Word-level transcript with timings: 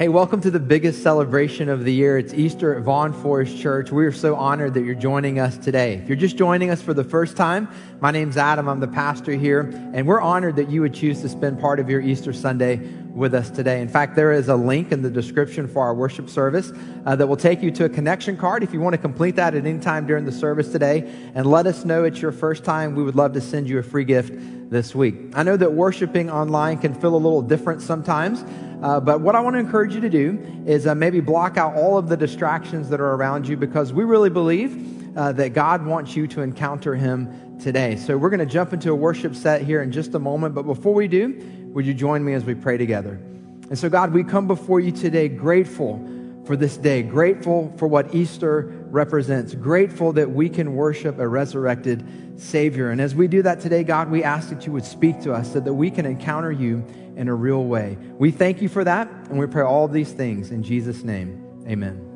Hey, 0.00 0.08
welcome 0.08 0.40
to 0.40 0.50
the 0.50 0.58
biggest 0.58 1.02
celebration 1.02 1.68
of 1.68 1.84
the 1.84 1.92
year. 1.92 2.16
It's 2.16 2.32
Easter 2.32 2.74
at 2.74 2.84
Vaughn 2.84 3.12
Forest 3.12 3.58
Church. 3.58 3.92
We 3.92 4.06
are 4.06 4.12
so 4.12 4.34
honored 4.34 4.72
that 4.72 4.82
you're 4.82 4.94
joining 4.94 5.38
us 5.38 5.58
today. 5.58 5.96
If 5.96 6.08
you're 6.08 6.16
just 6.16 6.38
joining 6.38 6.70
us 6.70 6.80
for 6.80 6.94
the 6.94 7.04
first 7.04 7.36
time, 7.36 7.68
my 8.00 8.10
name's 8.10 8.38
Adam. 8.38 8.66
I'm 8.66 8.80
the 8.80 8.88
pastor 8.88 9.32
here, 9.32 9.70
and 9.92 10.06
we're 10.06 10.22
honored 10.22 10.56
that 10.56 10.70
you 10.70 10.80
would 10.80 10.94
choose 10.94 11.20
to 11.20 11.28
spend 11.28 11.60
part 11.60 11.80
of 11.80 11.90
your 11.90 12.00
Easter 12.00 12.32
Sunday 12.32 12.76
with 13.12 13.34
us 13.34 13.50
today. 13.50 13.82
In 13.82 13.88
fact, 13.88 14.16
there 14.16 14.32
is 14.32 14.48
a 14.48 14.56
link 14.56 14.90
in 14.90 15.02
the 15.02 15.10
description 15.10 15.68
for 15.68 15.82
our 15.82 15.94
worship 15.94 16.30
service 16.30 16.72
uh, 17.04 17.14
that 17.16 17.26
will 17.26 17.36
take 17.36 17.62
you 17.62 17.70
to 17.72 17.84
a 17.84 17.88
connection 17.90 18.38
card. 18.38 18.62
If 18.62 18.72
you 18.72 18.80
want 18.80 18.94
to 18.94 18.98
complete 18.98 19.36
that 19.36 19.54
at 19.54 19.66
any 19.66 19.80
time 19.80 20.06
during 20.06 20.24
the 20.24 20.32
service 20.32 20.72
today 20.72 21.12
and 21.34 21.44
let 21.44 21.66
us 21.66 21.84
know 21.84 22.04
it's 22.04 22.22
your 22.22 22.32
first 22.32 22.64
time, 22.64 22.94
we 22.94 23.02
would 23.02 23.16
love 23.16 23.34
to 23.34 23.40
send 23.42 23.68
you 23.68 23.78
a 23.78 23.82
free 23.82 24.04
gift 24.04 24.32
this 24.70 24.94
week. 24.94 25.16
I 25.34 25.42
know 25.42 25.58
that 25.58 25.72
worshiping 25.72 26.30
online 26.30 26.78
can 26.78 26.94
feel 26.94 27.14
a 27.14 27.18
little 27.18 27.42
different 27.42 27.82
sometimes. 27.82 28.44
Uh, 28.82 28.98
but 28.98 29.20
what 29.20 29.34
I 29.34 29.40
want 29.40 29.54
to 29.54 29.60
encourage 29.60 29.94
you 29.94 30.00
to 30.00 30.08
do 30.08 30.64
is 30.66 30.86
uh, 30.86 30.94
maybe 30.94 31.20
block 31.20 31.56
out 31.56 31.74
all 31.74 31.98
of 31.98 32.08
the 32.08 32.16
distractions 32.16 32.88
that 32.88 33.00
are 33.00 33.14
around 33.14 33.46
you 33.46 33.56
because 33.56 33.92
we 33.92 34.04
really 34.04 34.30
believe 34.30 35.16
uh, 35.16 35.32
that 35.32 35.52
God 35.52 35.84
wants 35.84 36.16
you 36.16 36.26
to 36.28 36.40
encounter 36.40 36.94
Him 36.94 37.58
today. 37.58 37.96
So 37.96 38.16
we're 38.16 38.30
going 38.30 38.40
to 38.40 38.46
jump 38.46 38.72
into 38.72 38.90
a 38.90 38.94
worship 38.94 39.34
set 39.34 39.62
here 39.62 39.82
in 39.82 39.92
just 39.92 40.14
a 40.14 40.18
moment. 40.18 40.54
But 40.54 40.62
before 40.62 40.94
we 40.94 41.08
do, 41.08 41.38
would 41.74 41.84
you 41.84 41.94
join 41.94 42.24
me 42.24 42.32
as 42.32 42.44
we 42.44 42.54
pray 42.54 42.78
together? 42.78 43.20
And 43.68 43.78
so, 43.78 43.88
God, 43.88 44.12
we 44.12 44.24
come 44.24 44.46
before 44.46 44.80
you 44.80 44.92
today 44.92 45.28
grateful 45.28 46.04
for 46.44 46.56
this 46.56 46.76
day, 46.76 47.02
grateful 47.02 47.72
for 47.76 47.86
what 47.86 48.14
Easter 48.14 48.62
represents, 48.90 49.54
grateful 49.54 50.12
that 50.14 50.30
we 50.30 50.48
can 50.48 50.74
worship 50.74 51.18
a 51.18 51.28
resurrected 51.28 52.40
Savior. 52.40 52.90
And 52.90 53.00
as 53.00 53.14
we 53.14 53.28
do 53.28 53.42
that 53.42 53.60
today, 53.60 53.84
God, 53.84 54.10
we 54.10 54.24
ask 54.24 54.48
that 54.48 54.66
you 54.66 54.72
would 54.72 54.84
speak 54.84 55.20
to 55.20 55.32
us 55.32 55.52
so 55.52 55.60
that 55.60 55.74
we 55.74 55.90
can 55.90 56.06
encounter 56.06 56.50
you 56.50 56.84
in 57.16 57.28
a 57.28 57.34
real 57.34 57.64
way. 57.64 57.96
We 58.18 58.30
thank 58.30 58.62
you 58.62 58.68
for 58.68 58.84
that, 58.84 59.08
and 59.28 59.38
we 59.38 59.46
pray 59.46 59.62
all 59.62 59.88
these 59.88 60.12
things 60.12 60.50
in 60.50 60.62
Jesus' 60.62 61.02
name. 61.04 61.44
Amen. 61.68 62.06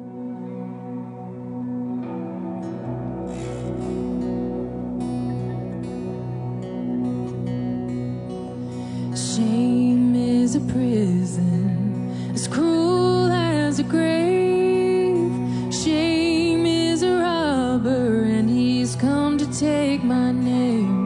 Shame 9.14 10.14
is 10.14 10.54
a 10.54 10.60
prison 10.60 12.32
as 12.34 12.48
cruel 12.48 13.30
as 13.30 13.78
a 13.78 13.82
grave. 13.82 15.32
Shame 15.74 16.66
is 16.66 17.02
a 17.02 17.16
robber, 17.16 18.24
and 18.24 18.48
he's 18.48 18.96
come 18.96 19.38
to 19.38 19.46
take 19.58 20.02
my 20.02 20.32
name. 20.32 21.04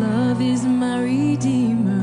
Love 0.00 0.40
is 0.42 0.64
my 0.64 1.00
redeemer, 1.00 1.95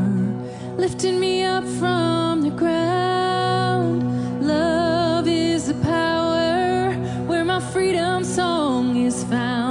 lifting 0.83 1.17
me 1.17 1.43
up 1.43 1.63
from 1.79 2.41
the 2.41 2.49
ground. 2.49 4.03
Love 4.45 5.25
is 5.29 5.67
the 5.67 5.73
power 5.75 6.91
where 7.25 7.45
my 7.45 7.61
freedom 7.71 8.21
song 8.25 8.97
is 8.97 9.23
found. 9.23 9.62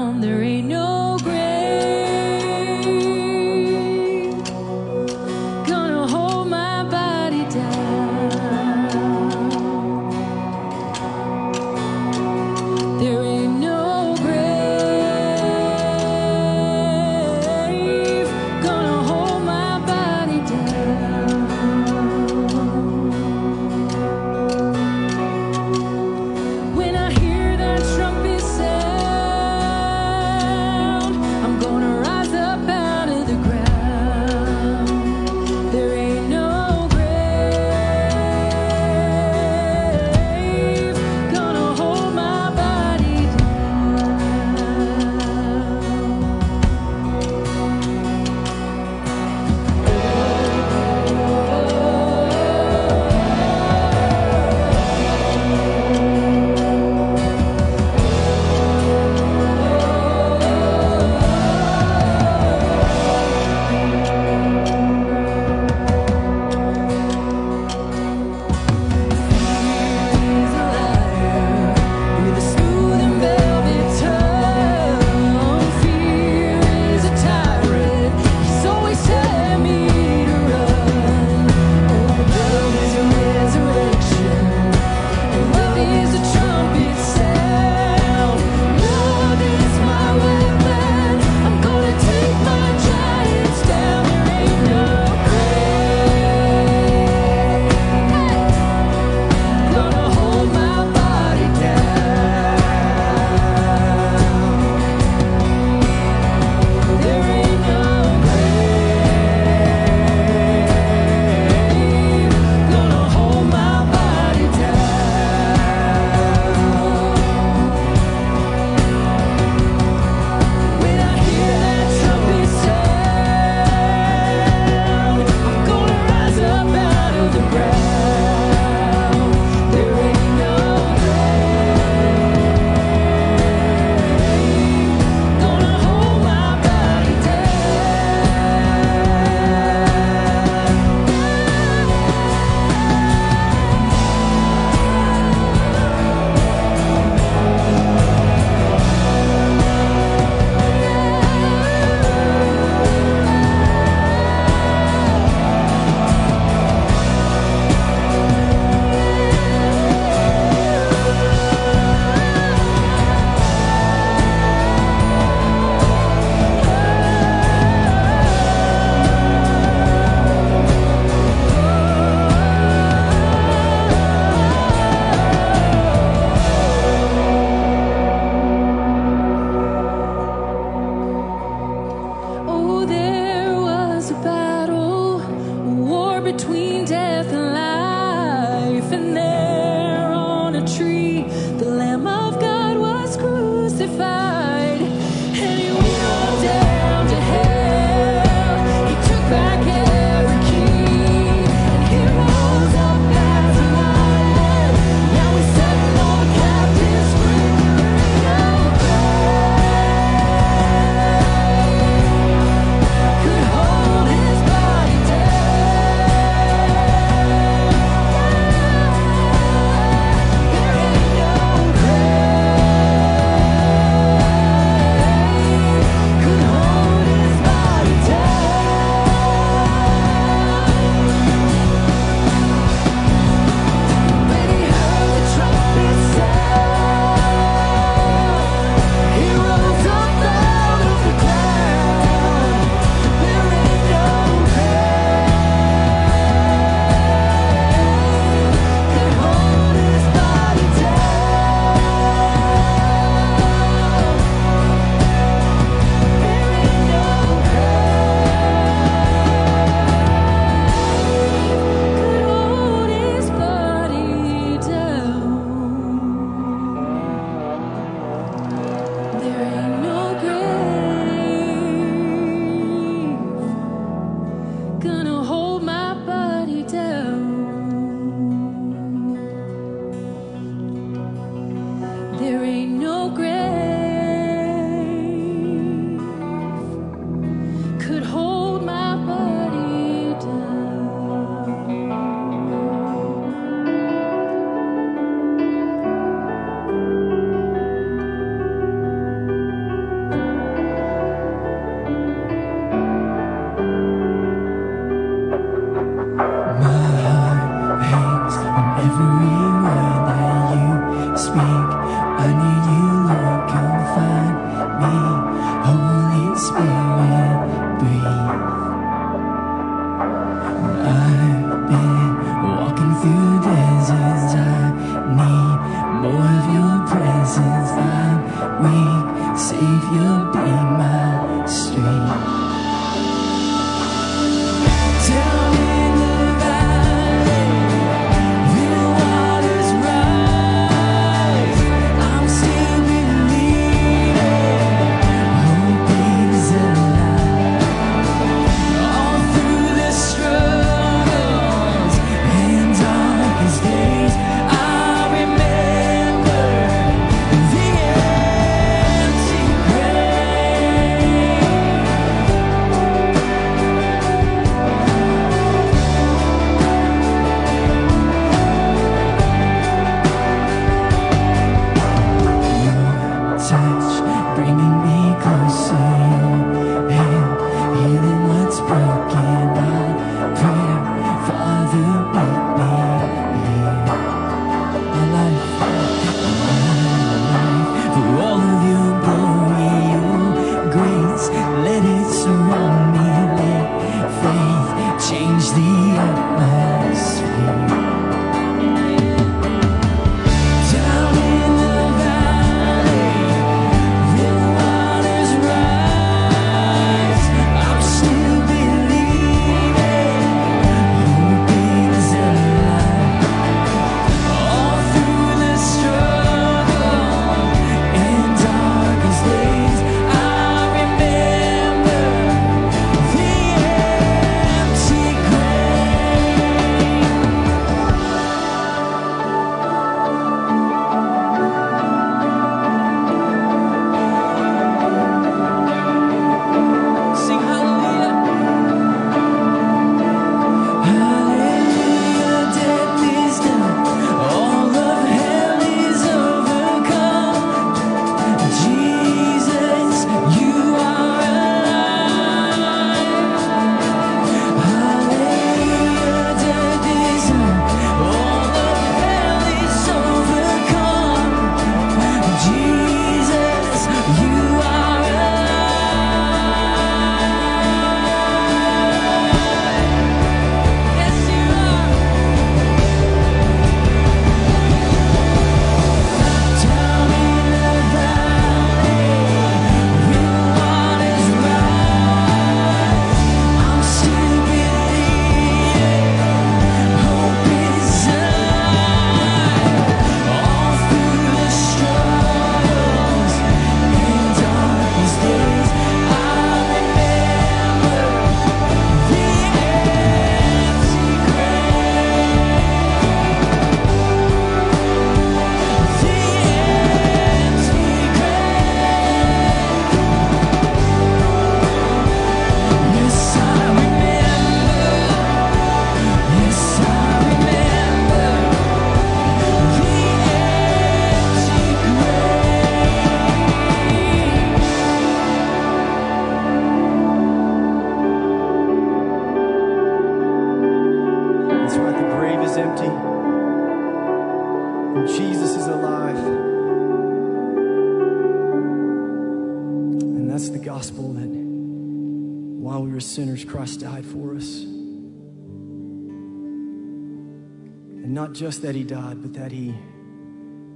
Not 548.32 548.38
just 548.38 548.62
that 548.62 548.74
he 548.74 548.82
died, 548.82 549.20
but 549.20 549.34
that 549.34 549.52
he 549.52 549.74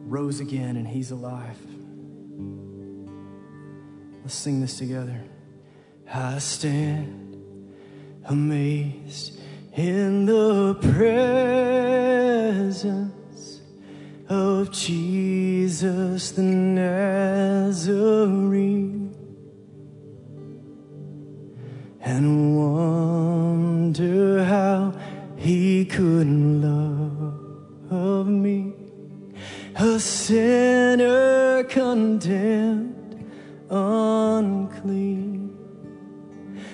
rose 0.05 0.41
again 0.41 0.77
and 0.77 0.87
he's 0.87 1.11
alive. 1.11 1.57
Let's 4.23 4.35
sing 4.35 4.61
this 4.61 4.77
together. 4.77 5.19
I 6.13 6.39
stand 6.39 7.43
amazed 8.27 9.41
in 9.75 10.27
the 10.27 10.75
presence 12.75 13.63
of 14.29 14.71
Jesus 14.71 16.33
the 16.33 16.43
Nazarene 16.43 17.87
and 22.03 22.59
wonder 22.59 24.45
how 24.45 24.93
he 25.37 25.87
could 25.87 26.27
love 26.27 26.86
a 29.79 30.01
sinner 30.01 31.63
condemned 31.65 33.29
unclean 33.69 35.55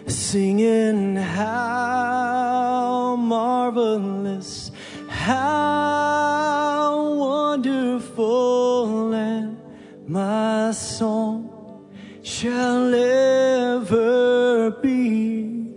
singing 0.06 1.16
how 1.16 3.16
marvelous, 3.16 4.71
how 5.09 7.14
wonderful, 7.14 9.12
and 9.14 9.56
my 10.06 10.71
song 10.71 11.50
shall 12.23 12.94
ever 12.94 14.71
be. 14.82 15.73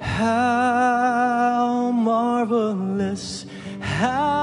How 0.00 1.90
marvelous, 1.90 3.46
how 3.80 4.33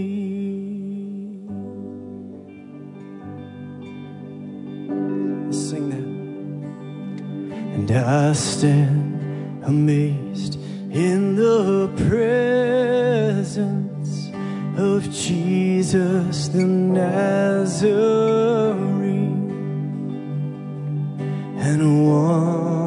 Sing 5.52 5.90
that. 5.92 6.08
And 7.76 7.92
I 7.92 8.34
stand 8.34 9.64
amazed 9.64 10.56
in 10.90 11.36
the 11.36 11.88
presence 12.10 13.62
of 14.76 15.08
Jesus 15.12 16.48
the 16.48 16.64
Nazarene 16.64 17.92
and 21.60 21.82
how 21.82 22.81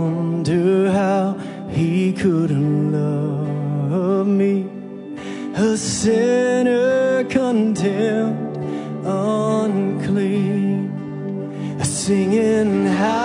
he 2.25 2.31
could 2.31 2.53
love 2.53 4.27
me. 4.27 4.67
A 5.57 5.77
sinner 5.77 7.25
condemned 7.25 8.57
unclean, 9.05 10.91
singing 11.85 12.87
how 12.87 13.24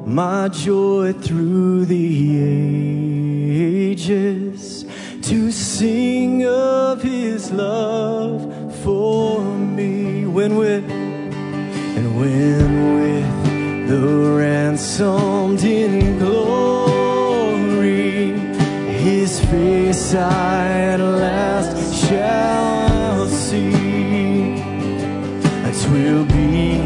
my 0.05 0.50
joy 0.50 1.13
through 1.13 1.86
the 1.86 2.41
ages 3.91 4.86
to 5.22 5.51
sing 5.51 6.45
of 6.45 7.01
his 7.01 7.51
love 7.51 8.75
for 8.83 9.41
me. 9.41 10.25
When 10.25 10.57
with 10.57 10.83
and 10.89 12.19
when 12.19 13.00
with 13.00 13.88
the 13.89 14.36
ransomed 14.38 15.63
in 15.63 16.19
glory, 16.19 17.51
his 19.00 19.39
face 19.45 20.13
I 20.13 20.67
at 20.93 21.00
last 21.00 22.07
shall 22.07 23.27
see. 23.27 23.72
It 25.65 25.89
will 25.91 26.25
be 26.25 26.77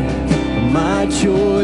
my 0.71 1.05
joy 1.07 1.56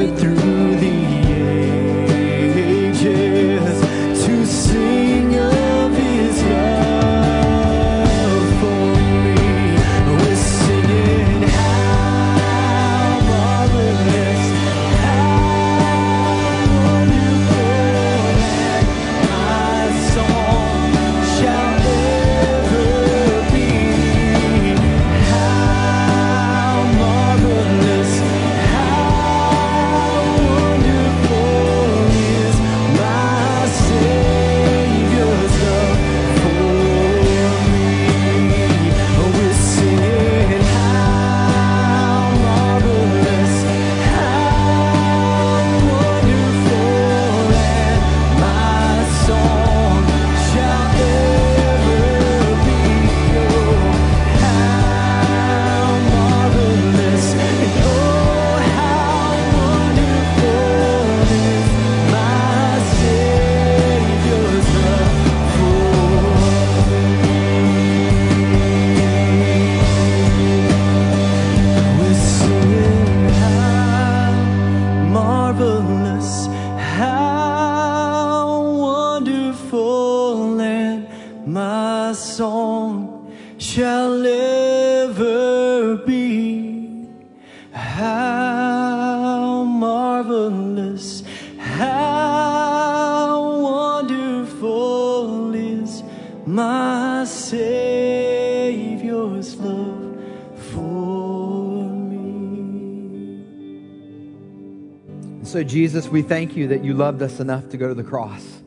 Jesus, 105.63 106.07
we 106.07 106.21
thank 106.21 106.55
you 106.55 106.67
that 106.69 106.83
you 106.83 106.93
loved 106.93 107.21
us 107.21 107.39
enough 107.39 107.69
to 107.69 107.77
go 107.77 107.87
to 107.87 107.93
the 107.93 108.03
cross. 108.03 108.61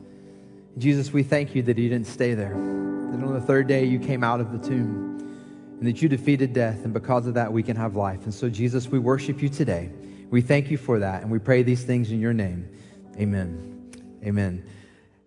Jesus, 0.77 1.11
we 1.11 1.23
thank 1.23 1.55
you 1.55 1.63
that 1.63 1.77
you 1.77 1.89
didn't 1.89 2.07
stay 2.07 2.33
there, 2.33 2.53
that 2.53 3.23
on 3.23 3.33
the 3.33 3.41
third 3.41 3.67
day 3.67 3.85
you 3.85 3.99
came 3.99 4.23
out 4.23 4.39
of 4.39 4.51
the 4.51 4.67
tomb 4.67 5.17
and 5.79 5.87
that 5.87 6.01
you 6.01 6.09
defeated 6.09 6.53
death, 6.53 6.83
and 6.85 6.93
because 6.93 7.27
of 7.27 7.35
that, 7.35 7.53
we 7.53 7.61
can 7.61 7.75
have 7.75 7.95
life. 7.95 8.23
And 8.23 8.33
so, 8.33 8.49
Jesus, 8.49 8.87
we 8.87 8.97
worship 8.97 9.41
you 9.41 9.49
today. 9.49 9.91
We 10.29 10.41
thank 10.41 10.71
you 10.71 10.77
for 10.77 10.99
that, 10.99 11.21
and 11.21 11.31
we 11.31 11.39
pray 11.39 11.63
these 11.63 11.83
things 11.83 12.11
in 12.11 12.19
your 12.19 12.33
name. 12.33 12.67
Amen. 13.17 13.91
Amen. 14.23 14.63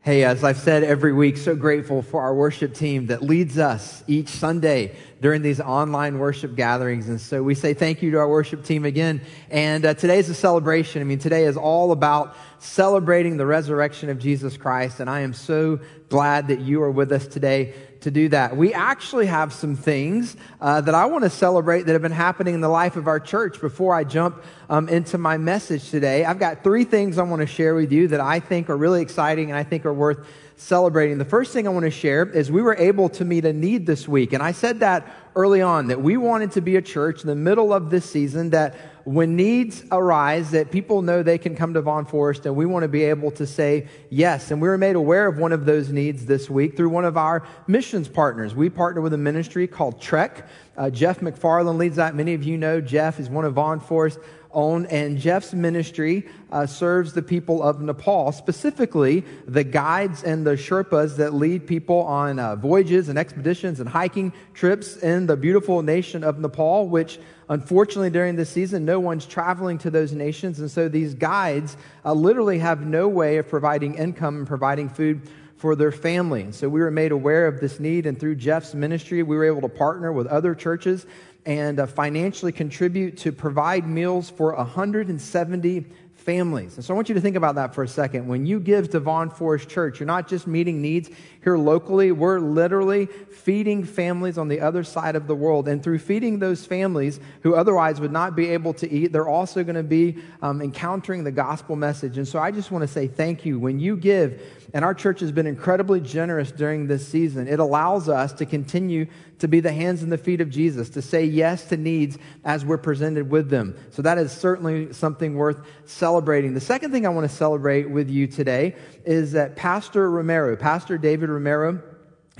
Hey, 0.03 0.25
as 0.25 0.43
I've 0.43 0.57
said 0.57 0.83
every 0.83 1.13
week, 1.13 1.37
so 1.37 1.55
grateful 1.55 2.01
for 2.01 2.23
our 2.23 2.35
worship 2.35 2.73
team 2.73 3.09
that 3.09 3.23
leads 3.23 3.59
us 3.59 4.03
each 4.07 4.29
Sunday 4.29 4.97
during 5.21 5.43
these 5.43 5.61
online 5.61 6.19
worship 6.19 6.57
gatherings. 6.57 7.11
And 7.11 7.21
so 7.21 7.43
we 7.43 7.55
say 7.55 7.75
thank 7.75 8.01
you 8.01 8.11
to 8.13 8.17
our 8.17 8.29
worship 8.29 8.65
team 8.65 8.87
again. 8.87 9.21
And 9.51 9.85
uh, 9.85 9.93
today 9.93 10.19
is 10.19 10.31
a 10.31 10.35
celebration. 10.35 11.03
I 11.03 11.05
mean, 11.05 11.19
today 11.19 11.45
is 11.45 11.59
all 11.59 11.93
about 11.93 12.35
celebrating 12.61 13.37
the 13.37 13.45
resurrection 13.45 14.09
of 14.09 14.19
Jesus 14.19 14.57
Christ. 14.57 15.01
And 15.01 15.11
I 15.11 15.21
am 15.21 15.35
so 15.35 15.81
glad 16.09 16.49
that 16.49 16.61
you 16.61 16.83
are 16.83 16.91
with 16.91 17.13
us 17.13 17.27
today 17.27 17.75
to 18.01 18.11
do 18.11 18.29
that. 18.31 18.57
We 18.57 18.73
actually 18.73 19.27
have 19.27 19.53
some 19.53 19.77
things 19.77 20.37
uh, 20.61 20.81
that 20.81 20.95
I 20.95 21.07
want 21.07 21.25
to 21.25 21.31
celebrate 21.31 21.83
that 21.83 21.93
have 21.93 22.03
been 22.03 22.13
happening 22.13 22.55
in 22.55 22.61
the 22.61 22.69
life 22.69 22.97
of 22.97 23.07
our 23.07 23.21
church 23.21 23.61
before 23.61 23.95
I 23.95 24.05
jump 24.05 24.43
um, 24.69 24.89
into 24.89 25.19
my 25.19 25.37
message 25.37 25.91
today. 25.91 26.25
I've 26.25 26.39
got 26.39 26.65
three 26.65 26.85
things 26.85 27.19
I 27.19 27.23
want 27.23 27.41
to 27.41 27.47
share 27.47 27.75
with 27.75 27.93
you 27.93 28.09
that 28.09 28.21
I 28.21 28.41
think 28.41 28.71
are 28.71 28.77
really 28.77 29.03
exciting 29.03 29.51
and 29.51 29.59
I 29.59 29.65
think 29.65 29.85
are 29.85 29.95
worth 29.95 30.27
celebrating. 30.61 31.19
The 31.19 31.25
first 31.25 31.53
thing 31.53 31.67
I 31.67 31.71
want 31.71 31.85
to 31.85 31.91
share 31.91 32.29
is 32.29 32.51
we 32.51 32.63
were 32.63 32.77
able 32.77 33.09
to 33.11 33.25
meet 33.25 33.45
a 33.45 33.53
need 33.53 33.87
this 33.87 34.07
week. 34.07 34.33
And 34.33 34.43
I 34.43 34.53
said 34.53 34.81
that 34.81 35.07
early 35.35 35.63
on 35.63 35.87
that 35.89 36.03
we 36.03 36.17
wanted 36.17 36.53
to 36.53 36.61
be 36.61 36.77
a 36.77 36.83
church 36.83 37.23
in 37.23 37.29
the 37.29 37.35
middle 37.35 37.73
of 37.73 37.89
this 37.89 38.09
season 38.09 38.51
that 38.51 38.75
when 39.05 39.37
needs 39.37 39.83
arise 39.91 40.51
that 40.51 40.71
people 40.71 41.03
know 41.03 41.23
they 41.23 41.39
can 41.39 41.57
come 41.57 41.73
to 41.75 41.81
Vaughn 41.81 42.05
Forest 42.05 42.47
and 42.47 42.55
we 42.55 42.67
want 42.67 42.83
to 42.83 42.89
be 42.89 43.05
able 43.05 43.31
to 43.33 43.47
say 43.47 43.89
yes. 44.11 44.51
And 44.51 44.61
we 44.61 44.69
were 44.69 44.77
made 44.77 44.97
aware 44.97 45.27
of 45.27 45.39
one 45.39 45.53
of 45.53 45.65
those 45.65 45.91
needs 45.91 46.27
this 46.27 46.51
week 46.51 46.77
through 46.77 46.91
one 46.91 47.05
of 47.05 47.17
our 47.17 47.43
missions 47.67 48.09
partners. 48.09 48.55
We 48.55 48.69
partner 48.69 49.01
with 49.01 49.15
a 49.15 49.19
ministry 49.19 49.67
called 49.67 50.01
Trek. 50.01 50.47
Uh, 50.77 50.91
Jeff 50.91 51.21
McFarland 51.21 51.79
leads 51.79 51.97
that. 51.97 52.15
Many 52.15 52.35
of 52.35 52.43
you 52.43 52.59
know 52.59 52.81
Jeff 52.81 53.19
is 53.19 53.31
one 53.31 53.45
of 53.45 53.55
Vaughn 53.55 53.81
Forest 53.81 54.19
own, 54.53 54.87
and 54.87 55.19
Jeff's 55.19 55.53
ministry 55.53 56.27
uh, 56.51 56.67
serves 56.67 57.13
the 57.13 57.23
people 57.23 57.63
of 57.63 57.81
Nepal, 57.81 58.33
specifically 58.33 59.25
the 59.47 59.65
guides 59.65 60.23
and 60.23 60.47
the 60.47 60.53
Sherpas 60.57 61.17
that 61.17 61.35
lead 61.35 61.67
people 61.67 62.01
on 62.01 62.39
uh, 62.39 62.57
voyages 62.57 63.09
and 63.09 63.19
expeditions 63.19 63.81
and 63.81 63.89
hiking 63.89 64.33
trips 64.55 64.97
in 64.97 65.27
the 65.27 65.37
beautiful 65.37 65.83
nation 65.83 66.25
of 66.25 66.39
Nepal, 66.39 66.89
which 66.89 67.19
unfortunately 67.49 68.11
during 68.11 68.37
this 68.37 68.51
season, 68.51 68.85
no 68.85 69.01
one's 69.01 69.27
traveling 69.27 69.79
to 69.79 69.91
those 69.91 70.13
nations. 70.13 70.61
And 70.61 70.71
so 70.71 70.89
these 70.89 71.15
guides 71.15 71.77
uh, 72.05 72.13
literally 72.13 72.59
have 72.59 72.87
no 72.87 73.09
way 73.09 73.39
of 73.39 73.49
providing 73.49 73.95
income 73.95 74.39
and 74.39 74.47
providing 74.47 74.89
food 74.89 75.29
for 75.61 75.77
their 75.77 75.93
family. 75.93 76.41
And 76.41 76.55
so 76.55 76.71
we 76.71 76.81
were 76.81 76.91
made 76.91 77.13
aware 77.13 77.47
of 77.47 77.61
this 77.61 77.79
need, 77.79 78.07
and 78.07 78.19
through 78.19 78.37
Jeff's 78.37 78.73
ministry, 78.73 79.23
we 79.23 79.37
were 79.37 79.45
able 79.45 79.61
to 79.61 79.69
partner 79.69 80.11
with 80.11 80.27
other 80.27 80.55
churches 80.55 81.05
and 81.47 81.81
uh, 81.81 81.87
financially 81.87 82.53
contribute 82.53 83.17
to 83.19 83.33
provide 83.33 83.87
meals 83.87 84.31
for 84.31 84.55
170 84.55 85.87
families. 86.21 86.77
And 86.77 86.85
so 86.85 86.93
I 86.93 86.97
want 86.97 87.09
you 87.09 87.15
to 87.15 87.21
think 87.21 87.37
about 87.37 87.55
that 87.55 87.75
for 87.75 87.83
a 87.83 87.89
second. 87.89 88.29
When 88.29 88.45
you 88.45 88.61
give 88.61 88.91
to 88.91 89.01
Vaughn 89.01 89.31
Forest 89.31 89.69
Church, 89.69 89.99
you're 89.99 90.07
not 90.07 90.29
just 90.29 90.47
meeting 90.47 90.83
needs 90.83 91.09
here 91.43 91.57
locally, 91.57 92.13
we're 92.13 92.39
literally 92.39 93.07
feeding 93.07 93.83
families 93.85 94.37
on 94.37 94.49
the 94.49 94.61
other 94.61 94.85
side 94.85 95.17
of 95.17 95.27
the 95.27 95.35
world. 95.35 95.67
And 95.67 95.83
through 95.83 95.99
feeding 95.99 96.39
those 96.39 96.67
families 96.67 97.19
who 97.43 97.55
otherwise 97.55 98.01
would 98.01 98.13
not 98.13 98.37
be 98.37 98.49
able 98.49 98.75
to 98.75 98.91
eat, 98.91 99.13
they're 99.13 99.29
also 99.29 99.65
going 99.65 99.77
to 99.77 99.83
be 99.83 100.19
um, 100.43 100.61
encountering 100.61 101.25
the 101.25 101.33
gospel 101.33 101.75
message. 101.75 102.19
And 102.19 102.29
so 102.29 102.39
I 102.39 102.51
just 102.51 102.71
want 102.71 102.83
to 102.83 102.89
say 102.89 103.07
thank 103.09 103.47
you. 103.47 103.59
When 103.59 103.81
you 103.81 103.97
give, 103.97 104.43
and 104.73 104.85
our 104.85 104.95
church 104.95 105.21
has 105.21 105.33
been 105.33 105.47
incredibly 105.47 106.01
generous 106.01 106.53
during 106.53 106.87
this 106.87 107.07
season. 107.07 107.49
It 107.49 107.61
allows 107.61 108.09
us 108.09 108.33
to 108.35 108.47
continue 108.47 109.07
to 109.39 109.49
be 109.49 109.61
the 109.61 109.73
hands 109.73 110.03
and 110.03 110.13
the 110.13 110.19
feet 110.19 110.41
of 110.41 110.51
Jesus, 110.51 110.91
to 110.91 111.03
say 111.03 111.25
yes 111.25 111.65
to 111.67 111.77
needs 111.77 112.19
as 112.45 112.65
we're 112.65 112.79
presented 112.79 113.31
with 113.31 113.49
them. 113.51 113.77
So 113.91 114.03
that 114.03 114.19
is 114.19 114.33
certainly 114.33 114.93
something 114.93 115.35
worth 115.35 115.61
celebrating. 115.85 116.55
The 116.55 116.61
second 116.61 116.93
thing 116.93 117.07
I 117.07 117.11
want 117.11 117.29
to 117.29 117.35
celebrate 117.35 117.91
with 117.91 118.11
you 118.11 118.27
today 118.27 118.77
is 119.05 119.33
that 119.33 119.57
Pastor 119.57 120.11
Romero, 120.11 120.57
Pastor 120.57 120.99
David 120.99 121.31
Romero, 121.31 121.83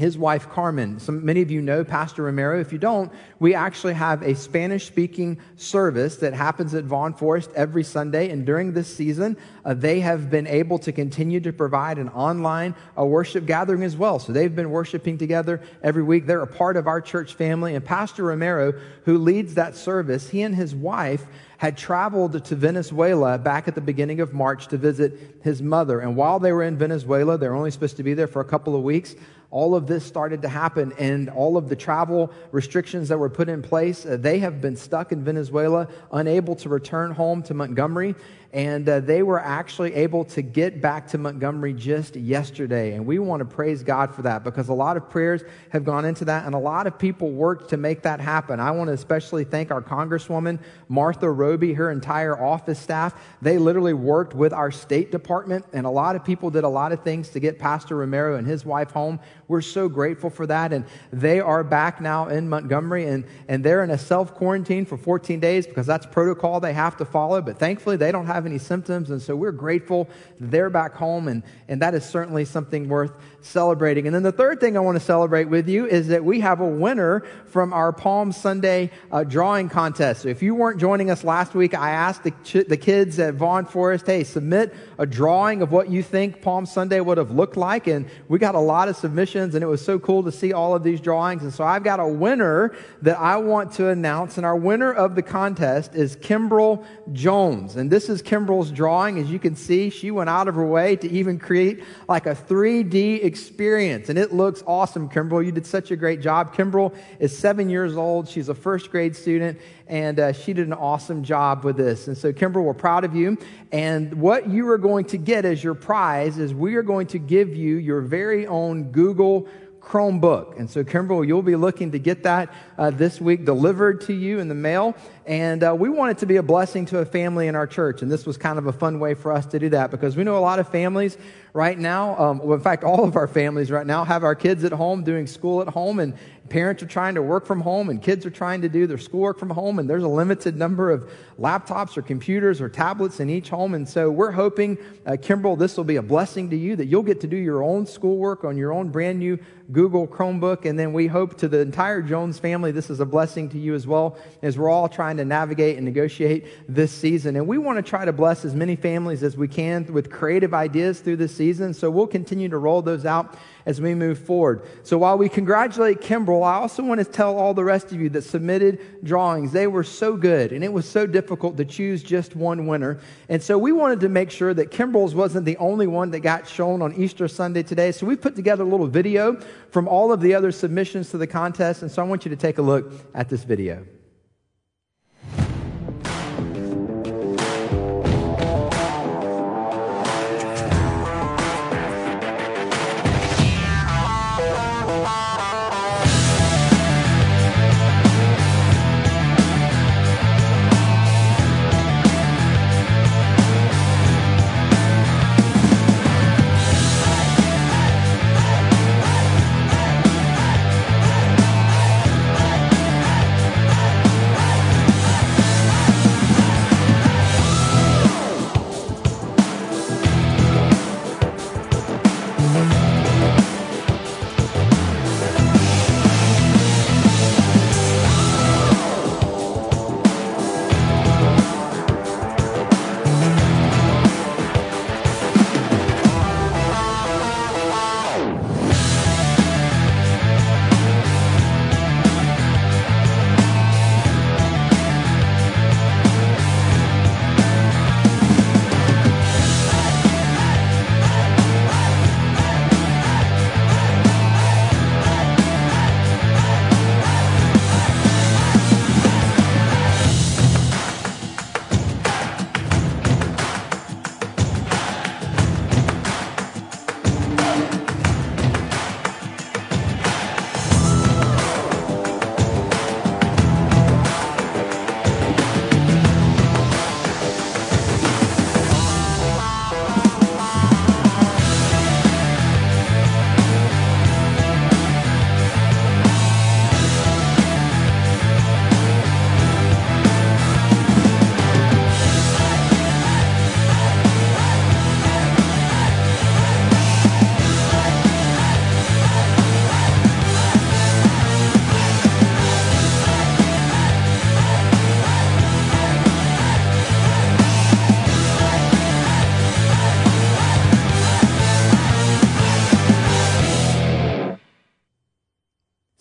his 0.01 0.17
wife 0.17 0.49
Carmen. 0.49 0.99
Some, 0.99 1.25
many 1.25 1.43
of 1.43 1.51
you 1.51 1.61
know 1.61 1.85
Pastor 1.85 2.23
Romero. 2.23 2.59
If 2.59 2.73
you 2.73 2.79
don't, 2.79 3.13
we 3.39 3.55
actually 3.55 3.93
have 3.93 4.23
a 4.23 4.35
Spanish 4.35 4.87
speaking 4.87 5.39
service 5.57 6.17
that 6.17 6.33
happens 6.33 6.75
at 6.75 6.85
Vaughn 6.85 7.13
Forest 7.13 7.51
every 7.55 7.85
Sunday. 7.85 8.31
And 8.31 8.47
during 8.47 8.73
this 8.73 8.93
season, 8.93 9.37
uh, 9.63 9.75
they 9.75 10.01
have 10.01 10.31
been 10.31 10.47
able 10.47 10.79
to 10.81 10.91
continue 10.91 11.39
to 11.41 11.53
provide 11.53 11.99
an 11.99 12.09
online 12.09 12.75
uh, 12.99 13.05
worship 13.05 13.45
gathering 13.45 13.83
as 13.83 13.95
well. 13.95 14.19
So 14.19 14.33
they've 14.33 14.57
been 14.57 14.71
worshiping 14.71 15.19
together 15.19 15.61
every 15.83 16.03
week. 16.03 16.25
They're 16.25 16.41
a 16.41 16.47
part 16.47 16.79
of 16.79 16.87
our 16.87 17.03
church 17.03 17.35
family. 17.35 17.75
And 17.75 17.85
Pastor 17.85 18.25
Romero, 18.25 18.73
who 19.05 19.19
leads 19.19 19.55
that 19.55 19.77
service, 19.77 20.31
he 20.31 20.41
and 20.41 20.55
his 20.55 20.75
wife 20.75 21.27
had 21.59 21.77
traveled 21.77 22.43
to 22.43 22.57
Venezuela 22.57 23.37
back 23.37 23.69
at 23.69 23.75
the 23.75 23.83
beginning 23.83 24.23
of 24.23 24.33
March 24.33 24.69
to 24.69 24.79
visit 24.79 25.37
his 25.43 25.61
mother. 25.61 26.01
And 26.01 26.17
while 26.17 26.39
they 26.39 26.53
were 26.53 26.63
in 26.63 26.79
Venezuela, 26.79 27.37
they 27.37 27.49
were 27.49 27.55
only 27.55 27.71
supposed 27.71 27.99
to 27.99 28.03
be 28.03 28.15
there 28.15 28.27
for 28.27 28.41
a 28.41 28.47
couple 28.47 28.75
of 28.75 28.83
weeks 28.83 29.15
all 29.51 29.75
of 29.75 29.87
this 29.87 30.05
started 30.05 30.43
to 30.43 30.49
happen 30.49 30.93
and 30.99 31.29
all 31.29 31.57
of 31.57 31.69
the 31.69 31.77
travel 31.77 32.33
restrictions 32.53 33.09
that 33.09 33.19
were 33.19 33.31
put 33.31 33.49
in 33.49 33.63
place, 33.63 34.07
uh, 34.07 34.17
they 34.17 34.39
have 34.39 34.61
been 34.61 34.77
stuck 34.77 35.13
in 35.13 35.25
Venezuela, 35.25 35.89
unable 36.13 36.55
to 36.57 36.69
return 36.69 37.11
home 37.11 37.43
to 37.43 37.55
Montgomery 37.55 38.15
and 38.53 38.89
uh, 38.89 38.99
they 38.99 39.23
were 39.23 39.39
actually 39.39 39.95
able 39.95 40.25
to 40.25 40.43
get 40.43 40.81
back 40.81 41.07
to 41.09 41.19
Montgomery 41.19 41.73
just 41.73 42.17
yesterday. 42.17 42.95
And 42.95 43.07
we 43.07 43.21
want 43.21 43.41
to 43.41 43.45
praise 43.45 43.85
God 43.85 44.13
for 44.13 44.23
that 44.23 44.43
because 44.43 44.69
a 44.69 44.75
lot 44.75 44.97
of 44.97 45.09
prayers 45.09 45.43
have 45.71 45.85
gone 45.85 46.05
into 46.05 46.25
that, 46.25 46.47
and 46.47 46.55
a 46.55 46.59
lot 46.59 46.87
of 46.87 46.99
people 46.99 47.31
worked 47.31 47.71
to 47.71 47.77
make 47.77 48.03
that 48.03 48.21
happen. 48.21 48.59
I 48.59 48.73
want 48.73 48.89
to 48.89 48.95
especially 48.95 49.45
thank 49.45 49.71
our 49.71 49.81
Congresswoman, 49.81 50.59
Martha 50.89 51.31
Roby, 51.31 51.75
her 51.75 51.91
entire 51.91 52.41
office 52.41 52.81
staff. 52.81 53.15
They 53.41 53.59
literally 53.59 53.95
worked 53.95 54.35
with 54.35 54.53
our 54.53 54.73
State 54.73 55.13
Department, 55.13 55.65
and 55.73 55.87
a 55.87 55.91
lot 55.91 56.17
of 56.17 56.25
people 56.25 56.51
did 56.51 56.65
a 56.65 56.69
lot 56.69 56.91
of 56.91 57.05
things 57.05 57.29
to 57.31 57.41
get 57.41 57.59
Pastor 57.59 57.97
Romero 57.97 58.37
and 58.37 58.47
his 58.47 58.65
wife 58.65 58.91
home. 58.91 59.21
We're 59.51 59.63
so 59.63 59.89
grateful 59.89 60.31
for 60.31 60.47
that. 60.47 60.73
And 60.73 60.85
they 61.13 61.41
are 61.41 61.65
back 61.65 62.01
now 62.01 62.29
in 62.29 62.49
Montgomery, 62.49 63.09
and, 63.09 63.25
and 63.49 63.65
they're 63.65 63.83
in 63.83 63.91
a 63.91 63.99
self 63.99 64.33
quarantine 64.33 64.87
for 64.87 64.97
14 64.97 65.41
days 65.41 65.67
because 65.67 65.87
that's 65.87 66.07
protocol 66.07 66.61
they 66.61 66.73
have 66.73 66.97
to 66.99 67.05
follow. 67.05 67.43
But 67.43 67.59
thankfully, 67.59 67.97
they 67.97 68.13
don't 68.13 68.27
have 68.27 68.47
any 68.47 68.59
symptoms. 68.59 69.11
And 69.11 69.21
so 69.21 69.35
we're 69.35 69.51
grateful 69.51 70.09
they're 70.39 70.71
back 70.71 70.95
home. 70.95 71.27
And, 71.27 71.43
and 71.67 71.83
that 71.83 71.95
is 71.95 72.05
certainly 72.05 72.45
something 72.45 72.89
worth 72.89 73.11
celebrating. 73.43 74.07
And 74.07 74.15
then 74.15 74.23
the 74.23 74.33
third 74.33 74.61
thing 74.61 74.77
I 74.77 74.81
want 74.81 74.97
to 74.97 75.05
celebrate 75.05 75.47
with 75.47 75.69
you 75.69 75.87
is 75.87 76.09
that 76.09 76.25
we 76.25 76.41
have 76.41 76.61
a 76.61 76.67
winner 76.67 77.25
from 77.47 77.73
our 77.73 77.93
Palm 77.93 78.33
Sunday 78.33 78.91
uh, 79.11 79.25
drawing 79.25 79.69
contest. 79.69 80.23
So 80.23 80.29
if 80.29 80.43
you 80.43 80.55
weren't 80.55 80.81
joining 80.81 81.11
us 81.11 81.25
last 81.25 81.55
week, 81.55 81.75
I 81.75 81.91
asked 81.91 82.25
the, 82.25 82.33
ch- 82.45 82.69
the 82.69 82.77
kids 82.77 83.19
at 83.19 83.35
Vaughn 83.35 83.65
Forest, 83.65 84.07
hey, 84.07 84.25
submit 84.25 84.75
a 84.99 85.07
drawing 85.07 85.63
of 85.63 85.73
what 85.73 85.91
you 85.91 86.03
think 86.03 86.43
Palm 86.43 86.67
Sunday 86.67 87.01
would 87.01 87.19
have 87.19 87.31
looked 87.31 87.57
like. 87.57 87.87
And 87.87 88.09
we 88.29 88.39
got 88.39 88.55
a 88.55 88.61
lot 88.61 88.89
of 88.89 88.97
submissions, 88.97 89.40
and 89.41 89.63
it 89.63 89.67
was 89.67 89.85
so 89.85 89.99
cool 89.99 90.23
to 90.25 90.33
see 90.33 90.53
all 90.53 90.75
of 90.75 90.83
these 90.83 91.01
drawings. 91.01 91.43
And 91.43 91.53
so 91.53 91.65
I've 91.65 91.83
got 91.83 92.01
a 92.01 92.07
winner 92.07 92.75
that 93.03 93.19
I 93.19 93.37
want 93.37 93.73
to 93.75 93.89
announce. 93.89 94.37
And 94.37 94.47
our 94.47 94.57
winner 94.57 94.93
of 94.93 95.15
the 95.15 95.23
contest 95.23 95.95
is 95.95 96.17
Kimbrell 96.17 96.85
Jones. 97.13 97.77
And 97.77 97.91
this 97.91 98.09
is 98.09 98.23
Kimbrell's 98.23 98.71
drawing. 98.71 99.19
As 99.19 99.31
you 99.31 99.39
can 99.39 99.57
see, 99.57 99.91
she 99.91 100.11
went 100.11 100.31
out 100.31 100.49
of 100.49 100.55
her 100.55 100.67
way 100.67 100.97
to 100.97 101.11
even 101.11 101.39
create 101.39 101.83
like 102.09 102.27
a 102.27 102.35
3D 102.35 103.25
experience. 103.25 104.09
And 104.09 104.19
it 104.19 104.33
looks 104.33 104.63
awesome, 104.67 105.09
Kimbrell. 105.09 105.45
You 105.45 105.53
did 105.53 105.67
such 105.67 105.91
a 105.91 105.97
great 105.97 106.21
job. 106.21 106.55
Kimbrell 106.55 106.95
is 107.19 107.37
seven 107.37 107.69
years 107.69 107.97
old. 107.97 108.29
She's 108.29 108.49
a 108.49 108.55
first 108.55 108.91
grade 108.91 109.17
student, 109.17 109.59
and 109.91 110.21
uh, 110.21 110.33
she 110.33 110.53
did 110.53 110.69
an 110.69 110.73
awesome 110.73 111.25
job 111.25 111.65
with 111.65 111.77
this. 111.77 112.07
And 112.07 112.17
so, 112.17 112.33
Kimbrell, 112.33 112.63
we're 112.63 112.75
proud 112.75 113.05
of 113.05 113.17
you. 113.17 113.37
And 113.73 114.15
what 114.15 114.49
you 114.49 114.69
are 114.71 114.79
going 114.79 115.05
to 115.07 115.19
get 115.19 115.45
as 115.45 115.63
your 115.63 115.75
prize 115.75 116.39
is 116.39 116.55
we 116.55 116.77
are 116.77 116.83
going 116.83 117.09
to 117.09 117.19
give 117.19 117.57
you 117.57 117.77
your 117.77 118.01
very 118.01 118.47
own 118.47 118.85
Google 118.93 119.49
Chromebook. 119.81 120.59
And 120.61 120.71
so, 120.71 120.85
Kimbrell, 120.85 121.27
you'll 121.27 121.43
be 121.43 121.57
looking 121.57 121.91
to 121.91 121.99
get 121.99 122.23
that 122.23 122.55
uh, 122.79 122.91
this 122.91 123.21
week 123.21 123.45
delivered 123.45 124.03
to 124.03 124.13
you 124.13 124.39
in 124.39 124.49
the 124.49 124.55
mail. 124.55 124.95
And 125.27 125.65
uh, 125.65 125.75
we 125.77 125.89
want 125.89 126.13
it 126.13 126.19
to 126.19 126.27
be 126.27 126.37
a 126.37 126.43
blessing 126.43 126.87
to 126.87 126.99
a 126.99 127.05
family 127.05 127.49
in 127.49 127.57
our 127.57 127.67
church. 127.67 128.03
And 128.03 128.11
this 128.11 128.27
was 128.27 128.37
kind 128.37 128.59
of 128.59 128.67
a 128.67 128.73
fun 128.73 129.01
way 129.01 129.15
for 129.15 129.33
us 129.33 129.47
to 129.47 129.59
do 129.59 129.71
that 129.71 129.91
because 129.91 130.17
we 130.17 130.23
know 130.23 130.37
a 130.37 130.39
lot 130.39 130.61
of 130.61 130.69
families 130.69 131.19
right 131.53 131.79
now, 131.79 132.17
um, 132.17 132.39
well, 132.39 132.55
in 132.55 132.63
fact, 132.63 132.85
all 132.85 133.05
of 133.05 133.17
our 133.17 133.27
families 133.27 133.73
right 133.73 133.87
now 133.87 134.05
have 134.05 134.23
our 134.23 134.37
kids 134.37 134.63
at 134.63 134.73
home 134.73 135.03
doing 135.03 135.27
school 135.27 135.63
at 135.63 135.69
home. 135.69 135.99
And 135.99 136.15
parents 136.51 136.83
are 136.83 136.87
trying 136.87 137.15
to 137.15 137.23
work 137.23 137.47
from 137.47 137.61
home 137.61 137.89
and 137.89 138.03
kids 138.03 138.27
are 138.27 138.31
trying 138.31 138.61
to 138.63 138.69
do 138.69 138.87
their 138.87 138.99
schoolwork 138.99 139.39
from 139.39 139.51
home, 139.51 139.79
and 139.79 139.89
there's 139.89 140.03
a 140.03 140.09
limited 140.09 140.57
number 140.57 140.91
of 140.91 141.11
laptops 141.39 141.97
or 141.97 142.03
computers 142.03 142.61
or 142.61 142.69
tablets 142.69 143.21
in 143.21 143.31
each 143.31 143.49
home. 143.49 143.73
And 143.75 143.89
so 143.89 144.11
we're 144.11 144.33
hoping, 144.33 144.77
uh, 145.07 145.17
this 145.57 145.77
will 145.77 145.85
be 145.85 145.97
a 145.97 146.03
blessing 146.03 146.51
to 146.51 146.57
you 146.57 146.77
that 146.77 146.87
you'll 146.87 147.03
get 147.05 147.21
to 147.23 147.27
do 147.27 147.37
your 147.37 147.63
own 147.63 147.87
schoolwork 147.87 148.45
on 148.45 148.57
your 148.57 148.73
own 148.73 148.91
brand 148.91 149.21
new 149.21 149.39
Google 149.73 150.07
Chromebook. 150.07 150.65
And 150.65 150.79
then 150.79 150.93
we 150.93 151.07
hope 151.07 151.39
to 151.39 151.49
the 151.49 151.61
entire 151.61 152.03
Jones 152.03 152.39
family, 152.39 152.73
this 152.73 152.91
is 152.91 153.01
a 153.01 153.07
blessing 153.07 153.49
to 153.51 153.59
you 153.59 153.75
as 153.75 153.87
well, 153.87 154.19
as 154.43 154.59
we're 154.59 154.69
all 154.69 154.89
trying 154.89 155.17
to 155.19 155.25
navigate 155.25 155.77
and 155.77 155.85
negotiate 155.85 156.47
this 156.69 156.91
season. 156.91 157.37
And 157.37 157.47
we 157.47 157.57
want 157.59 157.79
to 157.79 157.89
try 157.89 158.05
to 158.05 158.13
bless 158.13 158.45
as 158.45 158.55
many 158.55 158.77
families 158.77 159.23
as 159.23 159.37
we 159.37 159.47
can 159.49 159.87
with 159.93 160.11
creative 160.11 160.53
ideas 160.53 161.01
through 161.01 161.17
this 161.17 161.35
season. 161.35 161.73
So 161.73 161.91
we'll 161.91 162.09
continue 162.09 162.49
to 162.49 162.59
roll 162.59 162.83
those 162.83 163.07
out 163.07 163.37
as 163.67 163.81
we 163.81 163.95
move 163.95 164.19
forward. 164.19 164.63
So 164.83 164.99
while 164.99 165.19
we 165.19 165.29
congratulate 165.29 166.01
Kimbrell, 166.01 166.45
I 166.45 166.55
also 166.55 166.83
want 166.83 166.99
to 166.99 167.05
tell 167.05 167.37
all 167.37 167.55
the 167.55 167.65
rest 167.65 167.93
of 167.93 168.01
you 168.01 168.09
that 168.11 168.23
submitted 168.23 169.05
drawings. 169.05 169.53
They 169.53 169.67
were 169.67 169.85
so 169.85 170.17
good, 170.17 170.53
and 170.53 170.65
it 170.65 170.73
was 170.73 170.89
so 170.89 171.07
difficult 171.07 171.57
to 171.57 171.65
choose 171.65 172.03
just 172.03 172.37
one 172.37 172.67
winner. 172.67 172.99
And 173.29 173.43
so 173.43 173.59
we 173.59 173.73
wanted 173.73 174.01
to 174.01 174.09
make 174.09 174.31
sure 174.31 174.55
that 174.55 174.71
Kimbrell's 174.71 175.15
wasn't 175.15 175.45
the 175.45 175.57
only 175.59 175.87
one 175.87 176.11
that 176.11 176.21
got 176.21 176.49
shown 176.49 176.83
on 176.83 176.95
Easter 176.95 177.29
Sunday 177.29 177.63
today. 177.63 177.93
So 177.93 178.07
we 178.07 178.17
put 178.17 178.37
together 178.37 178.65
a 178.65 178.69
little 178.69 178.87
video 178.87 179.41
from 179.71 179.89
all 179.89 180.13
of 180.13 180.21
the 180.21 180.35
other 180.35 180.53
submissions 180.53 181.11
to 181.11 181.19
the 181.19 181.27
contest. 181.27 181.83
And 181.83 181.91
so 181.91 182.03
I 182.03 182.07
want 182.07 182.25
you 182.25 182.31
to 182.31 182.37
take 182.37 182.59
a 182.59 182.63
look 182.63 182.93
at 183.15 183.29
this 183.29 183.45
video. 183.45 183.85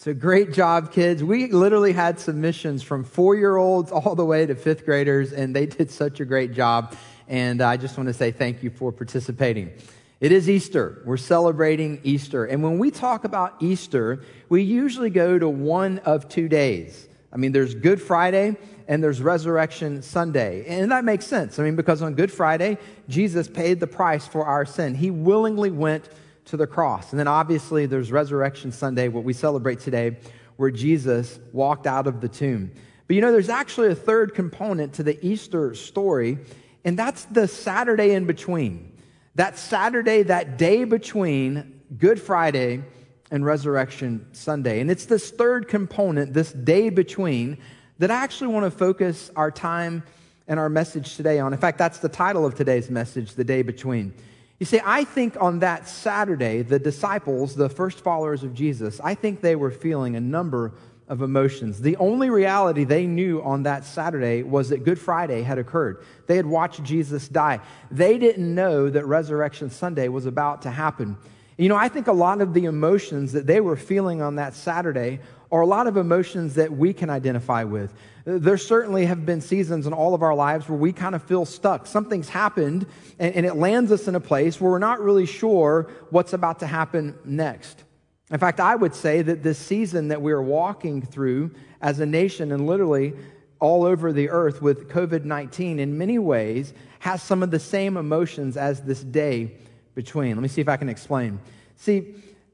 So 0.10 0.16
great 0.16 0.54
job, 0.54 0.92
kids. 0.92 1.24
We 1.24 1.52
literally 1.52 1.94
had 1.94 2.20
submissions 2.20 2.82
from 2.82 3.04
four 3.04 3.36
year 3.36 3.58
olds 3.58 3.92
all 3.92 4.16
the 4.16 4.26
way 4.26 4.44
to 4.44 4.56
fifth 4.56 4.84
graders, 4.84 5.34
and 5.34 5.56
they 5.56 5.68
did 5.68 5.92
such 5.92 6.20
a 6.20 6.26
great 6.26 6.52
job. 6.52 6.96
And 7.28 7.62
I 7.62 7.78
just 7.78 7.96
want 7.96 8.08
to 8.08 8.14
say 8.14 8.32
thank 8.32 8.64
you 8.64 8.72
for 8.72 8.92
participating. 8.92 9.72
It 10.20 10.32
is 10.32 10.50
Easter. 10.50 11.04
We're 11.06 11.18
celebrating 11.18 12.02
Easter. 12.04 12.46
And 12.46 12.64
when 12.64 12.80
we 12.80 12.90
talk 12.90 13.24
about 13.24 13.54
Easter, 13.60 14.24
we 14.50 14.64
usually 14.64 15.12
go 15.12 15.38
to 15.38 15.48
one 15.48 16.00
of 16.00 16.28
two 16.28 16.50
days. 16.50 17.08
I 17.32 17.38
mean, 17.38 17.52
there's 17.52 17.76
Good 17.76 18.02
Friday 18.02 18.58
and 18.88 19.04
there's 19.04 19.22
Resurrection 19.22 20.02
Sunday. 20.02 20.66
And 20.66 20.92
that 20.92 21.06
makes 21.06 21.28
sense. 21.28 21.60
I 21.60 21.64
mean, 21.64 21.76
because 21.76 22.02
on 22.02 22.16
Good 22.16 22.32
Friday, 22.32 22.80
Jesus 23.10 23.48
paid 23.48 23.80
the 23.80 23.86
price 23.86 24.26
for 24.26 24.44
our 24.44 24.66
sin. 24.66 24.96
He 24.96 25.12
willingly 25.12 25.70
went 25.70 26.10
to 26.50 26.58
the 26.58 26.68
cross. 26.68 27.12
And 27.12 27.20
then 27.20 27.28
obviously 27.28 27.86
there's 27.86 28.12
Resurrection 28.12 28.72
Sunday, 28.72 29.08
what 29.08 29.24
we 29.24 29.34
celebrate 29.34 29.80
today, 29.80 30.18
where 30.58 30.72
Jesus 30.72 31.40
walked 31.54 31.88
out 31.88 32.08
of 32.08 32.22
the 32.22 32.30
tomb. 32.30 32.72
But 33.08 33.16
you 33.16 33.22
know, 33.22 33.32
there's 33.32 33.50
actually 33.50 33.90
a 33.90 33.96
third 33.96 34.36
component 34.36 34.94
to 34.94 35.04
the 35.04 35.24
Easter 35.26 35.74
story, 35.74 36.38
and 36.84 36.98
that's 36.98 37.26
the 37.26 37.48
Saturday 37.48 38.12
in 38.12 38.26
between. 38.26 38.92
That 39.36 39.58
Saturday, 39.58 40.24
that 40.24 40.58
day 40.58 40.84
between 40.84 41.82
Good 41.98 42.22
Friday 42.22 42.84
and 43.32 43.46
Resurrection 43.46 44.28
Sunday. 44.32 44.80
And 44.80 44.92
it's 44.92 45.06
this 45.06 45.32
third 45.32 45.68
component, 45.68 46.34
this 46.34 46.52
day 46.52 46.90
between, 46.90 47.58
that 48.00 48.12
I 48.12 48.16
actually 48.16 48.48
want 48.48 48.66
to 48.66 48.72
focus 48.72 49.32
our 49.36 49.52
time 49.52 50.04
and 50.48 50.60
our 50.60 50.70
message 50.70 51.16
today 51.16 51.40
on. 51.40 51.54
In 51.54 51.60
fact, 51.60 51.78
that's 51.78 52.00
the 52.00 52.10
title 52.10 52.46
of 52.46 52.56
today's 52.56 52.90
message, 52.90 53.36
The 53.36 53.44
Day 53.44 53.62
Between. 53.62 54.14
You 54.60 54.66
see, 54.66 54.82
I 54.84 55.06
think 55.06 55.38
on 55.40 55.60
that 55.60 55.88
Saturday, 55.88 56.64
the 56.64 56.80
disciples, 56.80 57.56
the 57.56 57.70
first 57.70 58.02
followers 58.02 58.44
of 58.44 58.54
Jesus, 58.54 59.00
I 59.02 59.16
think 59.16 59.40
they 59.40 59.56
were 59.56 59.72
feeling 59.72 60.18
a 60.18 60.22
number 60.22 60.74
of 61.08 61.22
emotions. 61.22 61.82
The 61.82 61.96
only 61.96 62.30
reality 62.30 62.84
they 62.84 63.08
knew 63.08 63.42
on 63.42 63.64
that 63.64 63.86
Saturday 63.86 64.44
was 64.44 64.70
that 64.70 64.84
Good 64.84 65.00
Friday 65.00 65.44
had 65.44 65.58
occurred. 65.58 66.04
They 66.28 66.36
had 66.36 66.46
watched 66.46 66.84
Jesus 66.84 67.30
die. 67.30 67.62
They 67.90 68.18
didn't 68.18 68.54
know 68.54 68.90
that 68.90 69.06
Resurrection 69.06 69.70
Sunday 69.70 70.10
was 70.10 70.26
about 70.26 70.62
to 70.64 70.72
happen. 70.72 71.18
You 71.58 71.70
know, 71.70 71.76
I 71.76 71.90
think 71.90 72.08
a 72.08 72.14
lot 72.14 72.42
of 72.42 72.54
the 72.54 72.66
emotions 72.66 73.32
that 73.32 73.48
they 73.48 73.62
were 73.62 73.76
feeling 73.76 74.22
on 74.22 74.36
that 74.36 74.54
Saturday 74.54 75.20
are 75.52 75.62
a 75.62 75.66
lot 75.66 75.88
of 75.88 75.98
emotions 75.98 76.56
that 76.56 76.72
we 76.72 76.94
can 76.94 77.10
identify 77.10 77.64
with. 77.64 77.94
There 78.26 78.58
certainly 78.58 79.06
have 79.06 79.26
been 79.26 79.42
seasons 79.42 79.88
in 79.88 79.94
all 79.94 80.14
of 80.14 80.22
our 80.22 80.36
lives 80.36 80.70
where 80.70 80.78
we 80.78 80.94
kind 80.94 81.16
of 81.16 81.24
feel 81.24 81.46
stuck. 81.46 81.88
Something's 81.88 82.30
happened 82.30 82.86
and, 83.18 83.34
and, 83.34 83.46
it 83.46 83.56
lands 83.56 83.92
us 83.92 84.08
in 84.08 84.14
a 84.14 84.20
place 84.20 84.62
where 84.62 84.72
we're 84.72 84.80
not 84.80 85.02
really 85.02 85.26
sure 85.26 85.90
what's 86.12 86.34
about 86.34 86.60
to 86.60 86.68
happen 86.68 87.18
next. 87.26 87.84
In 88.30 88.38
fact, 88.38 88.60
I 88.60 88.76
would 88.76 88.94
say 88.94 89.24
that 89.24 89.42
this 89.42 89.58
season 89.58 90.10
that 90.10 90.22
we're 90.22 90.42
walking 90.42 91.02
through 91.02 91.52
as 91.82 92.00
a 92.00 92.06
nation 92.06 92.52
and 92.52 92.68
literally 92.68 93.14
all 93.60 93.84
over 93.84 94.14
the 94.14 94.30
earth 94.30 94.62
with 94.62 94.88
COVID 94.90 95.26
19 95.26 95.80
in 95.80 95.98
many 95.98 96.20
ways 96.20 96.74
has 97.00 97.24
some 97.24 97.42
of 97.42 97.50
the 97.50 97.60
same 97.60 97.98
emotions 97.98 98.56
as 98.56 98.82
this 98.82 99.04
day 99.04 99.56
between. 99.96 100.36
Let 100.36 100.42
me 100.42 100.48
see 100.48 100.62
if 100.62 100.70
I 100.70 100.78
can 100.78 100.90
explain. 100.90 101.40
See, 101.76 102.14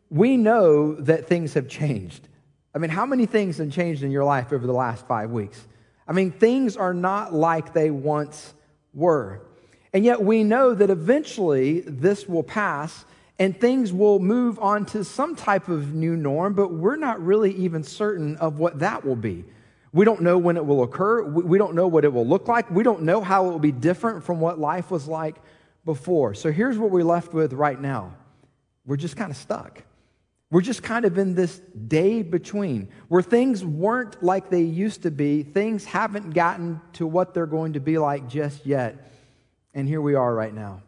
we 0.09 0.37
know 0.37 0.95
that 0.95 1.27
things 1.27 1.53
have 1.55 1.67
changed. 1.67 2.27
I 2.75 2.77
mean, 2.77 2.91
how 2.91 3.05
many 3.05 3.25
things 3.25 3.57
have 3.57 3.71
changed 3.71 4.03
in 4.03 4.11
your 4.11 4.25
life 4.25 4.51
over 4.51 4.67
the 4.67 4.73
last 4.73 5.07
five 5.07 5.31
weeks? 5.31 5.65
I 6.05 6.11
mean, 6.11 6.31
things 6.31 6.75
are 6.75 6.93
not 6.93 7.33
like 7.33 7.73
they 7.73 7.89
once 7.89 8.53
were. 8.93 9.41
And 9.93 10.03
yet 10.03 10.21
we 10.21 10.43
know 10.43 10.73
that 10.73 10.89
eventually 10.89 11.79
this 11.79 12.27
will 12.27 12.43
pass 12.43 13.05
and 13.39 13.57
things 13.57 13.93
will 13.93 14.19
move 14.19 14.59
on 14.59 14.85
to 14.87 15.05
some 15.05 15.37
type 15.37 15.69
of 15.69 15.93
new 15.93 16.17
norm, 16.17 16.53
but 16.53 16.73
we're 16.73 16.97
not 16.97 17.25
really 17.25 17.53
even 17.53 17.81
certain 17.81 18.35
of 18.37 18.59
what 18.59 18.79
that 18.79 19.05
will 19.05 19.15
be. 19.15 19.45
We 19.93 20.03
don't 20.03 20.21
know 20.21 20.37
when 20.37 20.57
it 20.57 20.65
will 20.65 20.83
occur. 20.83 21.23
We 21.23 21.57
don't 21.57 21.75
know 21.75 21.87
what 21.87 22.03
it 22.03 22.11
will 22.11 22.27
look 22.27 22.49
like. 22.49 22.69
We 22.69 22.83
don't 22.83 23.03
know 23.03 23.21
how 23.21 23.47
it 23.47 23.51
will 23.51 23.59
be 23.59 23.71
different 23.71 24.25
from 24.25 24.41
what 24.41 24.59
life 24.59 24.91
was 24.91 25.07
like 25.07 25.37
before. 25.85 26.33
So 26.33 26.51
here's 26.51 26.77
what 26.77 26.91
we're 26.91 27.05
left 27.05 27.33
with 27.33 27.53
right 27.53 27.79
now 27.79 28.15
we're 28.85 28.97
just 28.97 29.15
kind 29.15 29.31
of 29.31 29.37
stuck. 29.37 29.81
We're 30.55 30.61
just 30.61 30.83
kind 30.83 31.03
of 31.03 31.17
in 31.17 31.35
this 31.35 31.59
day 31.85 32.21
between 32.21 32.87
where 33.09 33.21
things 33.21 33.65
weren't 33.65 34.23
like 34.23 34.49
they 34.49 34.61
used 34.61 35.03
to 35.03 35.11
be. 35.11 35.43
Things 35.43 35.83
haven't 35.83 36.29
gotten 36.33 36.79
to 36.93 37.05
what 37.05 37.33
they're 37.33 37.45
going 37.45 37.73
to 37.73 37.81
be 37.81 37.97
like 37.97 38.29
just 38.29 38.65
yet. 38.65 39.11
And 39.73 39.85
here 39.85 39.99
we 39.99 40.15
are 40.15 40.33
right 40.33 40.53
now. 40.53 40.81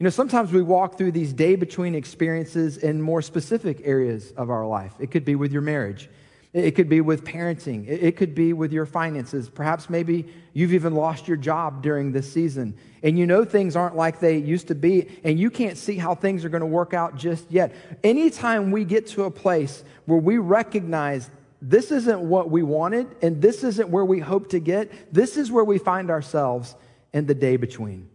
You 0.00 0.04
know, 0.04 0.10
sometimes 0.10 0.50
we 0.50 0.60
walk 0.60 0.98
through 0.98 1.12
these 1.12 1.32
day 1.32 1.54
between 1.54 1.94
experiences 1.94 2.78
in 2.78 3.00
more 3.00 3.22
specific 3.22 3.80
areas 3.84 4.32
of 4.32 4.50
our 4.50 4.66
life. 4.66 4.94
It 4.98 5.12
could 5.12 5.24
be 5.24 5.36
with 5.36 5.52
your 5.52 5.62
marriage, 5.62 6.10
it 6.56 6.74
could 6.74 6.88
be 6.88 7.02
with 7.02 7.22
parenting, 7.22 7.86
it 7.86 8.16
could 8.16 8.34
be 8.34 8.54
with 8.54 8.72
your 8.72 8.86
finances. 8.86 9.50
Perhaps 9.50 9.90
maybe 9.90 10.26
you've 10.54 10.72
even 10.72 10.94
lost 10.94 11.28
your 11.28 11.36
job 11.36 11.82
during 11.82 12.12
this 12.12 12.32
season, 12.32 12.74
and 13.02 13.18
you 13.18 13.26
know 13.26 13.44
things 13.44 13.76
aren't 13.76 13.94
like 13.94 14.20
they 14.20 14.38
used 14.38 14.68
to 14.68 14.74
be, 14.74 15.06
and 15.22 15.38
you 15.38 15.50
can't 15.50 15.76
see 15.76 15.96
how 15.96 16.14
things 16.14 16.46
are 16.46 16.48
going 16.48 16.62
to 16.62 16.66
work 16.66 16.94
out 16.94 17.14
just 17.16 17.50
yet. 17.50 17.74
Anytime 18.02 18.70
we 18.70 18.84
get 18.84 19.06
to 19.08 19.24
a 19.24 19.30
place 19.30 19.84
where 20.06 20.18
we 20.18 20.38
recognize 20.38 21.30
this 21.60 21.90
isn't 21.90 22.20
what 22.20 22.50
we 22.50 22.62
wanted, 22.62 23.06
and 23.20 23.42
this 23.42 23.62
isn't 23.62 23.90
where 23.90 24.06
we 24.06 24.18
hope 24.18 24.48
to 24.50 24.58
get, 24.58 25.12
this 25.12 25.36
is 25.36 25.52
where 25.52 25.64
we 25.64 25.76
find 25.76 26.10
ourselves 26.10 26.74
in 27.12 27.26
the 27.26 27.34
day 27.34 27.58
between. 27.58 28.08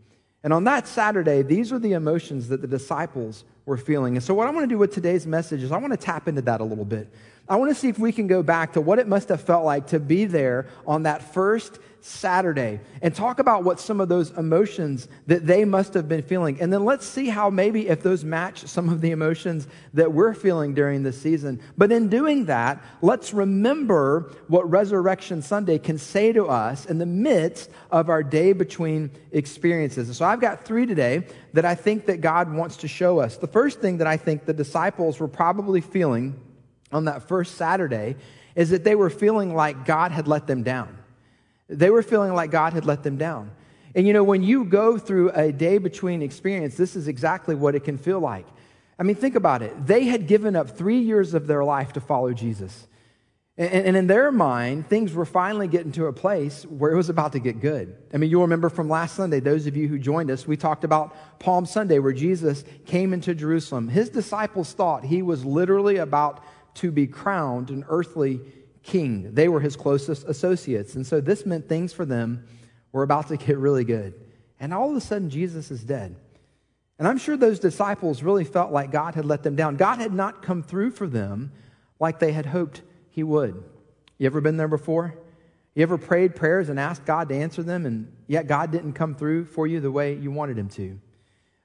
And 0.43 0.51
on 0.51 0.63
that 0.63 0.87
Saturday, 0.87 1.43
these 1.43 1.71
are 1.71 1.77
the 1.77 1.93
emotions 1.93 2.47
that 2.47 2.61
the 2.61 2.67
disciples 2.67 3.43
were 3.67 3.77
feeling. 3.77 4.15
And 4.15 4.23
so, 4.23 4.33
what 4.33 4.47
I 4.47 4.49
want 4.49 4.63
to 4.63 4.73
do 4.73 4.79
with 4.79 4.91
today's 4.91 5.27
message 5.27 5.61
is 5.61 5.71
I 5.71 5.77
want 5.77 5.93
to 5.93 5.97
tap 5.97 6.27
into 6.27 6.41
that 6.41 6.59
a 6.59 6.63
little 6.63 6.85
bit. 6.85 7.13
I 7.49 7.55
want 7.57 7.71
to 7.71 7.75
see 7.75 7.89
if 7.89 7.99
we 7.99 8.11
can 8.11 8.27
go 8.27 8.43
back 8.43 8.73
to 8.73 8.81
what 8.81 8.99
it 8.99 9.07
must 9.07 9.29
have 9.29 9.41
felt 9.41 9.65
like 9.65 9.87
to 9.87 9.99
be 9.99 10.25
there 10.25 10.67
on 10.85 11.03
that 11.03 11.33
first 11.33 11.79
Saturday 12.01 12.79
and 13.01 13.13
talk 13.13 13.39
about 13.39 13.63
what 13.63 13.79
some 13.79 14.01
of 14.01 14.09
those 14.09 14.31
emotions 14.31 15.07
that 15.27 15.45
they 15.45 15.65
must 15.65 15.93
have 15.93 16.09
been 16.09 16.23
feeling. 16.23 16.59
And 16.59 16.73
then 16.73 16.83
let's 16.83 17.05
see 17.05 17.29
how 17.29 17.49
maybe 17.49 17.87
if 17.87 18.01
those 18.01 18.23
match 18.23 18.65
some 18.67 18.89
of 18.89 19.01
the 19.01 19.11
emotions 19.11 19.67
that 19.93 20.11
we're 20.11 20.33
feeling 20.33 20.73
during 20.73 21.03
this 21.03 21.21
season. 21.21 21.61
But 21.77 21.91
in 21.91 22.09
doing 22.09 22.45
that, 22.45 22.83
let's 23.01 23.33
remember 23.33 24.31
what 24.47 24.69
Resurrection 24.69 25.41
Sunday 25.41 25.77
can 25.77 25.97
say 25.97 26.31
to 26.33 26.47
us 26.47 26.85
in 26.85 26.97
the 26.97 27.05
midst 27.05 27.69
of 27.91 28.09
our 28.09 28.23
day 28.23 28.53
between 28.53 29.11
experiences. 29.31 30.07
And 30.07 30.15
so 30.15 30.25
I've 30.25 30.41
got 30.41 30.65
three 30.65 30.85
today 30.85 31.27
that 31.53 31.65
I 31.65 31.75
think 31.75 32.07
that 32.07 32.21
God 32.21 32.51
wants 32.51 32.77
to 32.77 32.87
show 32.87 33.19
us. 33.19 33.37
The 33.37 33.47
first 33.47 33.79
thing 33.79 33.97
that 33.97 34.07
I 34.07 34.17
think 34.17 34.45
the 34.45 34.53
disciples 34.53 35.19
were 35.19 35.27
probably 35.27 35.81
feeling 35.81 36.39
on 36.91 37.05
that 37.05 37.27
first 37.27 37.55
Saturday 37.55 38.15
is 38.55 38.69
that 38.71 38.83
they 38.83 38.95
were 38.95 39.09
feeling 39.09 39.55
like 39.55 39.85
God 39.85 40.11
had 40.11 40.27
let 40.27 40.47
them 40.47 40.63
down. 40.63 40.97
They 41.69 41.89
were 41.89 42.03
feeling 42.03 42.33
like 42.33 42.51
God 42.51 42.73
had 42.73 42.85
let 42.85 43.03
them 43.03 43.17
down. 43.17 43.51
And 43.95 44.07
you 44.07 44.13
know, 44.13 44.23
when 44.23 44.43
you 44.43 44.65
go 44.65 44.97
through 44.97 45.31
a 45.31 45.51
day 45.51 45.77
between 45.77 46.21
experience, 46.21 46.75
this 46.75 46.95
is 46.95 47.07
exactly 47.07 47.55
what 47.55 47.75
it 47.75 47.83
can 47.83 47.97
feel 47.97 48.19
like. 48.19 48.45
I 48.99 49.03
mean, 49.03 49.15
think 49.15 49.35
about 49.35 49.61
it. 49.61 49.87
They 49.87 50.05
had 50.05 50.27
given 50.27 50.55
up 50.55 50.69
three 50.69 50.99
years 50.99 51.33
of 51.33 51.47
their 51.47 51.63
life 51.63 51.93
to 51.93 52.01
follow 52.01 52.33
Jesus. 52.33 52.87
And, 53.57 53.97
in 53.97 54.07
their 54.07 54.31
mind, 54.31 54.87
things 54.87 55.13
were 55.13 55.25
finally 55.25 55.67
getting 55.67 55.91
to 55.93 56.07
a 56.07 56.13
place 56.13 56.63
where 56.63 56.91
it 56.91 56.95
was 56.95 57.09
about 57.09 57.33
to 57.33 57.39
get 57.39 57.59
good. 57.59 57.95
I 58.13 58.17
mean, 58.17 58.29
you'll 58.29 58.41
remember 58.41 58.69
from 58.69 58.89
last 58.89 59.15
Sunday, 59.15 59.39
those 59.39 59.67
of 59.67 59.75
you 59.75 59.87
who 59.87 59.99
joined 59.99 60.31
us, 60.31 60.47
we 60.47 60.55
talked 60.55 60.83
about 60.83 61.39
Palm 61.39 61.65
Sunday, 61.65 61.99
where 61.99 62.13
Jesus 62.13 62.63
came 62.85 63.13
into 63.13 63.35
Jerusalem. 63.35 63.89
His 63.89 64.09
disciples 64.09 64.71
thought 64.73 65.03
he 65.03 65.21
was 65.21 65.45
literally 65.45 65.97
about 65.97 66.43
to 66.75 66.91
be 66.91 67.07
crowned 67.07 67.69
an 67.69 67.85
earthly 67.89 68.41
king. 68.83 69.33
They 69.33 69.47
were 69.47 69.59
his 69.59 69.75
closest 69.75 70.25
associates. 70.27 70.95
And 70.95 71.05
so 71.05 71.21
this 71.21 71.45
meant 71.45 71.69
things 71.69 71.93
for 71.93 72.05
them 72.05 72.45
were 72.91 73.03
about 73.03 73.27
to 73.29 73.37
get 73.37 73.57
really 73.57 73.83
good. 73.83 74.13
And 74.59 74.73
all 74.73 74.89
of 74.89 74.95
a 74.95 75.01
sudden, 75.01 75.29
Jesus 75.29 75.71
is 75.71 75.83
dead. 75.83 76.15
And 76.99 77.07
I'm 77.07 77.17
sure 77.17 77.35
those 77.35 77.59
disciples 77.59 78.21
really 78.21 78.43
felt 78.43 78.71
like 78.71 78.91
God 78.91 79.15
had 79.15 79.25
let 79.25 79.41
them 79.43 79.55
down. 79.55 79.75
God 79.75 79.99
had 79.99 80.13
not 80.13 80.43
come 80.43 80.61
through 80.61 80.91
for 80.91 81.07
them 81.07 81.51
like 81.99 82.19
they 82.19 82.31
had 82.31 82.45
hoped 82.45 82.81
he 83.09 83.23
would. 83.23 83.63
You 84.17 84.27
ever 84.27 84.39
been 84.39 84.57
there 84.57 84.67
before? 84.67 85.17
You 85.73 85.83
ever 85.83 85.97
prayed 85.97 86.35
prayers 86.35 86.69
and 86.69 86.79
asked 86.79 87.05
God 87.05 87.29
to 87.29 87.35
answer 87.35 87.63
them, 87.63 87.85
and 87.85 88.11
yet 88.27 88.45
God 88.45 88.71
didn't 88.71 88.93
come 88.93 89.15
through 89.15 89.45
for 89.45 89.65
you 89.65 89.79
the 89.79 89.91
way 89.91 90.15
you 90.15 90.29
wanted 90.29 90.57
him 90.57 90.69
to? 90.69 90.99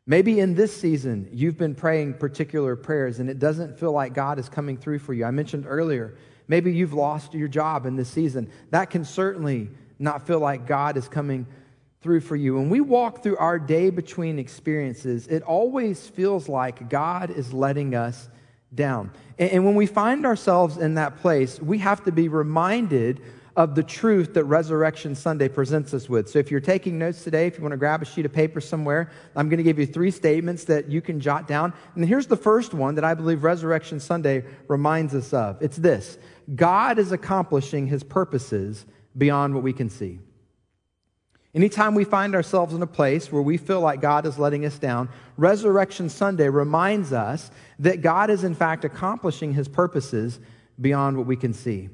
Maybe 0.06 0.38
in 0.38 0.54
this 0.54 0.74
season, 0.74 1.28
you've 1.32 1.58
been 1.58 1.74
praying 1.74 2.14
particular 2.14 2.76
prayers 2.76 3.18
and 3.18 3.28
it 3.28 3.40
doesn't 3.40 3.78
feel 3.78 3.90
like 3.90 4.14
God 4.14 4.38
is 4.38 4.48
coming 4.48 4.76
through 4.76 5.00
for 5.00 5.12
you. 5.12 5.24
I 5.24 5.32
mentioned 5.32 5.64
earlier, 5.66 6.16
maybe 6.46 6.72
you've 6.72 6.92
lost 6.92 7.34
your 7.34 7.48
job 7.48 7.86
in 7.86 7.96
this 7.96 8.08
season. 8.08 8.48
That 8.70 8.88
can 8.90 9.04
certainly 9.04 9.68
not 9.98 10.24
feel 10.24 10.38
like 10.38 10.66
God 10.66 10.96
is 10.96 11.08
coming 11.08 11.46
through 12.02 12.20
for 12.20 12.36
you. 12.36 12.54
When 12.54 12.70
we 12.70 12.80
walk 12.80 13.24
through 13.24 13.38
our 13.38 13.58
day 13.58 13.90
between 13.90 14.38
experiences, 14.38 15.26
it 15.26 15.42
always 15.42 16.06
feels 16.06 16.48
like 16.48 16.88
God 16.88 17.30
is 17.30 17.52
letting 17.52 17.96
us 17.96 18.28
down. 18.72 19.10
And, 19.38 19.64
when 19.64 19.74
we 19.74 19.86
find 19.86 20.24
ourselves 20.24 20.76
in 20.76 20.94
that 20.94 21.16
place, 21.16 21.60
we 21.60 21.78
have 21.78 22.04
to 22.04 22.12
be 22.12 22.28
reminded 22.28 23.22
of 23.56 23.74
the 23.74 23.82
truth 23.82 24.34
that 24.34 24.44
Resurrection 24.44 25.14
Sunday 25.14 25.48
presents 25.48 25.94
us 25.94 26.08
with. 26.08 26.28
So 26.28 26.38
if 26.38 26.50
you're 26.50 26.60
taking 26.60 26.98
notes 26.98 27.24
today, 27.24 27.46
if 27.46 27.56
you 27.56 27.62
want 27.62 27.72
to 27.72 27.78
grab 27.78 28.02
a 28.02 28.04
sheet 28.04 28.26
of 28.26 28.32
paper 28.32 28.60
somewhere, 28.60 29.10
I'm 29.34 29.48
going 29.48 29.56
to 29.56 29.64
give 29.64 29.78
you 29.78 29.86
three 29.86 30.10
statements 30.10 30.64
that 30.64 30.90
you 30.90 31.00
can 31.00 31.20
jot 31.20 31.48
down. 31.48 31.72
And 31.94 32.04
here's 32.04 32.26
the 32.26 32.36
first 32.36 32.74
one 32.74 32.94
that 32.96 33.04
I 33.04 33.14
believe 33.14 33.42
Resurrection 33.42 33.98
Sunday 33.98 34.44
reminds 34.68 35.14
us 35.14 35.32
of 35.32 35.60
it's 35.62 35.78
this 35.78 36.18
God 36.54 36.98
is 36.98 37.12
accomplishing 37.12 37.86
his 37.86 38.04
purposes 38.04 38.84
beyond 39.16 39.54
what 39.54 39.62
we 39.62 39.72
can 39.72 39.88
see. 39.88 40.20
Anytime 41.54 41.94
we 41.94 42.04
find 42.04 42.34
ourselves 42.34 42.74
in 42.74 42.82
a 42.82 42.86
place 42.86 43.32
where 43.32 43.40
we 43.40 43.56
feel 43.56 43.80
like 43.80 44.02
God 44.02 44.26
is 44.26 44.38
letting 44.38 44.66
us 44.66 44.78
down, 44.78 45.08
Resurrection 45.38 46.10
Sunday 46.10 46.50
reminds 46.50 47.14
us 47.14 47.50
that 47.78 48.02
God 48.02 48.28
is 48.28 48.44
in 48.44 48.54
fact 48.54 48.84
accomplishing 48.84 49.54
his 49.54 49.66
purposes 49.66 50.38
beyond 50.78 51.16
what 51.16 51.26
we 51.26 51.36
can 51.36 51.54
see. 51.54 51.88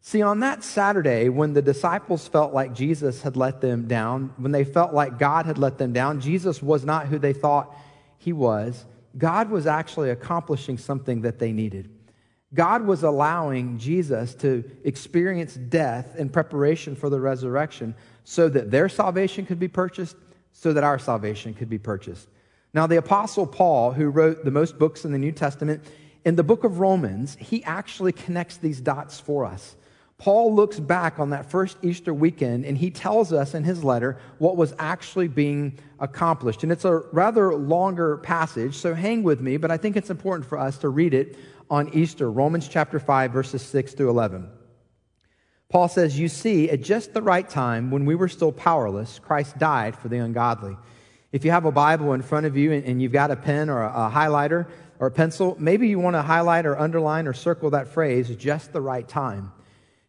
See, 0.00 0.22
on 0.22 0.40
that 0.40 0.62
Saturday, 0.62 1.28
when 1.28 1.52
the 1.52 1.62
disciples 1.62 2.26
felt 2.26 2.54
like 2.54 2.72
Jesus 2.72 3.22
had 3.22 3.36
let 3.36 3.60
them 3.60 3.86
down, 3.88 4.32
when 4.36 4.52
they 4.52 4.64
felt 4.64 4.94
like 4.94 5.18
God 5.18 5.44
had 5.46 5.58
let 5.58 5.78
them 5.78 5.92
down, 5.92 6.20
Jesus 6.20 6.62
was 6.62 6.84
not 6.84 7.08
who 7.08 7.18
they 7.18 7.32
thought 7.32 7.76
he 8.16 8.32
was. 8.32 8.84
God 9.16 9.50
was 9.50 9.66
actually 9.66 10.10
accomplishing 10.10 10.78
something 10.78 11.22
that 11.22 11.38
they 11.38 11.52
needed. 11.52 11.90
God 12.54 12.86
was 12.86 13.02
allowing 13.02 13.78
Jesus 13.78 14.34
to 14.36 14.64
experience 14.84 15.54
death 15.54 16.16
in 16.16 16.30
preparation 16.30 16.96
for 16.96 17.10
the 17.10 17.20
resurrection 17.20 17.94
so 18.24 18.48
that 18.48 18.70
their 18.70 18.88
salvation 18.88 19.44
could 19.44 19.58
be 19.58 19.68
purchased, 19.68 20.16
so 20.52 20.72
that 20.72 20.84
our 20.84 20.98
salvation 20.98 21.52
could 21.52 21.68
be 21.68 21.78
purchased. 21.78 22.28
Now, 22.72 22.86
the 22.86 22.96
Apostle 22.96 23.46
Paul, 23.46 23.92
who 23.92 24.08
wrote 24.08 24.44
the 24.44 24.50
most 24.50 24.78
books 24.78 25.04
in 25.04 25.12
the 25.12 25.18
New 25.18 25.32
Testament, 25.32 25.84
in 26.24 26.36
the 26.36 26.42
book 26.42 26.64
of 26.64 26.80
Romans, 26.80 27.36
he 27.40 27.62
actually 27.64 28.12
connects 28.12 28.56
these 28.58 28.80
dots 28.80 29.20
for 29.20 29.44
us. 29.44 29.76
Paul 30.18 30.52
looks 30.52 30.80
back 30.80 31.20
on 31.20 31.30
that 31.30 31.48
first 31.48 31.78
Easter 31.80 32.12
weekend 32.12 32.64
and 32.64 32.76
he 32.76 32.90
tells 32.90 33.32
us 33.32 33.54
in 33.54 33.62
his 33.62 33.84
letter 33.84 34.18
what 34.38 34.56
was 34.56 34.74
actually 34.76 35.28
being 35.28 35.78
accomplished. 36.00 36.64
And 36.64 36.72
it's 36.72 36.84
a 36.84 36.98
rather 37.12 37.54
longer 37.54 38.16
passage, 38.18 38.74
so 38.74 38.94
hang 38.94 39.22
with 39.22 39.40
me, 39.40 39.56
but 39.58 39.70
I 39.70 39.76
think 39.76 39.96
it's 39.96 40.10
important 40.10 40.48
for 40.48 40.58
us 40.58 40.78
to 40.78 40.88
read 40.88 41.14
it 41.14 41.36
on 41.70 41.94
Easter, 41.94 42.30
Romans 42.30 42.66
chapter 42.66 42.98
5, 42.98 43.30
verses 43.30 43.62
6 43.62 43.94
through 43.94 44.10
11. 44.10 44.48
Paul 45.68 45.86
says, 45.86 46.18
You 46.18 46.28
see, 46.28 46.68
at 46.68 46.82
just 46.82 47.14
the 47.14 47.22
right 47.22 47.48
time, 47.48 47.92
when 47.92 48.04
we 48.04 48.16
were 48.16 48.28
still 48.28 48.52
powerless, 48.52 49.20
Christ 49.20 49.58
died 49.58 49.96
for 49.96 50.08
the 50.08 50.18
ungodly. 50.18 50.76
If 51.30 51.44
you 51.44 51.50
have 51.52 51.66
a 51.66 51.72
Bible 51.72 52.14
in 52.14 52.22
front 52.22 52.46
of 52.46 52.56
you 52.56 52.72
and 52.72 53.02
you've 53.02 53.12
got 53.12 53.30
a 53.30 53.36
pen 53.36 53.68
or 53.68 53.82
a 53.82 54.10
highlighter 54.12 54.66
or 54.98 55.08
a 55.08 55.10
pencil, 55.10 55.56
maybe 55.60 55.86
you 55.86 56.00
want 56.00 56.14
to 56.14 56.22
highlight 56.22 56.64
or 56.64 56.76
underline 56.76 57.28
or 57.28 57.34
circle 57.34 57.70
that 57.70 57.88
phrase, 57.88 58.34
just 58.34 58.72
the 58.72 58.80
right 58.80 59.06
time. 59.06 59.52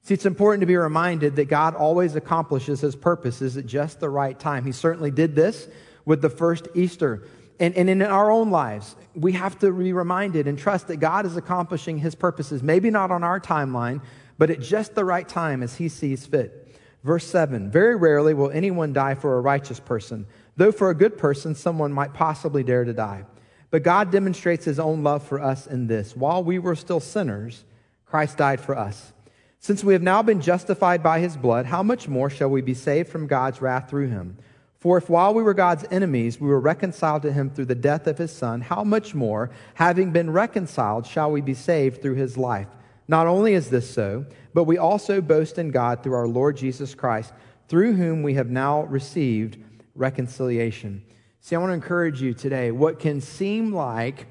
See, 0.03 0.13
it's 0.13 0.25
important 0.25 0.62
to 0.62 0.67
be 0.67 0.77
reminded 0.77 1.35
that 1.35 1.45
God 1.45 1.75
always 1.75 2.15
accomplishes 2.15 2.81
his 2.81 2.95
purposes 2.95 3.57
at 3.57 3.65
just 3.65 3.99
the 3.99 4.09
right 4.09 4.39
time. 4.39 4.65
He 4.65 4.71
certainly 4.71 5.12
did 5.12 5.35
this 5.35 5.67
with 6.05 6.21
the 6.21 6.29
first 6.29 6.67
Easter. 6.73 7.23
And, 7.59 7.75
and 7.75 7.89
in 7.89 8.01
our 8.01 8.31
own 8.31 8.49
lives, 8.49 8.95
we 9.13 9.33
have 9.33 9.59
to 9.59 9.71
be 9.71 9.91
reminded 9.91 10.47
and 10.47 10.57
trust 10.57 10.88
that 10.88 10.97
God 10.97 11.25
is 11.25 11.35
accomplishing 11.35 11.97
his 11.97 12.15
purposes, 12.15 12.63
maybe 12.63 12.89
not 12.89 13.12
on 13.12 13.23
our 13.23 13.39
timeline, 13.39 14.01
but 14.38 14.49
at 14.49 14.62
just 14.62 14.95
the 14.95 15.03
right 15.03 15.27
time 15.27 15.62
as 15.62 15.75
he 15.75 15.89
sees 15.89 16.25
fit. 16.25 16.73
Verse 17.03 17.25
7 17.25 17.69
Very 17.69 17.95
rarely 17.95 18.33
will 18.33 18.49
anyone 18.51 18.93
die 18.93 19.15
for 19.15 19.38
a 19.38 19.41
righteous 19.41 19.79
person, 19.79 20.25
though 20.55 20.71
for 20.71 20.89
a 20.89 20.95
good 20.95 21.17
person, 21.17 21.53
someone 21.53 21.91
might 21.91 22.13
possibly 22.13 22.63
dare 22.63 22.85
to 22.85 22.93
die. 22.93 23.25
But 23.71 23.83
God 23.83 24.12
demonstrates 24.12 24.65
his 24.65 24.79
own 24.79 25.03
love 25.03 25.23
for 25.23 25.41
us 25.41 25.67
in 25.67 25.88
this 25.88 26.15
while 26.15 26.43
we 26.43 26.57
were 26.59 26.75
still 26.75 26.99
sinners, 26.99 27.65
Christ 28.05 28.38
died 28.38 28.59
for 28.62 28.75
us. 28.75 29.13
Since 29.62 29.84
we 29.84 29.93
have 29.93 30.02
now 30.02 30.24
been 30.24 30.39
justified 30.39 31.04
by 31.04 31.19
his 31.19 31.36
blood, 31.36 31.65
how 31.65 31.84
much 31.84 32.08
more 32.08 32.30
shall 32.30 32.50
we 32.50 32.62
be 32.62 32.74
saved 32.74 33.10
from 33.10 33.28
God's 33.28 33.62
wrath 33.62 33.89
through 33.89 34.08
him? 34.08 34.38
For 34.80 34.98
if 34.98 35.10
while 35.10 35.34
we 35.34 35.43
were 35.43 35.54
God's 35.54 35.86
enemies, 35.91 36.39
we 36.39 36.48
were 36.48 36.62
reconciled 36.62 37.24
to 37.24 37.34
him 37.34 37.50
through 37.50 37.65
the 37.65 37.76
death 37.76 38.08
of 38.08 38.17
his 38.17 38.32
son, 38.32 38.62
how 38.62 38.86
much 38.86 39.13
more, 39.13 39.52
having 39.74 40.12
been 40.12 40.30
reconciled, 40.30 41.06
shall 41.06 41.30
we 41.30 41.41
be 41.41 41.54
saved 41.54 42.02
through 42.02 42.15
his 42.15 42.38
life? 42.38 42.67
Not 43.10 43.28
only 43.28 43.54
is 43.54 43.69
this 43.69 43.89
so, 43.89 44.26
but 44.54 44.63
we 44.63 44.78
also 44.78 45.19
boast 45.19 45.58
in 45.58 45.72
God 45.72 46.02
through 46.02 46.13
our 46.13 46.28
Lord 46.28 46.56
Jesus 46.56 46.95
Christ, 46.95 47.34
through 47.67 47.93
whom 47.93 48.24
we 48.24 48.36
have 48.36 48.50
now 48.50 48.84
received 48.84 49.58
reconciliation. 49.93 51.04
See, 51.41 51.56
I 51.56 51.60
want 51.60 51.72
to 51.72 51.74
encourage 51.74 52.22
you 52.22 52.34
today. 52.34 52.72
What 52.72 53.00
can 53.00 53.19
seem 53.19 53.74
like 53.74 54.28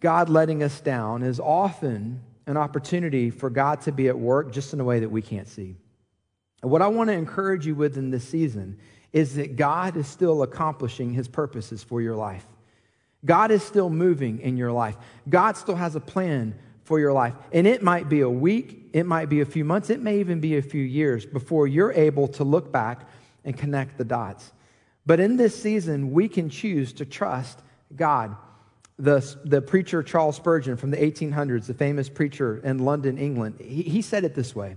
God 0.00 0.30
letting 0.30 0.62
us 0.62 0.80
down 0.80 1.22
is 1.22 1.38
often 1.38 2.22
an 2.46 2.56
opportunity 2.56 3.30
for 3.30 3.50
God 3.50 3.80
to 3.82 3.92
be 3.92 4.08
at 4.08 4.18
work 4.18 4.52
just 4.52 4.72
in 4.72 4.80
a 4.80 4.84
way 4.84 5.00
that 5.00 5.08
we 5.08 5.22
can't 5.22 5.48
see. 5.48 5.76
And 6.62 6.70
what 6.70 6.82
I 6.82 6.88
want 6.88 7.08
to 7.08 7.14
encourage 7.14 7.66
you 7.66 7.74
with 7.74 7.96
in 7.96 8.10
this 8.10 8.28
season 8.28 8.78
is 9.12 9.34
that 9.34 9.56
God 9.56 9.96
is 9.96 10.06
still 10.06 10.42
accomplishing 10.42 11.12
his 11.12 11.28
purposes 11.28 11.82
for 11.82 12.00
your 12.00 12.16
life. 12.16 12.46
God 13.24 13.50
is 13.50 13.62
still 13.62 13.90
moving 13.90 14.40
in 14.40 14.56
your 14.56 14.72
life. 14.72 14.96
God 15.28 15.56
still 15.56 15.74
has 15.74 15.96
a 15.96 16.00
plan 16.00 16.54
for 16.84 17.00
your 17.00 17.12
life. 17.12 17.34
And 17.52 17.66
it 17.66 17.82
might 17.82 18.08
be 18.08 18.20
a 18.20 18.30
week, 18.30 18.90
it 18.92 19.04
might 19.04 19.28
be 19.28 19.40
a 19.40 19.44
few 19.44 19.64
months, 19.64 19.90
it 19.90 20.00
may 20.00 20.20
even 20.20 20.40
be 20.40 20.56
a 20.56 20.62
few 20.62 20.82
years 20.82 21.26
before 21.26 21.66
you're 21.66 21.92
able 21.92 22.28
to 22.28 22.44
look 22.44 22.70
back 22.70 23.08
and 23.44 23.56
connect 23.56 23.98
the 23.98 24.04
dots. 24.04 24.52
But 25.04 25.20
in 25.20 25.36
this 25.36 25.60
season, 25.60 26.12
we 26.12 26.28
can 26.28 26.48
choose 26.48 26.92
to 26.94 27.04
trust 27.04 27.60
God. 27.94 28.36
The, 28.98 29.36
the 29.44 29.60
preacher 29.60 30.02
Charles 30.02 30.36
Spurgeon 30.36 30.76
from 30.76 30.90
the 30.90 30.96
1800s, 30.96 31.66
the 31.66 31.74
famous 31.74 32.08
preacher 32.08 32.58
in 32.64 32.78
London, 32.78 33.18
England, 33.18 33.60
he, 33.60 33.82
he 33.82 34.02
said 34.02 34.24
it 34.24 34.34
this 34.34 34.56
way 34.56 34.76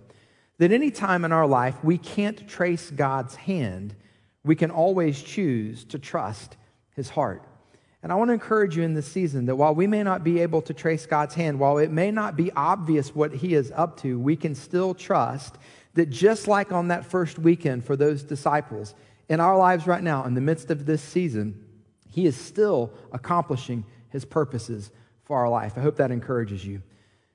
that 0.57 0.73
any 0.73 0.91
time 0.91 1.23
in 1.23 1.31
our 1.31 1.47
life 1.47 1.81
we 1.83 1.97
can't 1.97 2.47
trace 2.47 2.91
God's 2.91 3.35
hand, 3.35 3.95
we 4.43 4.55
can 4.55 4.71
always 4.71 5.21
choose 5.21 5.85
to 5.85 5.97
trust 5.97 6.57
his 6.95 7.09
heart. 7.09 7.43
And 8.01 8.11
I 8.11 8.15
want 8.15 8.29
to 8.29 8.33
encourage 8.33 8.77
you 8.77 8.83
in 8.83 8.93
this 8.93 9.07
season 9.07 9.45
that 9.47 9.55
while 9.55 9.75
we 9.75 9.87
may 9.87 10.03
not 10.03 10.23
be 10.23 10.39
able 10.39 10.61
to 10.63 10.73
trace 10.73 11.05
God's 11.05 11.35
hand, 11.35 11.59
while 11.59 11.77
it 11.77 11.91
may 11.91 12.11
not 12.11 12.35
be 12.35 12.51
obvious 12.53 13.13
what 13.13 13.33
he 13.33 13.53
is 13.53 13.71
up 13.75 14.01
to, 14.01 14.19
we 14.19 14.35
can 14.35 14.55
still 14.55 14.93
trust 14.93 15.57
that 15.95 16.09
just 16.09 16.47
like 16.47 16.71
on 16.71 16.89
that 16.89 17.05
first 17.05 17.39
weekend 17.39 17.83
for 17.83 17.95
those 17.95 18.23
disciples, 18.23 18.95
in 19.27 19.39
our 19.39 19.57
lives 19.57 19.85
right 19.85 20.01
now, 20.01 20.23
in 20.25 20.33
the 20.33 20.41
midst 20.41 20.71
of 20.71 20.85
this 20.85 21.01
season, 21.01 21.61
he 22.09 22.25
is 22.25 22.37
still 22.37 22.93
accomplishing 23.11 23.83
his 24.09 24.25
purposes 24.25 24.91
for 25.23 25.37
our 25.37 25.49
life. 25.49 25.77
I 25.77 25.81
hope 25.81 25.97
that 25.97 26.11
encourages 26.11 26.65
you. 26.65 26.81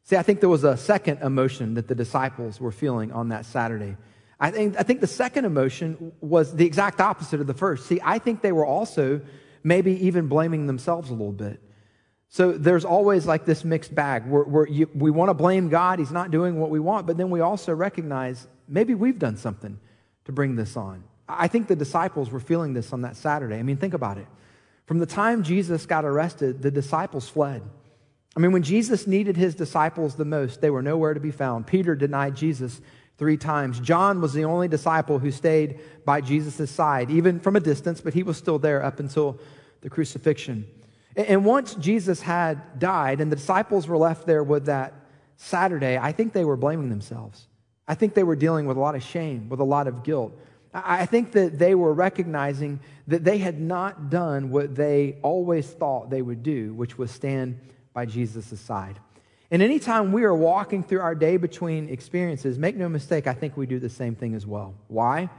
See, 0.05 0.17
I 0.17 0.23
think 0.23 0.41
there 0.41 0.49
was 0.49 0.65
a 0.65 0.77
second 0.77 1.23
emotion 1.23 1.75
that 1.75 1.89
the 1.89 1.95
disciples 1.95 2.61
were 2.61 2.73
feeling 2.73 3.13
on 3.13 3.29
that 3.29 3.47
Saturday. 3.47 3.97
I 4.39 4.51
think, 4.51 4.77
I 4.79 4.83
think 4.83 5.01
the 5.01 5.07
second 5.07 5.47
emotion 5.47 6.13
was 6.21 6.55
the 6.55 6.67
exact 6.67 7.01
opposite 7.01 7.41
of 7.41 7.47
the 7.47 7.55
first. 7.55 7.87
See, 7.87 8.01
I 8.05 8.19
think 8.19 8.43
they 8.43 8.53
were 8.53 8.67
also 8.67 9.23
maybe 9.63 10.07
even 10.07 10.29
blaming 10.29 10.67
themselves 10.67 11.09
a 11.09 11.13
little 11.13 11.33
bit. 11.33 11.61
So 12.29 12.53
there's 12.53 12.85
always 12.85 13.27
like 13.27 13.45
this 13.45 13.65
mixed 13.65 13.95
bag 13.95 14.27
where 14.27 14.69
you, 14.69 14.91
we 14.93 15.11
want 15.11 15.31
to 15.31 15.35
blame 15.35 15.69
God, 15.69 16.01
He's 16.01 16.11
not 16.11 16.31
doing 16.31 16.59
what 16.59 16.69
we 16.69 16.81
want, 16.81 17.07
but 17.07 17.17
then 17.17 17.31
we 17.31 17.41
also 17.41 17.73
recognize 17.73 18.47
maybe 18.69 18.95
we've 18.95 19.19
done 19.19 19.37
something 19.37 19.79
to 20.25 20.33
bring 20.33 20.57
this 20.57 20.77
on. 20.77 21.05
I 21.29 21.49
think 21.49 21.69
the 21.69 21.77
disciples 21.77 22.31
were 22.31 22.41
feeling 22.41 22.75
this 22.75 22.93
on 22.93 23.03
that 23.03 23.17
Saturday. 23.17 23.57
I 23.57 23.63
mean, 23.63 23.77
think 23.77 23.95
about 23.95 24.19
it. 24.19 24.27
From 24.87 24.99
the 24.99 25.07
time 25.07 25.43
Jesus 25.43 25.87
got 25.87 26.05
arrested, 26.05 26.63
the 26.63 26.71
disciples 26.71 27.29
fled. 27.29 27.63
I 28.37 28.41
mean, 28.41 28.53
when 28.53 28.63
Jesus 28.63 29.07
needed 29.07 29.37
his 29.37 29.55
disciples 29.55 30.17
the 30.17 30.25
most, 30.25 30.61
they 30.61 30.71
were 30.71 30.83
nowhere 30.83 31.15
to 31.15 31.21
be 31.21 31.31
found. 31.31 31.67
Peter 31.67 31.95
denied 31.95 32.35
Jesus 32.35 32.81
three 33.17 33.37
times. 33.37 33.79
John 33.81 34.21
was 34.21 34.33
the 34.33 34.45
only 34.45 34.69
disciple 34.69 35.19
who 35.19 35.31
stayed 35.31 35.81
by 36.05 36.21
Jesus' 36.21 36.71
side, 36.71 37.11
even 37.11 37.39
from 37.39 37.57
a 37.57 37.61
distance, 37.61 38.01
but 38.01 38.13
he 38.13 38.23
was 38.23 38.37
still 38.37 38.59
there 38.59 38.83
up 38.83 38.99
until 38.99 39.39
the 39.83 39.91
crucifixion. 39.91 40.67
And 41.17 41.45
once 41.45 41.77
Jesus 41.77 42.21
had 42.21 42.81
died 42.81 43.21
and 43.21 43.31
the 43.31 43.37
disciples 43.37 43.87
were 43.87 43.97
left 43.97 44.27
there 44.27 44.43
with 44.43 44.67
that 44.67 44.95
Saturday, 45.37 45.97
I 45.97 46.11
think 46.11 46.33
they 46.33 46.45
were 46.45 46.57
blaming 46.57 46.89
themselves. 46.89 47.47
I 47.87 47.95
think 47.95 48.15
they 48.15 48.25
were 48.25 48.37
dealing 48.37 48.67
with 48.67 48.77
a 48.77 48.81
lot 48.81 48.97
of 48.97 49.03
shame, 49.03 49.49
with 49.49 49.61
a 49.61 49.65
lot 49.65 49.87
of 49.87 50.03
guilt. 50.03 50.37
I 50.75 51.07
think 51.07 51.33
that 51.33 51.59
they 51.59 51.77
were 51.77 51.93
recognizing 51.93 52.81
that 53.07 53.23
they 53.23 53.39
had 53.39 53.61
not 53.61 54.11
done 54.11 54.51
what 54.51 54.75
they 54.75 55.19
always 55.23 55.71
thought 55.71 56.11
they 56.11 56.21
would 56.21 56.43
do, 56.43 56.75
which 56.75 56.99
was 56.99 57.13
stand 57.13 57.61
by 57.93 58.07
Jesus' 58.07 58.59
side. 58.61 58.99
And 59.53 59.63
anytime 59.63 60.11
we 60.11 60.25
are 60.25 60.35
walking 60.35 60.83
through 60.83 61.01
our 61.01 61.15
day 61.15 61.37
between 61.37 61.89
experiences, 61.89 62.59
make 62.59 62.77
no 62.77 62.89
mistake, 62.89 63.29
I 63.29 63.35
think 63.35 63.57
we 63.57 63.67
do 63.67 63.79
the 63.79 63.89
same 63.89 64.17
thing 64.17 64.35
as 64.35 64.47
well. 64.47 64.75
Why? 64.89 65.31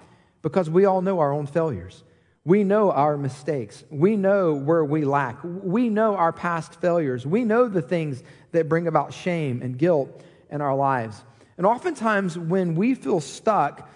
Because 0.41 0.69
we 0.69 0.85
all 0.85 1.01
know 1.01 1.19
our 1.19 1.33
own 1.33 1.47
failures. 1.47 2.03
We 2.45 2.63
know 2.63 2.91
our 2.91 3.17
mistakes. 3.17 3.83
We 3.89 4.15
know 4.15 4.53
where 4.53 4.85
we 4.85 5.03
lack. 5.03 5.37
We 5.43 5.89
know 5.89 6.15
our 6.15 6.31
past 6.31 6.79
failures. 6.79 7.25
We 7.25 7.43
know 7.43 7.67
the 7.67 7.81
things 7.81 8.23
that 8.51 8.69
bring 8.69 8.87
about 8.87 9.13
shame 9.13 9.61
and 9.61 9.77
guilt 9.77 10.21
in 10.49 10.61
our 10.61 10.75
lives. 10.75 11.21
And 11.57 11.65
oftentimes, 11.65 12.37
when 12.37 12.75
we 12.75 12.95
feel 12.95 13.19
stuck, 13.19 13.89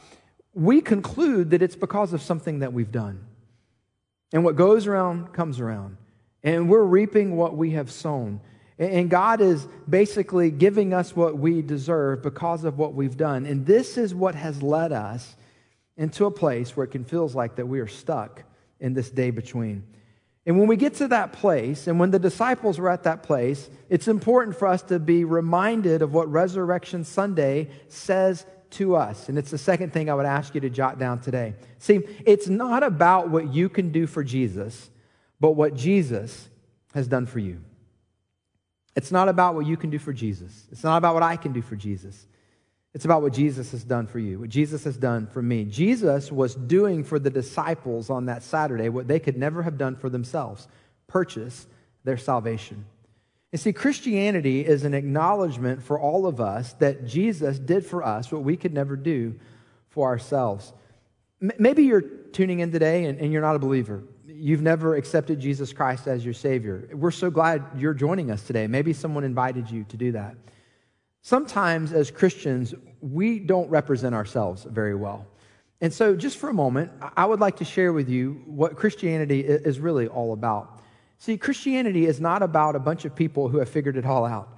we 0.53 0.81
conclude 0.81 1.51
that 1.51 1.61
it's 1.61 1.75
because 1.75 2.13
of 2.13 2.21
something 2.21 2.59
that 2.59 2.73
we've 2.73 2.91
done. 2.91 3.25
And 4.33 4.43
what 4.43 4.55
goes 4.55 4.87
around 4.87 5.33
comes 5.33 5.59
around. 5.59 5.97
And 6.43 6.69
we're 6.69 6.83
reaping 6.83 7.35
what 7.35 7.55
we 7.55 7.71
have 7.71 7.91
sown. 7.91 8.41
And 8.77 9.09
God 9.09 9.41
is 9.41 9.67
basically 9.87 10.51
giving 10.51 10.93
us 10.93 11.15
what 11.15 11.37
we 11.37 11.61
deserve 11.61 12.23
because 12.23 12.63
of 12.63 12.77
what 12.77 12.93
we've 12.93 13.17
done. 13.17 13.45
And 13.45 13.65
this 13.65 13.97
is 13.97 14.15
what 14.15 14.35
has 14.35 14.63
led 14.63 14.91
us 14.93 15.35
into 15.97 16.25
a 16.25 16.31
place 16.31 16.77
where 16.77 16.85
it 16.85 16.91
can 16.91 17.03
feels 17.03 17.35
like 17.35 17.57
that 17.57 17.67
we 17.67 17.81
are 17.81 17.87
stuck 17.87 18.43
in 18.79 18.93
this 18.93 19.09
day 19.09 19.31
between. 19.31 19.83
And 20.45 20.57
when 20.57 20.67
we 20.67 20.77
get 20.77 20.95
to 20.95 21.09
that 21.09 21.33
place, 21.33 21.87
and 21.87 21.99
when 21.99 22.11
the 22.11 22.19
disciples 22.19 22.79
were 22.79 22.89
at 22.89 23.03
that 23.03 23.21
place, 23.21 23.69
it's 23.89 24.07
important 24.07 24.57
for 24.57 24.67
us 24.67 24.81
to 24.83 24.97
be 24.97 25.25
reminded 25.25 26.01
of 26.01 26.13
what 26.13 26.31
Resurrection 26.31 27.03
Sunday 27.03 27.69
says 27.89 28.45
to 28.71 28.95
us. 28.95 29.29
And 29.29 29.37
it's 29.37 29.51
the 29.51 29.57
second 29.57 29.93
thing 29.93 30.09
I 30.09 30.13
would 30.13 30.25
ask 30.25 30.55
you 30.55 30.61
to 30.61 30.69
jot 30.69 30.99
down 30.99 31.19
today. 31.19 31.55
See, 31.77 32.01
it's 32.25 32.47
not 32.47 32.83
about 32.83 33.29
what 33.29 33.53
you 33.53 33.69
can 33.69 33.91
do 33.91 34.07
for 34.07 34.23
Jesus, 34.23 34.89
but 35.39 35.51
what 35.51 35.75
Jesus 35.75 36.47
has 36.93 37.07
done 37.07 37.25
for 37.25 37.39
you. 37.39 37.61
It's 38.95 39.11
not 39.11 39.29
about 39.29 39.55
what 39.55 39.65
you 39.65 39.77
can 39.77 39.89
do 39.89 39.99
for 39.99 40.13
Jesus. 40.13 40.67
It's 40.71 40.83
not 40.83 40.97
about 40.97 41.13
what 41.13 41.23
I 41.23 41.37
can 41.37 41.53
do 41.53 41.61
for 41.61 41.75
Jesus. 41.75 42.27
It's 42.93 43.05
about 43.05 43.21
what 43.21 43.33
Jesus 43.33 43.71
has 43.71 43.83
done 43.83 44.07
for 44.07 44.19
you, 44.19 44.39
what 44.39 44.49
Jesus 44.49 44.83
has 44.83 44.97
done 44.97 45.27
for 45.27 45.41
me. 45.41 45.63
Jesus 45.63 46.31
was 46.31 46.55
doing 46.55 47.03
for 47.03 47.19
the 47.19 47.29
disciples 47.29 48.09
on 48.09 48.25
that 48.25 48.41
Saturday 48.41 48.89
what 48.89 49.07
they 49.07 49.19
could 49.19 49.37
never 49.37 49.61
have 49.63 49.77
done 49.77 49.95
for 49.95 50.09
themselves 50.09 50.67
purchase 51.07 51.67
their 52.03 52.17
salvation. 52.17 52.85
You 53.51 53.57
see, 53.57 53.73
Christianity 53.73 54.65
is 54.65 54.83
an 54.83 54.93
acknowledgement 54.93 55.81
for 55.81 55.99
all 55.99 56.27
of 56.27 56.39
us 56.39 56.73
that 56.73 57.05
Jesus 57.05 57.57
did 57.57 57.85
for 57.85 58.03
us 58.03 58.31
what 58.31 58.43
we 58.43 58.55
could 58.55 58.73
never 58.73 58.95
do 58.95 59.39
for 59.89 60.07
ourselves. 60.07 60.71
Maybe 61.39 61.83
you're 61.83 62.01
tuning 62.01 62.59
in 62.59 62.71
today 62.71 63.05
and, 63.05 63.19
and 63.19 63.31
you're 63.31 63.41
not 63.41 63.55
a 63.55 63.59
believer 63.59 64.03
you've 64.39 64.61
never 64.61 64.95
accepted 64.95 65.39
Jesus 65.39 65.73
Christ 65.73 66.07
as 66.07 66.23
your 66.23 66.33
Savior, 66.33 66.89
we're 66.93 67.11
so 67.11 67.29
glad 67.29 67.63
you're 67.75 67.93
joining 67.93 68.31
us 68.31 68.43
today. 68.43 68.67
Maybe 68.67 68.93
someone 68.93 69.23
invited 69.23 69.69
you 69.69 69.83
to 69.85 69.97
do 69.97 70.13
that. 70.13 70.35
Sometimes, 71.21 71.91
as 71.91 72.09
Christians, 72.09 72.73
we 73.01 73.39
don't 73.39 73.69
represent 73.69 74.15
ourselves 74.15 74.63
very 74.63 74.95
well. 74.95 75.27
And 75.81 75.93
so, 75.93 76.15
just 76.15 76.37
for 76.37 76.49
a 76.49 76.53
moment, 76.53 76.91
I 77.15 77.25
would 77.25 77.39
like 77.39 77.57
to 77.57 77.65
share 77.65 77.91
with 77.91 78.09
you 78.09 78.41
what 78.45 78.75
Christianity 78.75 79.41
is 79.41 79.79
really 79.79 80.07
all 80.07 80.33
about. 80.33 80.78
See, 81.19 81.37
Christianity 81.37 82.05
is 82.05 82.19
not 82.19 82.41
about 82.41 82.75
a 82.75 82.79
bunch 82.79 83.05
of 83.05 83.15
people 83.15 83.49
who 83.49 83.59
have 83.59 83.69
figured 83.69 83.97
it 83.97 84.05
all 84.05 84.25
out. 84.25 84.57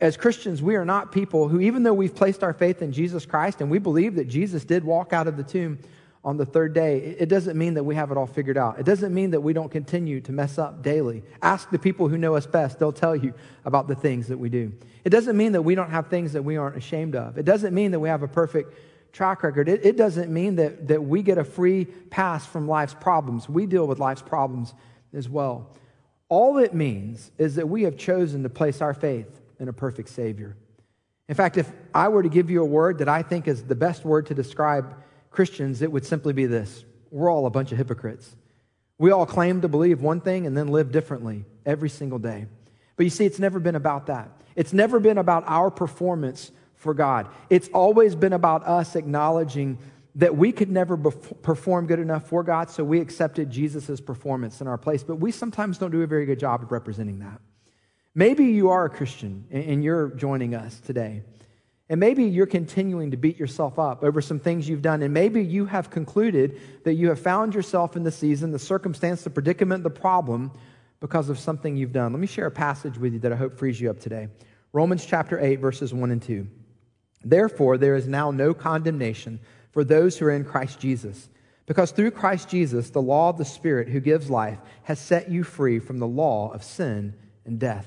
As 0.00 0.16
Christians, 0.16 0.62
we 0.62 0.76
are 0.76 0.84
not 0.84 1.12
people 1.12 1.46
who, 1.48 1.60
even 1.60 1.82
though 1.82 1.94
we've 1.94 2.14
placed 2.14 2.42
our 2.42 2.52
faith 2.52 2.82
in 2.82 2.90
Jesus 2.90 3.24
Christ 3.26 3.60
and 3.60 3.70
we 3.70 3.78
believe 3.78 4.16
that 4.16 4.28
Jesus 4.28 4.64
did 4.64 4.82
walk 4.82 5.12
out 5.12 5.28
of 5.28 5.36
the 5.36 5.44
tomb, 5.44 5.78
on 6.24 6.36
the 6.36 6.44
third 6.44 6.74
day, 6.74 7.16
it 7.18 7.28
doesn't 7.28 7.56
mean 7.56 7.74
that 7.74 7.84
we 7.84 7.94
have 7.94 8.10
it 8.10 8.16
all 8.16 8.26
figured 8.26 8.58
out. 8.58 8.78
It 8.78 8.84
doesn't 8.84 9.14
mean 9.14 9.30
that 9.30 9.40
we 9.40 9.52
don't 9.52 9.70
continue 9.70 10.20
to 10.22 10.32
mess 10.32 10.58
up 10.58 10.82
daily. 10.82 11.22
Ask 11.42 11.70
the 11.70 11.78
people 11.78 12.08
who 12.08 12.18
know 12.18 12.34
us 12.34 12.46
best, 12.46 12.78
they'll 12.78 12.92
tell 12.92 13.14
you 13.14 13.32
about 13.64 13.86
the 13.88 13.94
things 13.94 14.26
that 14.28 14.36
we 14.36 14.48
do. 14.48 14.72
It 15.04 15.10
doesn't 15.10 15.36
mean 15.36 15.52
that 15.52 15.62
we 15.62 15.74
don't 15.74 15.90
have 15.90 16.08
things 16.08 16.32
that 16.32 16.42
we 16.42 16.56
aren't 16.56 16.76
ashamed 16.76 17.14
of. 17.14 17.38
It 17.38 17.44
doesn't 17.44 17.72
mean 17.72 17.92
that 17.92 18.00
we 18.00 18.08
have 18.08 18.22
a 18.22 18.28
perfect 18.28 18.74
track 19.12 19.42
record. 19.42 19.68
It, 19.68 19.86
it 19.86 19.96
doesn't 19.96 20.30
mean 20.30 20.56
that, 20.56 20.88
that 20.88 21.02
we 21.02 21.22
get 21.22 21.38
a 21.38 21.44
free 21.44 21.84
pass 21.84 22.44
from 22.44 22.68
life's 22.68 22.94
problems. 22.94 23.48
We 23.48 23.66
deal 23.66 23.86
with 23.86 23.98
life's 23.98 24.22
problems 24.22 24.74
as 25.14 25.28
well. 25.28 25.70
All 26.28 26.58
it 26.58 26.74
means 26.74 27.30
is 27.38 27.54
that 27.54 27.68
we 27.68 27.84
have 27.84 27.96
chosen 27.96 28.42
to 28.42 28.48
place 28.50 28.80
our 28.80 28.94
faith 28.94 29.40
in 29.58 29.68
a 29.68 29.72
perfect 29.72 30.10
Savior. 30.10 30.56
In 31.28 31.34
fact, 31.34 31.56
if 31.56 31.70
I 31.94 32.08
were 32.08 32.22
to 32.22 32.28
give 32.28 32.50
you 32.50 32.62
a 32.62 32.66
word 32.66 32.98
that 32.98 33.08
I 33.08 33.22
think 33.22 33.48
is 33.48 33.64
the 33.64 33.74
best 33.74 34.04
word 34.04 34.26
to 34.26 34.34
describe 34.34 34.94
Christians, 35.30 35.82
it 35.82 35.92
would 35.92 36.06
simply 36.06 36.32
be 36.32 36.46
this 36.46 36.84
we're 37.10 37.30
all 37.30 37.46
a 37.46 37.50
bunch 37.50 37.72
of 37.72 37.78
hypocrites. 37.78 38.36
We 38.98 39.12
all 39.12 39.26
claim 39.26 39.60
to 39.62 39.68
believe 39.68 40.02
one 40.02 40.20
thing 40.20 40.46
and 40.46 40.56
then 40.56 40.68
live 40.68 40.90
differently 40.90 41.44
every 41.64 41.88
single 41.88 42.18
day. 42.18 42.46
But 42.96 43.04
you 43.04 43.10
see, 43.10 43.24
it's 43.24 43.38
never 43.38 43.60
been 43.60 43.76
about 43.76 44.06
that. 44.06 44.30
It's 44.56 44.72
never 44.72 44.98
been 44.98 45.18
about 45.18 45.44
our 45.46 45.70
performance 45.70 46.50
for 46.74 46.94
God. 46.94 47.28
It's 47.48 47.68
always 47.68 48.14
been 48.14 48.32
about 48.32 48.66
us 48.66 48.96
acknowledging 48.96 49.78
that 50.18 50.36
we 50.36 50.50
could 50.50 50.68
never 50.68 50.96
perform 50.96 51.86
good 51.86 52.00
enough 52.00 52.28
for 52.28 52.42
God, 52.42 52.70
so 52.70 52.82
we 52.82 53.00
accepted 53.00 53.50
Jesus' 53.50 54.00
performance 54.00 54.60
in 54.60 54.66
our 54.66 54.76
place. 54.76 55.04
But 55.04 55.16
we 55.16 55.30
sometimes 55.30 55.78
don't 55.78 55.92
do 55.92 56.02
a 56.02 56.08
very 56.08 56.26
good 56.26 56.40
job 56.40 56.62
of 56.64 56.72
representing 56.72 57.20
that. 57.20 57.40
Maybe 58.16 58.46
you 58.46 58.70
are 58.70 58.84
a 58.84 58.90
Christian 58.90 59.46
and 59.52 59.84
you're 59.84 60.08
joining 60.08 60.56
us 60.56 60.80
today. 60.80 61.22
And 61.88 62.00
maybe 62.00 62.24
you're 62.24 62.46
continuing 62.46 63.12
to 63.12 63.16
beat 63.16 63.38
yourself 63.38 63.78
up 63.78 64.02
over 64.02 64.20
some 64.20 64.40
things 64.40 64.68
you've 64.68 64.82
done. 64.82 65.02
And 65.02 65.14
maybe 65.14 65.42
you 65.42 65.66
have 65.66 65.88
concluded 65.88 66.60
that 66.82 66.94
you 66.94 67.10
have 67.10 67.20
found 67.20 67.54
yourself 67.54 67.94
in 67.94 68.02
the 68.02 68.10
season, 68.10 68.50
the 68.50 68.58
circumstance, 68.58 69.22
the 69.22 69.30
predicament, 69.30 69.84
the 69.84 69.90
problem 69.90 70.50
because 70.98 71.30
of 71.30 71.38
something 71.38 71.76
you've 71.76 71.92
done. 71.92 72.12
Let 72.12 72.20
me 72.20 72.26
share 72.26 72.46
a 72.46 72.50
passage 72.50 72.98
with 72.98 73.12
you 73.12 73.20
that 73.20 73.32
I 73.32 73.36
hope 73.36 73.56
frees 73.56 73.80
you 73.80 73.88
up 73.88 74.00
today. 74.00 74.28
Romans 74.72 75.06
chapter 75.06 75.38
8, 75.38 75.60
verses 75.60 75.94
1 75.94 76.10
and 76.10 76.20
2. 76.20 76.44
Therefore, 77.24 77.78
there 77.78 77.94
is 77.94 78.08
now 78.08 78.32
no 78.32 78.52
condemnation 78.52 79.38
for 79.70 79.84
those 79.84 80.18
who 80.18 80.26
are 80.26 80.30
in 80.30 80.44
Christ 80.44 80.80
Jesus. 80.80 81.28
Because 81.66 81.90
through 81.90 82.12
Christ 82.12 82.48
Jesus, 82.48 82.90
the 82.90 83.02
law 83.02 83.28
of 83.28 83.38
the 83.38 83.44
Spirit 83.44 83.88
who 83.88 84.00
gives 84.00 84.30
life 84.30 84.58
has 84.84 84.98
set 84.98 85.30
you 85.30 85.44
free 85.44 85.78
from 85.78 85.98
the 85.98 86.06
law 86.06 86.50
of 86.52 86.64
sin 86.64 87.14
and 87.44 87.58
death. 87.58 87.86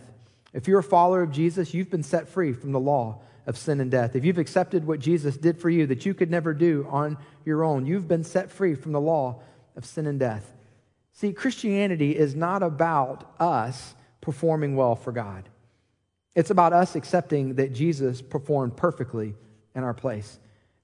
If 0.53 0.67
you're 0.67 0.79
a 0.79 0.84
follower 0.84 1.21
of 1.21 1.32
Jesus, 1.32 1.73
you've 1.73 1.89
been 1.89 2.03
set 2.03 2.27
free 2.27 2.53
from 2.53 2.73
the 2.73 2.79
law 2.79 3.21
of 3.47 3.57
sin 3.57 3.79
and 3.79 3.89
death. 3.89 4.15
If 4.15 4.23
you've 4.23 4.38
accepted 4.38 4.86
what 4.86 4.99
Jesus 4.99 5.36
did 5.38 5.59
for 5.59 5.69
you 5.69 5.88
that 5.88 6.05
you 6.05 6.13
could 6.13 6.29
never 6.29 6.53
do 6.53 6.86
on 6.89 7.17
your 7.45 7.63
own, 7.63 7.86
you've 7.86 8.07
been 8.07 8.23
set 8.23 8.51
free 8.51 8.75
from 8.75 8.91
the 8.91 9.01
law 9.01 9.41
of 9.75 9.86
sin 9.86 10.05
and 10.05 10.19
death. 10.19 10.53
See, 11.13 11.34
Christianity 11.34 12.15
is 12.15 12.36
not 12.36 12.63
about 12.63 13.34
us 13.39 13.95
performing 14.21 14.75
well 14.75 14.95
for 14.95 15.11
God. 15.11 15.49
It's 16.36 16.51
about 16.51 16.73
us 16.73 16.95
accepting 16.95 17.55
that 17.55 17.73
Jesus 17.73 18.21
performed 18.21 18.77
perfectly 18.77 19.34
in 19.75 19.84
our 19.84 19.93
place. 19.93 20.39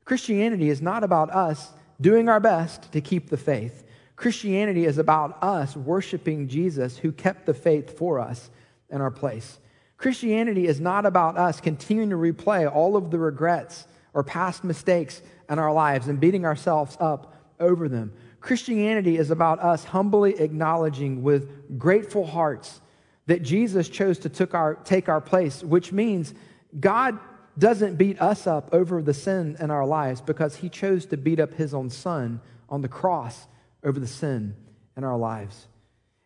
Christianity 0.07 0.69
is 0.69 0.81
not 0.81 1.03
about 1.03 1.31
us 1.31 1.73
doing 1.99 2.29
our 2.29 2.39
best 2.39 2.93
to 2.93 3.01
keep 3.01 3.29
the 3.29 3.35
faith. 3.35 3.83
Christianity 4.15 4.85
is 4.85 4.99
about 4.99 5.37
us 5.43 5.75
worshiping 5.75 6.47
Jesus 6.47 6.95
who 6.95 7.11
kept 7.11 7.45
the 7.45 7.53
faith 7.53 7.97
for 7.97 8.17
us 8.17 8.49
in 8.89 9.01
our 9.01 9.11
place. 9.11 9.59
Christianity 9.97 10.65
is 10.65 10.79
not 10.79 11.05
about 11.05 11.37
us 11.37 11.59
continuing 11.59 12.11
to 12.11 12.15
replay 12.15 12.73
all 12.73 12.95
of 12.95 13.11
the 13.11 13.19
regrets 13.19 13.85
or 14.13 14.23
past 14.23 14.63
mistakes 14.63 15.21
in 15.49 15.59
our 15.59 15.73
lives 15.73 16.07
and 16.07 16.21
beating 16.21 16.45
ourselves 16.45 16.95
up 17.01 17.35
over 17.59 17.89
them. 17.89 18.13
Christianity 18.39 19.17
is 19.17 19.29
about 19.29 19.59
us 19.59 19.83
humbly 19.83 20.39
acknowledging 20.39 21.21
with 21.21 21.77
grateful 21.77 22.25
hearts 22.25 22.79
that 23.25 23.43
Jesus 23.43 23.89
chose 23.89 24.19
to 24.19 24.29
took 24.29 24.53
our, 24.53 24.75
take 24.75 25.09
our 25.09 25.19
place, 25.19 25.65
which 25.65 25.91
means 25.91 26.33
God 26.79 27.19
doesn't 27.57 27.95
beat 27.95 28.21
us 28.21 28.45
up 28.45 28.69
over 28.71 29.01
the 29.01 29.13
sin 29.13 29.57
in 29.59 29.71
our 29.71 29.85
lives 29.85 30.21
because 30.21 30.57
he 30.57 30.69
chose 30.69 31.05
to 31.07 31.17
beat 31.17 31.39
up 31.39 31.53
his 31.53 31.73
own 31.73 31.89
son 31.89 32.41
on 32.69 32.81
the 32.81 32.87
cross 32.87 33.47
over 33.83 33.99
the 33.99 34.07
sin 34.07 34.55
in 34.95 35.03
our 35.03 35.17
lives. 35.17 35.67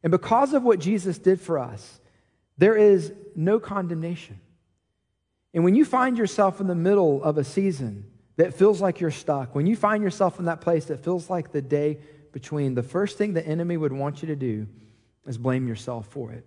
And 0.03 0.11
because 0.11 0.53
of 0.53 0.63
what 0.63 0.79
Jesus 0.79 1.17
did 1.17 1.39
for 1.39 1.59
us, 1.59 1.99
there 2.57 2.75
is 2.75 3.13
no 3.35 3.59
condemnation. 3.59 4.39
And 5.53 5.63
when 5.63 5.75
you 5.75 5.85
find 5.85 6.17
yourself 6.17 6.61
in 6.61 6.67
the 6.67 6.75
middle 6.75 7.23
of 7.23 7.37
a 7.37 7.43
season 7.43 8.05
that 8.37 8.53
feels 8.53 8.81
like 8.81 8.99
you're 8.99 9.11
stuck, 9.11 9.53
when 9.53 9.67
you 9.67 9.75
find 9.75 10.03
yourself 10.03 10.39
in 10.39 10.45
that 10.45 10.61
place 10.61 10.85
that 10.85 11.03
feels 11.03 11.29
like 11.29 11.51
the 11.51 11.61
day 11.61 11.99
between, 12.31 12.73
the 12.73 12.83
first 12.83 13.17
thing 13.17 13.33
the 13.33 13.45
enemy 13.45 13.77
would 13.77 13.91
want 13.91 14.21
you 14.21 14.27
to 14.27 14.35
do 14.35 14.67
is 15.27 15.37
blame 15.37 15.67
yourself 15.67 16.07
for 16.07 16.31
it. 16.31 16.45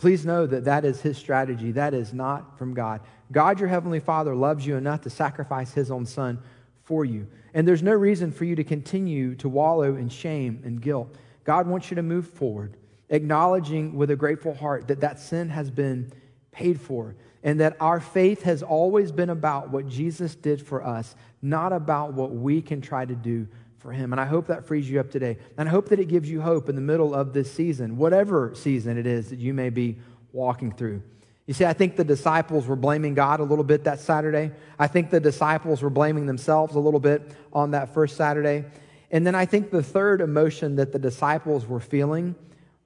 Please 0.00 0.24
know 0.24 0.46
that 0.46 0.64
that 0.64 0.86
is 0.86 1.02
his 1.02 1.18
strategy. 1.18 1.72
That 1.72 1.92
is 1.92 2.14
not 2.14 2.56
from 2.56 2.72
God. 2.72 3.02
God, 3.30 3.60
your 3.60 3.68
heavenly 3.68 4.00
Father, 4.00 4.34
loves 4.34 4.66
you 4.66 4.76
enough 4.76 5.02
to 5.02 5.10
sacrifice 5.10 5.74
his 5.74 5.90
own 5.90 6.06
son 6.06 6.42
for 6.84 7.04
you. 7.04 7.26
And 7.52 7.68
there's 7.68 7.82
no 7.82 7.92
reason 7.92 8.32
for 8.32 8.46
you 8.46 8.56
to 8.56 8.64
continue 8.64 9.34
to 9.34 9.48
wallow 9.48 9.96
in 9.96 10.08
shame 10.08 10.62
and 10.64 10.80
guilt. 10.80 11.14
God 11.44 11.66
wants 11.66 11.90
you 11.90 11.96
to 11.96 12.02
move 12.02 12.26
forward 12.26 12.78
acknowledging 13.10 13.94
with 13.96 14.10
a 14.10 14.16
grateful 14.16 14.54
heart 14.54 14.88
that 14.88 15.00
that 15.00 15.18
sin 15.18 15.50
has 15.50 15.70
been 15.70 16.10
paid 16.50 16.80
for 16.80 17.14
and 17.42 17.60
that 17.60 17.76
our 17.80 18.00
faith 18.00 18.42
has 18.42 18.62
always 18.62 19.12
been 19.12 19.30
about 19.30 19.68
what 19.68 19.86
Jesus 19.86 20.34
did 20.34 20.64
for 20.64 20.82
us, 20.82 21.14
not 21.42 21.72
about 21.72 22.14
what 22.14 22.30
we 22.30 22.62
can 22.62 22.80
try 22.80 23.04
to 23.04 23.14
do 23.14 23.48
for 23.80 23.92
him. 23.92 24.12
And 24.12 24.20
I 24.20 24.26
hope 24.26 24.46
that 24.46 24.66
frees 24.66 24.88
you 24.88 25.00
up 25.00 25.10
today. 25.10 25.38
And 25.56 25.68
I 25.68 25.72
hope 25.72 25.88
that 25.88 25.98
it 25.98 26.06
gives 26.06 26.30
you 26.30 26.40
hope 26.40 26.68
in 26.68 26.74
the 26.74 26.80
middle 26.80 27.14
of 27.14 27.32
this 27.32 27.50
season, 27.52 27.96
whatever 27.96 28.52
season 28.54 28.98
it 28.98 29.06
is 29.06 29.30
that 29.30 29.38
you 29.38 29.52
may 29.52 29.70
be 29.70 29.98
walking 30.32 30.70
through. 30.70 31.02
You 31.46 31.54
see, 31.54 31.64
I 31.64 31.72
think 31.72 31.96
the 31.96 32.04
disciples 32.04 32.66
were 32.66 32.76
blaming 32.76 33.14
God 33.14 33.40
a 33.40 33.42
little 33.42 33.64
bit 33.64 33.84
that 33.84 33.98
Saturday. 33.98 34.52
I 34.78 34.86
think 34.86 35.10
the 35.10 35.18
disciples 35.18 35.82
were 35.82 35.90
blaming 35.90 36.26
themselves 36.26 36.76
a 36.76 36.78
little 36.78 37.00
bit 37.00 37.22
on 37.52 37.72
that 37.72 37.92
first 37.92 38.16
Saturday. 38.16 38.66
And 39.10 39.26
then 39.26 39.34
I 39.34 39.46
think 39.46 39.70
the 39.70 39.82
third 39.82 40.20
emotion 40.20 40.76
that 40.76 40.92
the 40.92 40.98
disciples 40.98 41.66
were 41.66 41.80
feeling 41.80 42.36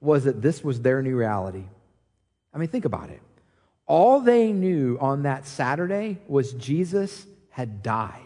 was 0.01 0.23
that 0.23 0.41
this 0.41 0.63
was 0.63 0.81
their 0.81 1.03
new 1.03 1.15
reality. 1.15 1.65
I 2.53 2.57
mean, 2.57 2.69
think 2.69 2.85
about 2.85 3.09
it. 3.09 3.21
All 3.85 4.19
they 4.21 4.51
knew 4.51 4.97
on 4.99 5.23
that 5.23 5.45
Saturday 5.45 6.19
was 6.27 6.53
Jesus 6.53 7.27
had 7.49 7.83
died. 7.83 8.24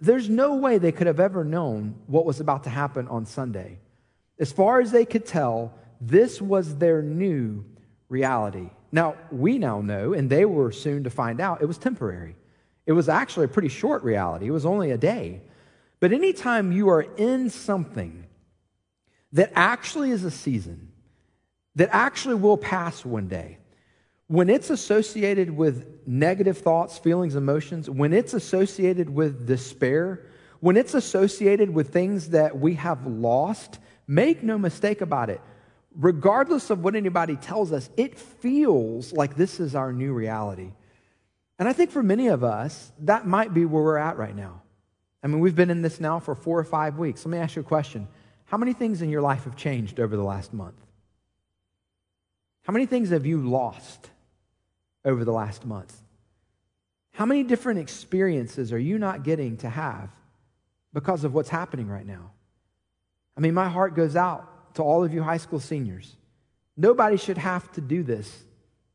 There's 0.00 0.28
no 0.28 0.54
way 0.56 0.78
they 0.78 0.92
could 0.92 1.06
have 1.06 1.20
ever 1.20 1.44
known 1.44 1.94
what 2.06 2.24
was 2.24 2.40
about 2.40 2.64
to 2.64 2.70
happen 2.70 3.06
on 3.08 3.26
Sunday. 3.26 3.78
As 4.38 4.50
far 4.50 4.80
as 4.80 4.90
they 4.90 5.04
could 5.04 5.26
tell, 5.26 5.74
this 6.00 6.40
was 6.40 6.76
their 6.76 7.02
new 7.02 7.64
reality. 8.08 8.70
Now, 8.90 9.16
we 9.30 9.58
now 9.58 9.82
know, 9.82 10.14
and 10.14 10.30
they 10.30 10.44
were 10.44 10.72
soon 10.72 11.04
to 11.04 11.10
find 11.10 11.40
out, 11.40 11.62
it 11.62 11.66
was 11.66 11.78
temporary. 11.78 12.34
It 12.86 12.92
was 12.92 13.08
actually 13.08 13.44
a 13.44 13.48
pretty 13.48 13.68
short 13.68 14.02
reality, 14.02 14.46
it 14.46 14.50
was 14.50 14.66
only 14.66 14.90
a 14.90 14.98
day. 14.98 15.42
But 16.00 16.12
anytime 16.12 16.72
you 16.72 16.88
are 16.88 17.02
in 17.02 17.50
something 17.50 18.24
that 19.32 19.52
actually 19.54 20.10
is 20.10 20.24
a 20.24 20.30
season, 20.30 20.90
that 21.76 21.90
actually 21.92 22.34
will 22.36 22.56
pass 22.56 23.04
one 23.04 23.28
day, 23.28 23.58
when 24.30 24.48
it's 24.48 24.70
associated 24.70 25.50
with 25.50 26.06
negative 26.06 26.56
thoughts, 26.56 26.96
feelings, 26.98 27.34
emotions, 27.34 27.90
when 27.90 28.12
it's 28.12 28.32
associated 28.32 29.10
with 29.10 29.44
despair, 29.44 30.24
when 30.60 30.76
it's 30.76 30.94
associated 30.94 31.68
with 31.68 31.92
things 31.92 32.28
that 32.28 32.56
we 32.56 32.74
have 32.74 33.04
lost, 33.08 33.80
make 34.06 34.44
no 34.44 34.56
mistake 34.56 35.00
about 35.00 35.30
it. 35.30 35.40
Regardless 35.96 36.70
of 36.70 36.84
what 36.84 36.94
anybody 36.94 37.34
tells 37.34 37.72
us, 37.72 37.90
it 37.96 38.16
feels 38.16 39.12
like 39.12 39.34
this 39.34 39.58
is 39.58 39.74
our 39.74 39.92
new 39.92 40.12
reality. 40.12 40.70
And 41.58 41.68
I 41.68 41.72
think 41.72 41.90
for 41.90 42.00
many 42.00 42.28
of 42.28 42.44
us, 42.44 42.92
that 43.00 43.26
might 43.26 43.52
be 43.52 43.64
where 43.64 43.82
we're 43.82 43.96
at 43.96 44.16
right 44.16 44.36
now. 44.36 44.62
I 45.24 45.26
mean, 45.26 45.40
we've 45.40 45.56
been 45.56 45.70
in 45.70 45.82
this 45.82 45.98
now 45.98 46.20
for 46.20 46.36
four 46.36 46.56
or 46.56 46.64
five 46.64 46.98
weeks. 46.98 47.26
Let 47.26 47.32
me 47.32 47.38
ask 47.38 47.56
you 47.56 47.62
a 47.62 47.64
question 47.64 48.06
how 48.44 48.58
many 48.58 48.74
things 48.74 49.02
in 49.02 49.10
your 49.10 49.22
life 49.22 49.42
have 49.42 49.56
changed 49.56 49.98
over 49.98 50.16
the 50.16 50.22
last 50.22 50.54
month? 50.54 50.80
How 52.62 52.72
many 52.72 52.86
things 52.86 53.10
have 53.10 53.26
you 53.26 53.38
lost 53.38 54.08
over 55.04 55.24
the 55.24 55.32
last 55.32 55.64
month? 55.64 55.96
How 57.12 57.26
many 57.26 57.42
different 57.42 57.80
experiences 57.80 58.72
are 58.72 58.78
you 58.78 58.98
not 58.98 59.24
getting 59.24 59.56
to 59.58 59.68
have 59.68 60.10
because 60.92 61.24
of 61.24 61.34
what's 61.34 61.48
happening 61.48 61.88
right 61.88 62.06
now? 62.06 62.30
I 63.36 63.40
mean, 63.40 63.54
my 63.54 63.68
heart 63.68 63.94
goes 63.94 64.16
out 64.16 64.74
to 64.74 64.82
all 64.82 65.04
of 65.04 65.12
you 65.12 65.22
high 65.22 65.36
school 65.36 65.60
seniors. 65.60 66.16
Nobody 66.76 67.16
should 67.16 67.38
have 67.38 67.70
to 67.72 67.80
do 67.80 68.02
this 68.02 68.44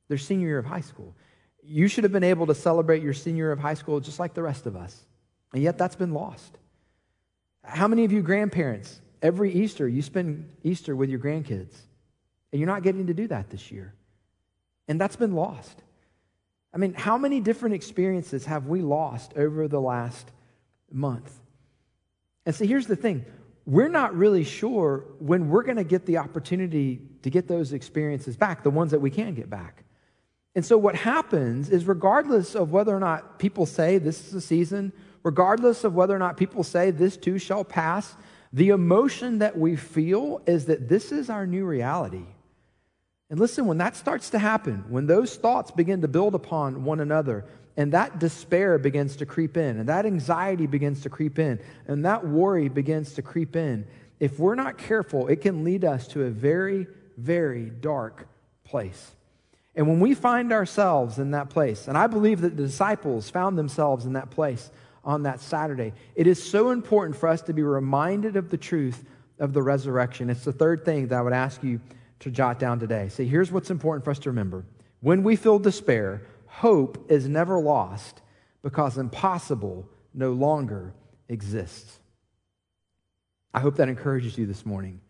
their 0.08 0.18
senior 0.18 0.48
year 0.48 0.60
of 0.60 0.66
high 0.66 0.82
school. 0.82 1.16
You 1.64 1.88
should 1.88 2.04
have 2.04 2.14
been 2.14 2.24
able 2.24 2.46
to 2.48 2.56
celebrate 2.56 3.02
your 3.02 3.14
senior 3.14 3.46
year 3.46 3.52
of 3.52 3.60
high 3.60 3.74
school 3.74 4.00
just 4.00 4.20
like 4.20 4.34
the 4.36 4.44
rest 4.44 4.68
of 4.68 4.76
us. 4.76 5.04
And 5.52 5.64
yet 5.64 5.78
that's 5.78 5.96
been 5.96 6.14
lost. 6.14 6.58
How 7.64 7.88
many 7.88 8.06
of 8.06 8.12
you 8.12 8.22
grandparents 8.22 9.02
Every 9.26 9.52
Easter, 9.52 9.88
you 9.88 10.04
spend 10.04 10.48
Easter 10.64 10.96
with 10.96 11.10
your 11.10 11.18
grandkids, 11.18 11.74
and 12.52 12.60
you're 12.60 12.68
not 12.68 12.84
getting 12.84 13.08
to 13.08 13.14
do 13.16 13.28
that 13.30 13.50
this 13.50 13.72
year. 13.72 13.92
And 14.88 15.02
that's 15.02 15.16
been 15.16 15.34
lost. 15.34 15.82
I 16.76 16.78
mean, 16.78 16.94
how 16.94 17.18
many 17.18 17.40
different 17.40 17.74
experiences 17.74 18.46
have 18.46 18.68
we 18.68 18.82
lost 18.82 19.34
over 19.38 19.70
the 19.70 19.80
last 19.80 20.30
month? 20.92 21.40
And 22.46 22.54
so 22.54 22.66
here's 22.66 22.86
the 22.86 22.98
thing 22.98 23.26
we're 23.66 23.90
not 23.90 24.16
really 24.16 24.44
sure 24.44 25.06
when 25.20 25.50
we're 25.50 25.64
going 25.64 25.78
to 25.78 25.86
get 25.86 26.06
the 26.06 26.18
opportunity 26.18 27.02
to 27.24 27.30
get 27.30 27.48
those 27.48 27.74
experiences 27.74 28.36
back, 28.36 28.62
the 28.62 28.70
ones 28.70 28.92
that 28.92 29.00
we 29.00 29.10
can 29.10 29.34
get 29.34 29.50
back. 29.50 29.86
And 30.54 30.66
so 30.66 30.78
what 30.78 30.96
happens 30.96 31.70
is, 31.70 31.86
regardless 31.86 32.56
of 32.56 32.72
whether 32.72 32.96
or 32.96 33.00
not 33.00 33.40
people 33.40 33.66
say 33.66 33.98
this 33.98 34.28
is 34.28 34.34
a 34.34 34.42
season, 34.42 34.92
regardless 35.24 35.84
of 35.84 35.96
whether 35.96 36.16
or 36.16 36.20
not 36.20 36.38
people 36.38 36.64
say 36.64 36.92
this 36.92 37.18
too 37.18 37.40
shall 37.40 37.64
pass, 37.64 38.16
the 38.54 38.70
emotion 38.70 39.40
that 39.40 39.58
we 39.58 39.76
feel 39.76 40.42
is 40.46 40.66
that 40.66 40.88
this 40.88 41.12
is 41.12 41.30
our 41.30 41.48
new 41.48 41.66
reality. 41.66 42.26
And 43.30 43.40
listen, 43.40 43.66
when 43.66 43.80
that 43.80 43.96
starts 43.96 44.30
to 44.32 44.40
happen, 44.40 44.86
when 44.90 45.08
those 45.08 45.36
thoughts 45.36 45.72
begin 45.72 46.02
to 46.02 46.08
build 46.08 46.36
upon 46.36 46.84
one 46.84 47.00
another, 47.00 47.46
and 47.78 47.92
that 47.92 48.20
despair 48.20 48.78
begins 48.78 49.16
to 49.18 49.26
creep 49.26 49.58
in, 49.58 49.80
and 49.80 49.90
that 49.90 50.06
anxiety 50.06 50.68
begins 50.68 51.02
to 51.02 51.10
creep 51.10 51.40
in, 51.40 51.60
and 51.88 52.06
that 52.06 52.26
worry 52.26 52.70
begins 52.70 53.14
to 53.14 53.22
creep 53.22 53.56
in, 53.56 53.86
if 54.20 54.40
we're 54.40 54.56
not 54.56 54.78
careful, 54.78 55.28
it 55.28 55.42
can 55.42 55.64
lead 55.64 55.84
us 55.84 56.08
to 56.10 56.24
a 56.24 56.30
very, 56.30 56.88
very 57.18 57.66
dark 57.66 58.28
place. 58.64 59.12
And 59.76 59.90
when 59.90 60.00
we 60.00 60.14
find 60.14 60.54
ourselves 60.54 61.20
in 61.20 61.32
that 61.32 61.50
place, 61.50 61.88
and 61.88 61.98
I 61.98 62.08
believe 62.08 62.42
that 62.42 62.56
the 62.56 62.64
disciples 62.64 63.30
found 63.30 63.58
themselves 63.58 64.06
in 64.06 64.14
that 64.14 64.30
place 64.30 64.72
on 65.04 65.24
that 65.24 65.40
Saturday. 65.40 65.94
It 66.16 66.28
is 66.28 66.42
so 66.42 66.72
important 66.72 67.16
for 67.16 67.30
us 67.30 67.42
to 67.44 67.54
be 67.54 67.62
reminded 67.62 68.36
of 68.36 68.50
the 68.50 68.58
truth 68.58 69.04
of 69.38 69.54
the 69.54 69.62
resurrection. 69.62 70.30
It's 70.30 70.44
the 70.44 70.52
third 70.52 70.84
thing 70.84 71.08
that 71.10 71.20
I 71.20 71.22
would 71.22 71.34
ask 71.34 71.64
you 71.64 71.80
to 72.20 72.32
jot 72.32 72.60
down 72.60 72.80
today. 72.80 73.10
See, 73.10 73.26
here's 73.26 73.52
what's 73.52 73.70
important 73.70 74.06
for 74.06 74.12
us 74.12 74.20
to 74.20 74.30
remember. 74.30 74.66
When 75.02 75.24
we 75.24 75.36
feel 75.36 75.60
despair, 75.60 76.24
hope 76.48 77.12
is 77.12 77.28
never 77.28 77.60
lost 77.60 78.22
because 78.62 78.98
impossible 78.98 79.88
no 80.14 80.32
longer 80.32 80.94
exists. 81.30 82.00
I 83.54 83.60
hope 83.60 83.76
that 83.76 83.90
encourages 83.90 84.38
you 84.38 84.46
this 84.46 84.66
morning. 84.66 85.02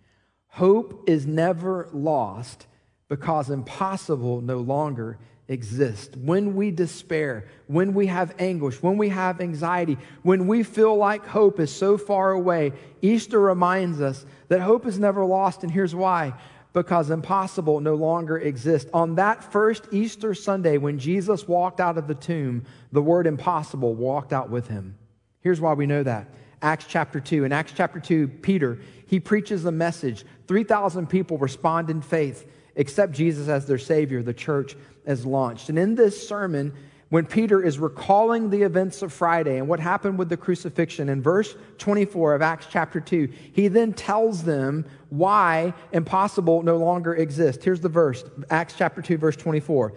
Hope 0.47 1.03
is 1.07 1.25
never 1.25 1.89
lost 1.93 2.67
because 3.07 3.49
impossible 3.49 4.41
no 4.41 4.59
longer 4.59 5.17
exists. 5.47 6.15
When 6.15 6.55
we 6.55 6.71
despair, 6.71 7.47
when 7.67 7.93
we 7.93 8.07
have 8.07 8.33
anguish, 8.39 8.81
when 8.81 8.97
we 8.97 9.09
have 9.09 9.41
anxiety, 9.41 9.97
when 10.23 10.47
we 10.47 10.63
feel 10.63 10.95
like 10.95 11.25
hope 11.25 11.59
is 11.59 11.75
so 11.75 11.97
far 11.97 12.31
away, 12.31 12.73
Easter 13.01 13.39
reminds 13.39 14.01
us 14.01 14.25
that 14.47 14.61
hope 14.61 14.85
is 14.85 14.97
never 14.97 15.23
lost, 15.23 15.63
and 15.63 15.71
here's 15.71 15.93
why 15.93 16.33
because 16.75 17.09
impossible 17.09 17.79
no 17.79 17.95
longer 17.95 18.37
exists. 18.37 18.89
On 18.93 19.15
that 19.15 19.41
first 19.53 19.87
Easter 19.91 20.33
Sunday, 20.33 20.77
when 20.77 20.99
Jesus 20.99 21.47
walked 21.47 21.79
out 21.79 21.97
of 21.97 22.05
the 22.05 22.13
tomb, 22.13 22.65
the 22.91 23.01
word 23.01 23.27
impossible 23.27 23.95
walked 23.95 24.33
out 24.33 24.49
with 24.49 24.67
him. 24.67 24.97
Here's 25.39 25.61
why 25.61 25.73
we 25.73 25.85
know 25.85 26.03
that. 26.03 26.27
Acts 26.61 26.85
chapter 26.85 27.21
2. 27.21 27.45
In 27.45 27.53
Acts 27.53 27.71
chapter 27.73 28.01
2, 28.01 28.27
Peter, 28.27 28.77
he 29.07 29.21
preaches 29.21 29.63
a 29.63 29.71
message. 29.71 30.25
3,000 30.47 31.07
people 31.07 31.37
respond 31.37 31.89
in 31.89 32.01
faith, 32.01 32.45
accept 32.75 33.13
Jesus 33.13 33.47
as 33.47 33.65
their 33.65 33.77
Savior. 33.77 34.21
The 34.21 34.33
church 34.33 34.75
is 35.05 35.25
launched. 35.25 35.69
And 35.69 35.79
in 35.79 35.95
this 35.95 36.27
sermon, 36.27 36.73
when 37.15 37.25
Peter 37.25 37.63
is 37.63 37.79
recalling 37.79 38.49
the 38.49 38.63
events 38.63 39.01
of 39.01 39.13
Friday 39.13 39.57
and 39.57 39.69
what 39.69 39.79
happened 39.79 40.19
with 40.19 40.27
the 40.27 40.35
crucifixion 40.35 41.07
in 41.07 41.21
verse 41.21 41.55
24 41.77 42.35
of 42.35 42.41
Acts 42.41 42.67
chapter 42.69 42.99
2, 42.99 43.31
he 43.53 43.69
then 43.69 43.93
tells 43.93 44.43
them 44.43 44.83
why 45.07 45.73
impossible 45.93 46.61
no 46.61 46.75
longer 46.75 47.15
exists. 47.15 47.63
Here's 47.63 47.79
the 47.79 47.87
verse 47.87 48.25
Acts 48.49 48.75
chapter 48.77 49.01
2, 49.01 49.17
verse 49.17 49.37
24. 49.37 49.93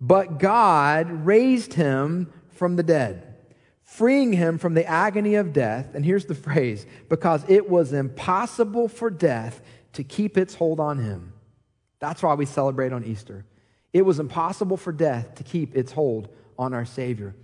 But 0.00 0.40
God 0.40 1.08
raised 1.24 1.74
him 1.74 2.32
from 2.48 2.74
the 2.74 2.82
dead, 2.82 3.36
freeing 3.84 4.32
him 4.32 4.58
from 4.58 4.74
the 4.74 4.86
agony 4.86 5.36
of 5.36 5.52
death. 5.52 5.94
And 5.94 6.04
here's 6.04 6.24
the 6.24 6.34
phrase 6.34 6.84
because 7.08 7.44
it 7.46 7.70
was 7.70 7.92
impossible 7.92 8.88
for 8.88 9.08
death 9.08 9.62
to 9.92 10.02
keep 10.02 10.36
its 10.36 10.56
hold 10.56 10.80
on 10.80 10.98
him. 10.98 11.32
That's 12.00 12.24
why 12.24 12.34
we 12.34 12.44
celebrate 12.44 12.92
on 12.92 13.04
Easter. 13.04 13.46
It 13.92 14.02
was 14.02 14.18
impossible 14.18 14.76
for 14.76 14.90
death 14.90 15.36
to 15.36 15.44
keep 15.44 15.76
its 15.76 15.92
hold 15.92 16.28
on 16.58 16.74
our 16.74 16.84
Savior. 16.84 17.34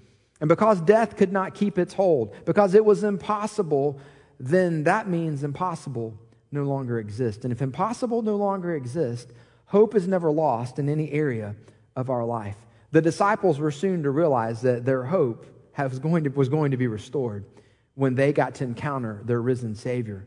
And 0.41 0.49
because 0.49 0.81
death 0.81 1.17
could 1.17 1.33
not 1.33 1.55
keep 1.55 1.79
its 1.79 1.95
hold, 1.95 2.35
because 2.45 2.75
it 2.75 2.85
was 2.85 3.05
impossible, 3.05 4.01
then 4.41 4.85
that 4.85 5.09
means 5.09 5.45
impossible 5.45 6.19
no 6.51 6.65
longer 6.65 6.99
exists. 6.99 7.45
And 7.45 7.53
if 7.53 7.63
impossible 7.63 8.23
no 8.23 8.37
longer 8.37 8.75
exists, 8.75 9.33
hope 9.67 9.95
is 9.95 10.09
never 10.09 10.31
lost 10.31 10.79
in 10.79 10.89
any 10.89 11.11
area 11.13 11.55
of 11.97 12.11
our 12.11 12.25
life. 12.25 12.57
The 12.91 13.01
disciples 13.01 13.59
were 13.59 13.71
soon 13.71 14.03
to 14.03 14.11
realize 14.11 14.61
that 14.63 14.85
their 14.85 15.05
hope 15.05 15.47
was 15.79 15.99
going 15.99 16.25
to, 16.25 16.31
was 16.31 16.49
going 16.49 16.73
to 16.73 16.77
be 16.77 16.87
restored 16.87 17.45
when 17.95 18.15
they 18.15 18.33
got 18.33 18.57
to 18.57 18.65
encounter 18.65 19.23
their 19.25 19.41
risen 19.41 19.75
Savior. 19.75 20.27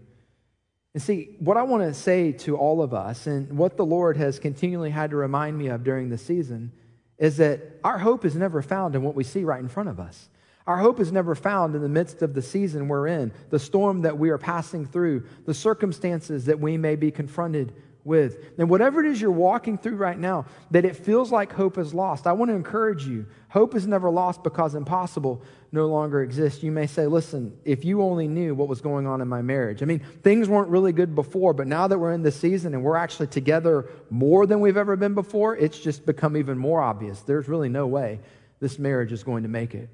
And 0.93 1.03
see, 1.03 1.35
what 1.39 1.57
I 1.57 1.63
want 1.63 1.83
to 1.83 1.93
say 1.93 2.31
to 2.31 2.55
all 2.55 2.81
of 2.81 2.93
us, 2.93 3.27
and 3.27 3.57
what 3.57 3.75
the 3.75 3.85
Lord 3.85 4.15
has 4.15 4.39
continually 4.39 4.91
had 4.91 5.09
to 5.09 5.17
remind 5.17 5.57
me 5.57 5.67
of 5.67 5.83
during 5.83 6.09
the 6.09 6.17
season, 6.17 6.71
is 7.17 7.37
that 7.37 7.61
our 7.83 7.97
hope 7.97 8.25
is 8.25 8.35
never 8.35 8.61
found 8.61 8.95
in 8.95 9.03
what 9.03 9.15
we 9.15 9.23
see 9.23 9.43
right 9.43 9.59
in 9.59 9.67
front 9.67 9.89
of 9.89 9.99
us. 9.99 10.29
Our 10.67 10.77
hope 10.77 10.99
is 10.99 11.11
never 11.11 11.35
found 11.35 11.75
in 11.75 11.81
the 11.81 11.89
midst 11.89 12.21
of 12.21 12.33
the 12.33 12.41
season 12.41 12.87
we're 12.87 13.07
in, 13.07 13.31
the 13.51 13.59
storm 13.59 14.01
that 14.01 14.17
we 14.17 14.29
are 14.31 14.37
passing 14.37 14.85
through, 14.85 15.25
the 15.45 15.53
circumstances 15.53 16.45
that 16.45 16.59
we 16.59 16.75
may 16.77 16.95
be 16.95 17.11
confronted 17.11 17.73
with. 18.05 18.53
And 18.57 18.69
whatever 18.69 19.03
it 19.03 19.11
is 19.11 19.19
you're 19.19 19.31
walking 19.31 19.77
through 19.77 19.95
right 19.95 20.17
now, 20.17 20.45
that 20.71 20.85
it 20.85 20.95
feels 20.95 21.31
like 21.31 21.51
hope 21.51 21.77
is 21.77 21.93
lost, 21.93 22.27
I 22.27 22.33
want 22.33 22.49
to 22.49 22.55
encourage 22.55 23.05
you. 23.05 23.25
Hope 23.49 23.75
is 23.75 23.87
never 23.87 24.09
lost 24.09 24.43
because 24.43 24.75
impossible 24.75 25.41
no 25.71 25.87
longer 25.87 26.21
exists. 26.21 26.63
You 26.63 26.71
may 26.71 26.87
say, 26.87 27.07
listen, 27.07 27.57
if 27.65 27.83
you 27.83 28.01
only 28.01 28.27
knew 28.27 28.53
what 28.53 28.67
was 28.67 28.79
going 28.79 29.07
on 29.07 29.21
in 29.21 29.27
my 29.27 29.41
marriage. 29.41 29.81
I 29.81 29.85
mean, 29.85 29.99
things 30.23 30.47
weren't 30.47 30.69
really 30.69 30.93
good 30.93 31.15
before, 31.15 31.53
but 31.53 31.67
now 31.67 31.87
that 31.87 31.97
we're 31.97 32.13
in 32.13 32.21
this 32.21 32.35
season 32.35 32.73
and 32.73 32.83
we're 32.83 32.95
actually 32.95 33.27
together 33.27 33.89
more 34.09 34.45
than 34.45 34.59
we've 34.59 34.77
ever 34.77 34.95
been 34.95 35.15
before, 35.15 35.57
it's 35.57 35.79
just 35.79 36.05
become 36.05 36.37
even 36.37 36.57
more 36.57 36.81
obvious. 36.81 37.21
There's 37.21 37.49
really 37.49 37.69
no 37.69 37.87
way 37.87 38.19
this 38.59 38.79
marriage 38.79 39.11
is 39.11 39.23
going 39.23 39.43
to 39.43 39.49
make 39.49 39.73
it. 39.73 39.89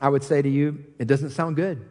I 0.00 0.08
would 0.08 0.22
say 0.22 0.40
to 0.40 0.48
you, 0.48 0.84
it 0.98 1.06
doesn't 1.06 1.30
sound 1.30 1.56
good. 1.56 1.84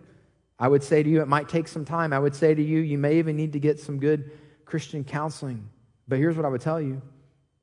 I 0.60 0.68
would 0.68 0.84
say 0.84 1.02
to 1.02 1.10
you, 1.10 1.22
it 1.22 1.28
might 1.28 1.50
take 1.50 1.68
some 1.68 1.86
time. 1.86 2.14
I 2.14 2.20
would 2.20 2.36
say 2.36 2.54
to 2.54 2.62
you, 2.62 2.80
you 2.80 2.98
may 2.98 3.18
even 3.18 3.36
need 3.36 3.54
to 3.54 3.60
get 3.60 3.80
some 3.80 4.00
good 4.00 4.32
Christian 4.72 5.04
counseling. 5.04 5.70
But 6.08 6.18
here's 6.18 6.38
what 6.38 6.46
I 6.46 6.48
would 6.48 6.62
tell 6.62 6.82
you 6.82 7.02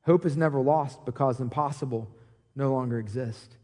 hope 0.03 0.27
is 0.27 0.37
never 0.37 0.61
lost 0.61 1.05
because 1.07 1.41
impossible 1.41 2.07
no 2.55 2.71
longer 2.73 2.99
exists. 2.99 3.57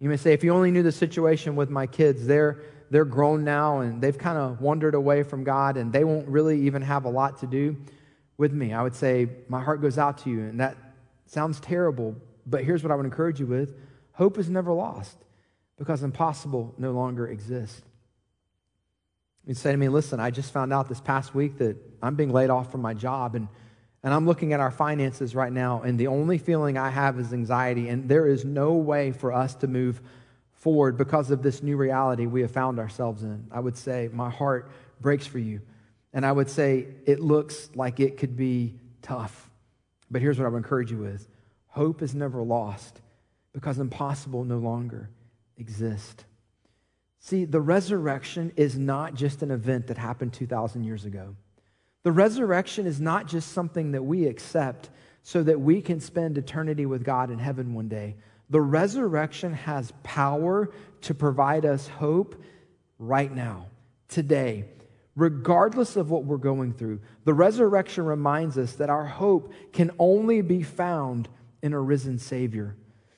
You 0.00 0.08
may 0.08 0.16
say, 0.16 0.32
if 0.32 0.42
you 0.42 0.52
only 0.52 0.72
knew 0.72 0.82
the 0.82 0.92
situation 0.92 1.54
with 1.54 1.70
my 1.70 1.86
kids, 1.86 2.26
they're, 2.26 2.60
they're 2.90 3.04
grown 3.04 3.44
now 3.44 3.78
and 3.80 4.02
they've 4.02 4.18
kind 4.18 4.38
of 4.38 4.60
wandered 4.60 4.94
away 4.94 5.22
from 5.22 5.44
God 5.44 5.76
and 5.76 5.92
they 5.92 6.02
won't 6.02 6.28
really 6.28 6.62
even 6.62 6.82
have 6.82 7.04
a 7.04 7.08
lot 7.08 7.38
to 7.40 7.46
do 7.46 7.76
with 8.36 8.52
me. 8.52 8.72
I 8.72 8.82
would 8.82 8.94
say, 8.94 9.28
my 9.48 9.60
heart 9.60 9.80
goes 9.80 9.98
out 9.98 10.18
to 10.18 10.30
you. 10.30 10.40
And 10.40 10.60
that 10.60 10.76
sounds 11.26 11.60
terrible, 11.60 12.16
but 12.44 12.64
here's 12.64 12.82
what 12.82 12.90
I 12.90 12.96
would 12.96 13.06
encourage 13.06 13.38
you 13.38 13.46
with 13.46 13.74
hope 14.12 14.36
is 14.36 14.48
never 14.48 14.72
lost 14.72 15.16
because 15.76 16.02
impossible 16.02 16.74
no 16.76 16.90
longer 16.90 17.28
exists. 17.28 17.82
You 19.46 19.54
say 19.54 19.70
to 19.70 19.76
me, 19.76 19.88
listen, 19.88 20.18
I 20.18 20.30
just 20.30 20.52
found 20.52 20.72
out 20.72 20.88
this 20.88 21.00
past 21.00 21.34
week 21.36 21.58
that 21.58 21.76
I'm 22.02 22.14
being 22.14 22.32
laid 22.32 22.50
off 22.50 22.70
from 22.70 22.82
my 22.82 22.94
job 22.94 23.34
and, 23.34 23.48
and 24.02 24.14
I'm 24.14 24.26
looking 24.26 24.52
at 24.52 24.60
our 24.60 24.70
finances 24.70 25.34
right 25.34 25.52
now, 25.52 25.82
and 25.82 25.98
the 25.98 26.06
only 26.06 26.38
feeling 26.38 26.78
I 26.78 26.88
have 26.88 27.18
is 27.18 27.32
anxiety, 27.32 27.88
and 27.88 28.08
there 28.08 28.28
is 28.28 28.44
no 28.44 28.74
way 28.74 29.10
for 29.10 29.32
us 29.32 29.56
to 29.56 29.66
move 29.66 30.00
forward 30.52 30.96
because 30.96 31.30
of 31.30 31.42
this 31.42 31.62
new 31.62 31.76
reality 31.76 32.26
we 32.26 32.42
have 32.42 32.50
found 32.50 32.78
ourselves 32.78 33.22
in. 33.22 33.46
I 33.50 33.60
would 33.60 33.76
say 33.76 34.08
my 34.12 34.30
heart 34.30 34.70
breaks 35.00 35.26
for 35.26 35.38
you. 35.38 35.60
And 36.12 36.24
I 36.24 36.32
would 36.32 36.50
say 36.50 36.88
it 37.06 37.20
looks 37.20 37.70
like 37.74 38.00
it 38.00 38.16
could 38.16 38.36
be 38.36 38.74
tough. 39.02 39.50
But 40.10 40.22
here's 40.22 40.38
what 40.38 40.46
I 40.46 40.48
would 40.48 40.58
encourage 40.58 40.90
you 40.90 40.98
with 40.98 41.28
hope 41.68 42.02
is 42.02 42.14
never 42.14 42.42
lost 42.42 43.00
because 43.52 43.78
impossible 43.78 44.44
no 44.44 44.58
longer 44.58 45.10
exists. 45.58 46.24
See, 47.20 47.44
the 47.44 47.60
resurrection 47.60 48.52
is 48.56 48.76
not 48.76 49.14
just 49.14 49.42
an 49.42 49.50
event 49.50 49.88
that 49.88 49.98
happened 49.98 50.32
2,000 50.32 50.82
years 50.84 51.04
ago. 51.04 51.36
The 52.04 52.12
resurrection 52.12 52.86
is 52.86 53.00
not 53.00 53.26
just 53.26 53.52
something 53.52 53.92
that 53.92 54.02
we 54.02 54.26
accept 54.26 54.90
so 55.22 55.42
that 55.42 55.60
we 55.60 55.82
can 55.82 56.00
spend 56.00 56.38
eternity 56.38 56.86
with 56.86 57.04
God 57.04 57.30
in 57.30 57.38
heaven 57.38 57.74
one 57.74 57.88
day. 57.88 58.16
The 58.50 58.60
resurrection 58.60 59.52
has 59.52 59.92
power 60.02 60.70
to 61.02 61.14
provide 61.14 61.66
us 61.66 61.86
hope 61.88 62.42
right 62.98 63.30
now, 63.30 63.66
today, 64.08 64.64
regardless 65.16 65.96
of 65.96 66.10
what 66.10 66.24
we're 66.24 66.38
going 66.38 66.72
through. 66.72 67.00
The 67.24 67.34
resurrection 67.34 68.06
reminds 68.06 68.56
us 68.56 68.74
that 68.74 68.90
our 68.90 69.04
hope 69.04 69.52
can 69.72 69.90
only 69.98 70.40
be 70.40 70.62
found 70.62 71.28
in 71.62 71.72
a 71.72 71.80
risen 71.80 72.18
Savior. 72.18 72.74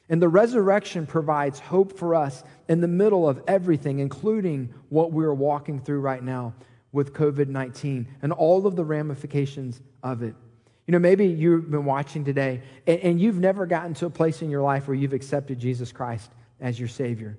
And 0.09 0.21
the 0.21 0.29
resurrection 0.29 1.07
provides 1.07 1.61
hope 1.61 1.97
for 1.97 2.17
us 2.17 2.43
in 2.69 2.81
the 2.81 2.89
middle 2.89 3.29
of 3.29 3.41
everything, 3.47 4.01
including 4.01 4.75
what 4.89 5.13
we're 5.13 5.33
walking 5.35 5.79
through 5.79 6.01
right 6.01 6.23
now 6.23 6.55
with 6.93 7.13
COVID 7.13 7.49
19 7.49 8.09
and 8.23 8.33
all 8.33 8.67
of 8.67 8.77
the 8.77 8.85
ramifications 8.85 9.81
of 10.03 10.23
it. 10.23 10.35
You 10.87 10.93
know, 10.93 10.99
maybe 10.99 11.27
you've 11.27 11.71
been 11.71 11.85
watching 11.85 12.25
today 12.25 12.63
and, 12.87 13.01
and, 13.01 13.21
you've 13.21 13.39
never 13.39 13.65
gotten 13.65 13.95
to 13.95 14.07
a 14.07 14.11
place 14.11 14.43
in 14.43 14.51
your 14.51 14.63
life 14.63 14.89
where 14.89 14.97
you've 14.97 15.13
accepted 15.13 15.61
Jesus 15.61 15.93
Christ 15.93 16.31
as 16.61 16.79
your 16.79 16.89
Savior. 16.89 17.39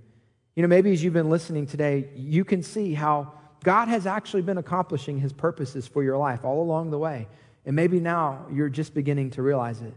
You 0.55 0.61
know, 0.61 0.69
maybe 0.69 0.93
as 0.93 1.03
you've 1.03 1.13
been 1.13 1.29
listening 1.29 1.65
today, 1.65 2.07
you 2.15 2.45
can 2.45 2.63
see 2.63 2.93
how 2.93 3.33
God 3.63 3.87
has 3.87 4.07
actually 4.07 4.41
been 4.41 4.57
accomplishing 4.57 5.19
His 5.19 5.33
purposes 5.33 5.87
for 5.87 6.03
your 6.03 6.17
life 6.17 6.45
all 6.45 6.61
along 6.61 6.91
the 6.91 6.97
way. 6.97 7.27
And 7.65 7.75
maybe 7.75 7.99
now 7.99 8.45
you're 8.51 8.69
just 8.69 8.93
beginning 8.93 9.31
to 9.31 9.41
realize 9.41 9.81
it. 9.81 9.93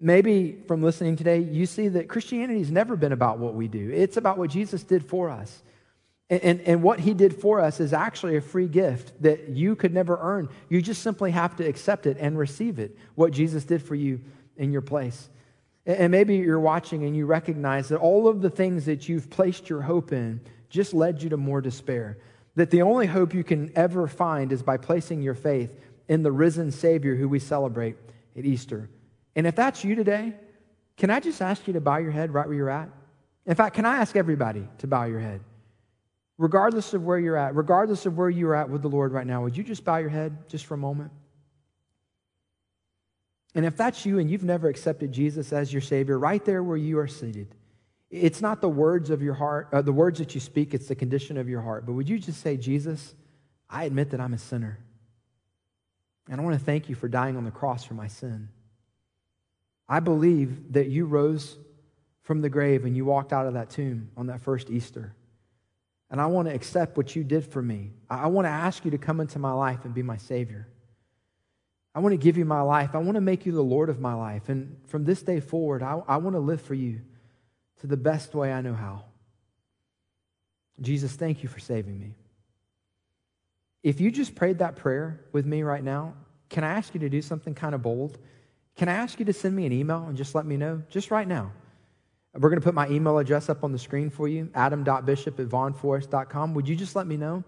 Maybe 0.00 0.58
from 0.66 0.82
listening 0.82 1.16
today, 1.16 1.40
you 1.40 1.66
see 1.66 1.88
that 1.88 2.08
Christianity 2.08 2.60
has 2.60 2.70
never 2.70 2.96
been 2.96 3.12
about 3.12 3.38
what 3.38 3.54
we 3.54 3.68
do. 3.68 3.90
It's 3.92 4.16
about 4.16 4.38
what 4.38 4.50
Jesus 4.50 4.82
did 4.82 5.04
for 5.04 5.28
us. 5.28 5.62
And, 6.30 6.42
and, 6.42 6.60
and, 6.60 6.82
what 6.82 7.00
he 7.00 7.14
did 7.14 7.40
for 7.40 7.58
us 7.58 7.80
is 7.80 7.94
actually 7.94 8.36
a 8.36 8.42
free 8.42 8.68
gift 8.68 9.22
that 9.22 9.48
you 9.48 9.74
could 9.74 9.94
never 9.94 10.18
earn. 10.20 10.50
You 10.68 10.82
just 10.82 11.02
simply 11.02 11.30
have 11.30 11.56
to 11.56 11.66
accept 11.66 12.06
it 12.06 12.18
and 12.20 12.38
receive 12.38 12.78
it, 12.78 12.98
what 13.14 13.32
Jesus 13.32 13.64
did 13.64 13.82
for 13.82 13.94
you 13.94 14.20
in 14.58 14.70
your 14.70 14.82
place. 14.82 15.30
And, 15.86 15.96
and 15.96 16.10
maybe 16.10 16.36
you're 16.36 16.60
watching 16.60 17.04
and 17.04 17.16
you 17.16 17.24
recognize 17.24 17.88
that 17.88 17.98
all 17.98 18.28
of 18.28 18.42
the 18.42 18.50
things 18.50 18.84
that 18.84 19.08
you've 19.08 19.30
placed 19.30 19.70
your 19.70 19.80
hope 19.80 20.12
in 20.12 20.40
just 20.68 20.92
led 20.92 21.22
you 21.22 21.30
to 21.30 21.38
more 21.38 21.62
despair. 21.62 22.18
That 22.56 22.70
the 22.70 22.82
only 22.82 23.06
hope 23.06 23.32
you 23.32 23.44
can 23.44 23.72
ever 23.74 24.06
find 24.06 24.52
is 24.52 24.62
by 24.62 24.76
placing 24.76 25.22
your 25.22 25.34
faith 25.34 25.72
in 26.08 26.22
the 26.22 26.32
risen 26.32 26.72
Savior 26.72 27.14
who 27.14 27.28
we 27.28 27.38
celebrate 27.38 27.96
at 28.36 28.44
Easter. 28.44 28.90
And 29.34 29.46
if 29.46 29.54
that's 29.54 29.82
you 29.84 29.94
today, 29.94 30.34
can 30.96 31.10
I 31.10 31.20
just 31.20 31.40
ask 31.40 31.66
you 31.66 31.74
to 31.74 31.80
bow 31.80 31.98
your 31.98 32.10
head 32.10 32.34
right 32.34 32.46
where 32.46 32.56
you're 32.56 32.68
at? 32.68 32.90
In 33.46 33.54
fact, 33.54 33.76
can 33.76 33.86
I 33.86 33.96
ask 33.96 34.16
everybody 34.16 34.68
to 34.78 34.86
bow 34.86 35.04
your 35.04 35.20
head? 35.20 35.40
Regardless 36.38 36.94
of 36.94 37.04
where 37.04 37.18
you're 37.18 37.36
at, 37.36 37.54
regardless 37.54 38.06
of 38.06 38.16
where 38.16 38.30
you're 38.30 38.54
at 38.54 38.70
with 38.70 38.82
the 38.82 38.88
Lord 38.88 39.12
right 39.12 39.26
now, 39.26 39.42
would 39.42 39.56
you 39.56 39.64
just 39.64 39.84
bow 39.84 39.96
your 39.98 40.08
head 40.08 40.48
just 40.48 40.64
for 40.64 40.74
a 40.74 40.78
moment? 40.78 41.10
And 43.54 43.66
if 43.66 43.76
that's 43.76 44.06
you 44.06 44.18
and 44.18 44.30
you've 44.30 44.44
never 44.44 44.68
accepted 44.68 45.10
Jesus 45.10 45.52
as 45.52 45.72
your 45.72 45.82
Savior, 45.82 46.18
right 46.18 46.44
there 46.44 46.62
where 46.62 46.76
you 46.76 46.98
are 47.00 47.08
seated, 47.08 47.54
it's 48.10 48.40
not 48.40 48.60
the 48.60 48.68
words 48.68 49.10
of 49.10 49.20
your 49.20 49.34
heart, 49.34 49.68
uh, 49.72 49.82
the 49.82 49.92
words 49.92 50.18
that 50.20 50.34
you 50.34 50.40
speak, 50.40 50.74
it's 50.74 50.86
the 50.86 50.94
condition 50.94 51.36
of 51.36 51.48
your 51.48 51.60
heart. 51.60 51.84
But 51.84 51.92
would 51.94 52.08
you 52.08 52.18
just 52.18 52.40
say, 52.40 52.56
Jesus, 52.56 53.14
I 53.68 53.84
admit 53.84 54.10
that 54.10 54.20
I'm 54.20 54.32
a 54.32 54.38
sinner. 54.38 54.78
And 56.30 56.40
I 56.40 56.44
want 56.44 56.58
to 56.58 56.64
thank 56.64 56.88
you 56.88 56.94
for 56.94 57.08
dying 57.08 57.36
on 57.36 57.44
the 57.44 57.50
cross 57.50 57.84
for 57.84 57.94
my 57.94 58.06
sin. 58.06 58.48
I 59.88 60.00
believe 60.00 60.74
that 60.74 60.88
you 60.88 61.06
rose 61.06 61.56
from 62.22 62.42
the 62.42 62.50
grave 62.50 62.84
and 62.84 62.94
you 62.94 63.06
walked 63.06 63.32
out 63.32 63.46
of 63.46 63.54
that 63.54 63.70
tomb 63.70 64.10
on 64.16 64.26
that 64.26 64.42
first 64.42 64.70
Easter. 64.70 65.14
And 66.10 66.20
I 66.20 66.26
want 66.26 66.48
to 66.48 66.54
accept 66.54 66.96
what 66.96 67.14
you 67.14 67.22
did 67.22 67.44
for 67.44 67.60
me. 67.60 67.92
I 68.08 68.28
want 68.28 68.46
to 68.46 68.50
ask 68.50 68.84
you 68.84 68.90
to 68.92 68.98
come 68.98 69.20
into 69.20 69.38
my 69.38 69.52
life 69.52 69.84
and 69.84 69.92
be 69.92 70.02
my 70.02 70.16
Savior. 70.16 70.66
I 71.94 72.00
want 72.00 72.12
to 72.12 72.16
give 72.18 72.36
you 72.36 72.44
my 72.44 72.62
life. 72.62 72.94
I 72.94 72.98
want 72.98 73.16
to 73.16 73.20
make 73.20 73.44
you 73.44 73.52
the 73.52 73.62
Lord 73.62 73.90
of 73.90 74.00
my 74.00 74.14
life. 74.14 74.48
And 74.48 74.76
from 74.86 75.04
this 75.04 75.22
day 75.22 75.40
forward, 75.40 75.82
I, 75.82 76.00
I 76.06 76.16
want 76.18 76.34
to 76.34 76.40
live 76.40 76.62
for 76.62 76.74
you 76.74 77.00
to 77.80 77.86
the 77.86 77.96
best 77.96 78.34
way 78.34 78.52
I 78.52 78.60
know 78.60 78.74
how. 78.74 79.04
Jesus, 80.80 81.12
thank 81.14 81.42
you 81.42 81.48
for 81.48 81.58
saving 81.58 81.98
me. 81.98 82.14
If 83.82 84.00
you 84.00 84.10
just 84.10 84.34
prayed 84.34 84.58
that 84.58 84.76
prayer 84.76 85.20
with 85.32 85.44
me 85.44 85.62
right 85.62 85.82
now, 85.82 86.14
can 86.48 86.64
I 86.64 86.70
ask 86.74 86.94
you 86.94 87.00
to 87.00 87.08
do 87.08 87.20
something 87.20 87.54
kind 87.54 87.74
of 87.74 87.82
bold? 87.82 88.18
Can 88.76 88.88
I 88.88 88.92
ask 88.92 89.18
you 89.18 89.24
to 89.26 89.32
send 89.32 89.54
me 89.54 89.66
an 89.66 89.72
email 89.72 90.04
and 90.04 90.16
just 90.16 90.34
let 90.34 90.46
me 90.46 90.56
know, 90.56 90.82
just 90.88 91.10
right 91.10 91.26
now? 91.26 91.52
We're 92.38 92.50
going 92.50 92.60
to 92.60 92.64
put 92.64 92.74
my 92.74 92.88
email 92.88 93.18
address 93.18 93.48
up 93.48 93.64
on 93.64 93.72
the 93.72 93.78
screen 93.78 94.10
for 94.10 94.28
you, 94.28 94.48
adam.bishop 94.54 95.40
at 95.40 95.48
vaughnforest.com. 95.48 96.54
Would 96.54 96.68
you 96.68 96.76
just 96.76 96.94
let 96.94 97.06
me 97.06 97.16
know? 97.16 97.42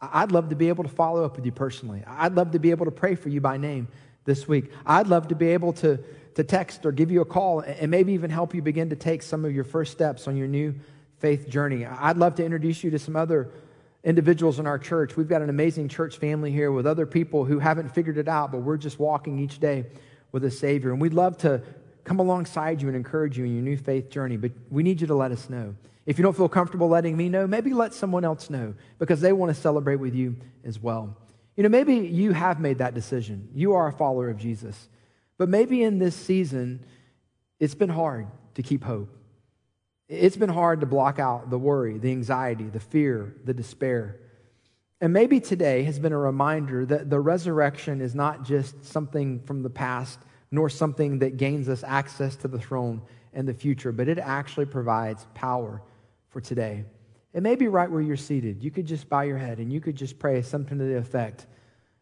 I'd 0.00 0.32
love 0.32 0.48
to 0.48 0.56
be 0.56 0.70
able 0.70 0.82
to 0.84 0.88
follow 0.88 1.24
up 1.24 1.36
with 1.36 1.44
you 1.44 1.52
personally. 1.52 2.02
I'd 2.06 2.34
love 2.34 2.52
to 2.52 2.58
be 2.58 2.70
able 2.70 2.86
to 2.86 2.90
pray 2.90 3.16
for 3.16 3.28
you 3.28 3.42
by 3.42 3.58
name 3.58 3.88
this 4.24 4.48
week. 4.48 4.72
I'd 4.86 5.08
love 5.08 5.28
to 5.28 5.34
be 5.34 5.48
able 5.48 5.74
to, 5.74 5.98
to 6.36 6.44
text 6.44 6.86
or 6.86 6.92
give 6.92 7.10
you 7.10 7.20
a 7.20 7.26
call 7.26 7.60
and 7.60 7.90
maybe 7.90 8.14
even 8.14 8.30
help 8.30 8.54
you 8.54 8.62
begin 8.62 8.88
to 8.90 8.96
take 8.96 9.22
some 9.22 9.44
of 9.44 9.54
your 9.54 9.64
first 9.64 9.92
steps 9.92 10.26
on 10.26 10.38
your 10.38 10.48
new 10.48 10.74
faith 11.18 11.46
journey. 11.46 11.84
I'd 11.84 12.16
love 12.16 12.34
to 12.36 12.44
introduce 12.44 12.82
you 12.82 12.90
to 12.92 12.98
some 12.98 13.16
other 13.16 13.50
individuals 14.02 14.58
in 14.58 14.66
our 14.66 14.78
church. 14.78 15.18
We've 15.18 15.28
got 15.28 15.42
an 15.42 15.50
amazing 15.50 15.88
church 15.88 16.16
family 16.16 16.50
here 16.50 16.72
with 16.72 16.86
other 16.86 17.04
people 17.04 17.44
who 17.44 17.58
haven't 17.58 17.90
figured 17.94 18.16
it 18.16 18.28
out, 18.28 18.52
but 18.52 18.62
we're 18.62 18.78
just 18.78 18.98
walking 18.98 19.38
each 19.38 19.60
day 19.60 19.84
with 20.32 20.44
a 20.44 20.50
Savior. 20.50 20.92
And 20.92 21.00
we'd 21.00 21.12
love 21.12 21.36
to 21.38 21.62
come 22.04 22.18
alongside 22.18 22.82
you 22.82 22.88
and 22.88 22.96
encourage 22.96 23.38
you 23.38 23.44
in 23.44 23.54
your 23.54 23.62
new 23.62 23.76
faith 23.76 24.10
journey, 24.10 24.36
but 24.36 24.52
we 24.70 24.82
need 24.82 25.00
you 25.00 25.06
to 25.06 25.14
let 25.14 25.32
us 25.32 25.48
know. 25.50 25.74
If 26.06 26.18
you 26.18 26.22
don't 26.22 26.36
feel 26.36 26.48
comfortable 26.48 26.88
letting 26.88 27.16
me 27.16 27.28
know, 27.28 27.46
maybe 27.46 27.72
let 27.72 27.94
someone 27.94 28.24
else 28.24 28.50
know 28.50 28.74
because 28.98 29.20
they 29.20 29.32
want 29.32 29.54
to 29.54 29.60
celebrate 29.60 29.96
with 29.96 30.14
you 30.14 30.36
as 30.64 30.78
well. 30.78 31.16
You 31.56 31.62
know, 31.62 31.68
maybe 31.68 31.94
you 31.94 32.32
have 32.32 32.58
made 32.58 32.78
that 32.78 32.94
decision. 32.94 33.48
You 33.54 33.74
are 33.74 33.88
a 33.88 33.92
follower 33.92 34.30
of 34.30 34.38
Jesus. 34.38 34.88
But 35.38 35.48
maybe 35.48 35.82
in 35.82 35.98
this 35.98 36.16
season, 36.16 36.84
it's 37.58 37.74
been 37.74 37.90
hard 37.90 38.28
to 38.54 38.62
keep 38.62 38.82
hope. 38.82 39.16
It's 40.08 40.36
been 40.36 40.50
hard 40.50 40.80
to 40.80 40.86
block 40.86 41.18
out 41.18 41.50
the 41.50 41.58
worry, 41.58 41.98
the 41.98 42.10
anxiety, 42.10 42.64
the 42.64 42.80
fear, 42.80 43.36
the 43.44 43.54
despair. 43.54 44.18
And 45.00 45.12
maybe 45.12 45.38
today 45.38 45.84
has 45.84 45.98
been 45.98 46.12
a 46.12 46.18
reminder 46.18 46.84
that 46.86 47.08
the 47.08 47.20
resurrection 47.20 48.00
is 48.00 48.14
not 48.14 48.44
just 48.44 48.84
something 48.84 49.40
from 49.40 49.62
the 49.62 49.70
past 49.70 50.18
nor 50.50 50.68
something 50.68 51.20
that 51.20 51.36
gains 51.36 51.68
us 51.68 51.84
access 51.84 52.36
to 52.36 52.48
the 52.48 52.58
throne 52.58 53.02
in 53.32 53.46
the 53.46 53.54
future, 53.54 53.92
but 53.92 54.08
it 54.08 54.18
actually 54.18 54.66
provides 54.66 55.26
power 55.34 55.82
for 56.28 56.40
today. 56.40 56.84
It 57.32 57.42
may 57.42 57.54
be 57.54 57.68
right 57.68 57.90
where 57.90 58.00
you're 58.00 58.16
seated. 58.16 58.62
You 58.62 58.70
could 58.70 58.86
just 58.86 59.08
bow 59.08 59.20
your 59.20 59.38
head 59.38 59.58
and 59.58 59.72
you 59.72 59.80
could 59.80 59.96
just 59.96 60.18
pray 60.18 60.42
something 60.42 60.78
to 60.78 60.84
the 60.84 60.96
effect 60.96 61.46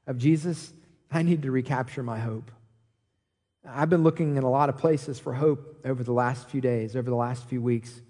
of 0.09 0.17
Jesus, 0.17 0.73
I 1.11 1.23
need 1.23 1.43
to 1.43 1.51
recapture 1.51 2.03
my 2.03 2.19
hope. 2.19 2.51
I've 3.69 3.91
been 3.91 4.03
looking 4.03 4.37
in 4.37 4.43
a 4.43 4.51
lot 4.51 4.71
of 4.71 4.79
places 4.79 5.19
for 5.19 5.35
hope 5.35 5.81
over 5.85 6.03
the 6.03 6.13
last 6.13 6.49
few 6.49 6.63
days, 6.63 6.97
over 6.97 7.11
the 7.11 7.17
last 7.17 7.47
few 7.47 7.61
weeks. 7.61 8.01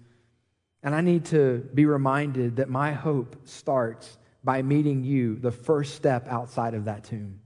And 0.81 0.95
I 0.95 1.01
need 1.01 1.25
to 1.25 1.69
be 1.73 1.85
reminded 1.85 2.55
that 2.55 2.69
my 2.69 2.93
hope 2.93 3.35
starts 3.45 4.17
by 4.45 4.61
meeting 4.61 5.03
you, 5.03 5.35
the 5.35 5.51
first 5.51 5.95
step 5.95 6.25
outside 6.29 6.73
of 6.73 6.85
that 6.85 7.03
tomb, 7.03 7.41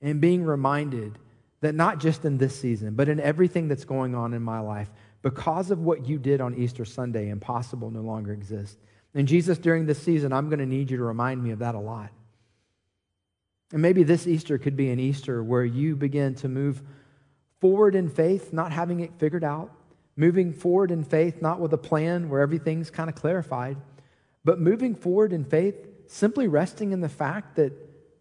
and 0.00 0.22
being 0.22 0.42
reminded 0.42 1.18
that 1.62 1.74
not 1.74 2.00
just 2.00 2.24
in 2.24 2.36
this 2.36 2.58
season, 2.58 2.94
but 2.94 3.08
in 3.08 3.18
everything 3.18 3.68
that's 3.68 3.84
going 3.84 4.14
on 4.14 4.34
in 4.34 4.42
my 4.42 4.60
life, 4.60 4.90
because 5.22 5.70
of 5.70 5.78
what 5.78 6.06
you 6.06 6.18
did 6.18 6.40
on 6.40 6.54
Easter 6.56 6.84
Sunday, 6.84 7.30
impossible 7.30 7.90
no 7.90 8.00
longer 8.00 8.32
exists. 8.32 8.76
And 9.14 9.28
Jesus, 9.28 9.58
during 9.58 9.86
this 9.86 10.02
season, 10.02 10.32
I'm 10.32 10.48
going 10.48 10.58
to 10.58 10.66
need 10.66 10.90
you 10.90 10.96
to 10.96 11.04
remind 11.04 11.42
me 11.42 11.52
of 11.52 11.60
that 11.60 11.74
a 11.74 11.78
lot. 11.78 12.10
And 13.72 13.80
maybe 13.80 14.02
this 14.02 14.26
Easter 14.26 14.58
could 14.58 14.76
be 14.76 14.90
an 14.90 14.98
Easter 14.98 15.42
where 15.42 15.64
you 15.64 15.96
begin 15.96 16.34
to 16.36 16.48
move 16.48 16.82
forward 17.60 17.94
in 17.94 18.08
faith, 18.08 18.52
not 18.52 18.72
having 18.72 19.00
it 19.00 19.12
figured 19.18 19.44
out, 19.44 19.72
moving 20.16 20.52
forward 20.52 20.90
in 20.90 21.04
faith, 21.04 21.40
not 21.40 21.60
with 21.60 21.72
a 21.72 21.78
plan 21.78 22.28
where 22.28 22.40
everything's 22.40 22.90
kind 22.90 23.08
of 23.08 23.14
clarified, 23.14 23.76
but 24.44 24.60
moving 24.60 24.96
forward 24.96 25.32
in 25.32 25.44
faith, 25.44 25.76
simply 26.08 26.48
resting 26.48 26.90
in 26.90 27.00
the 27.00 27.08
fact 27.08 27.54
that 27.54 27.72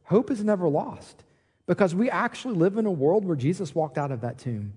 hope 0.04 0.30
is 0.30 0.44
never 0.44 0.70
lost. 0.70 1.24
Because 1.72 1.96
we 1.96 2.10
actually 2.10 2.56
live 2.56 2.76
in 2.76 2.86
a 2.86 2.92
world 2.92 3.24
where 3.24 3.38
Jesus 3.38 3.74
walked 3.74 3.98
out 3.98 4.12
of 4.12 4.20
that 4.20 4.38
tomb. 4.38 4.74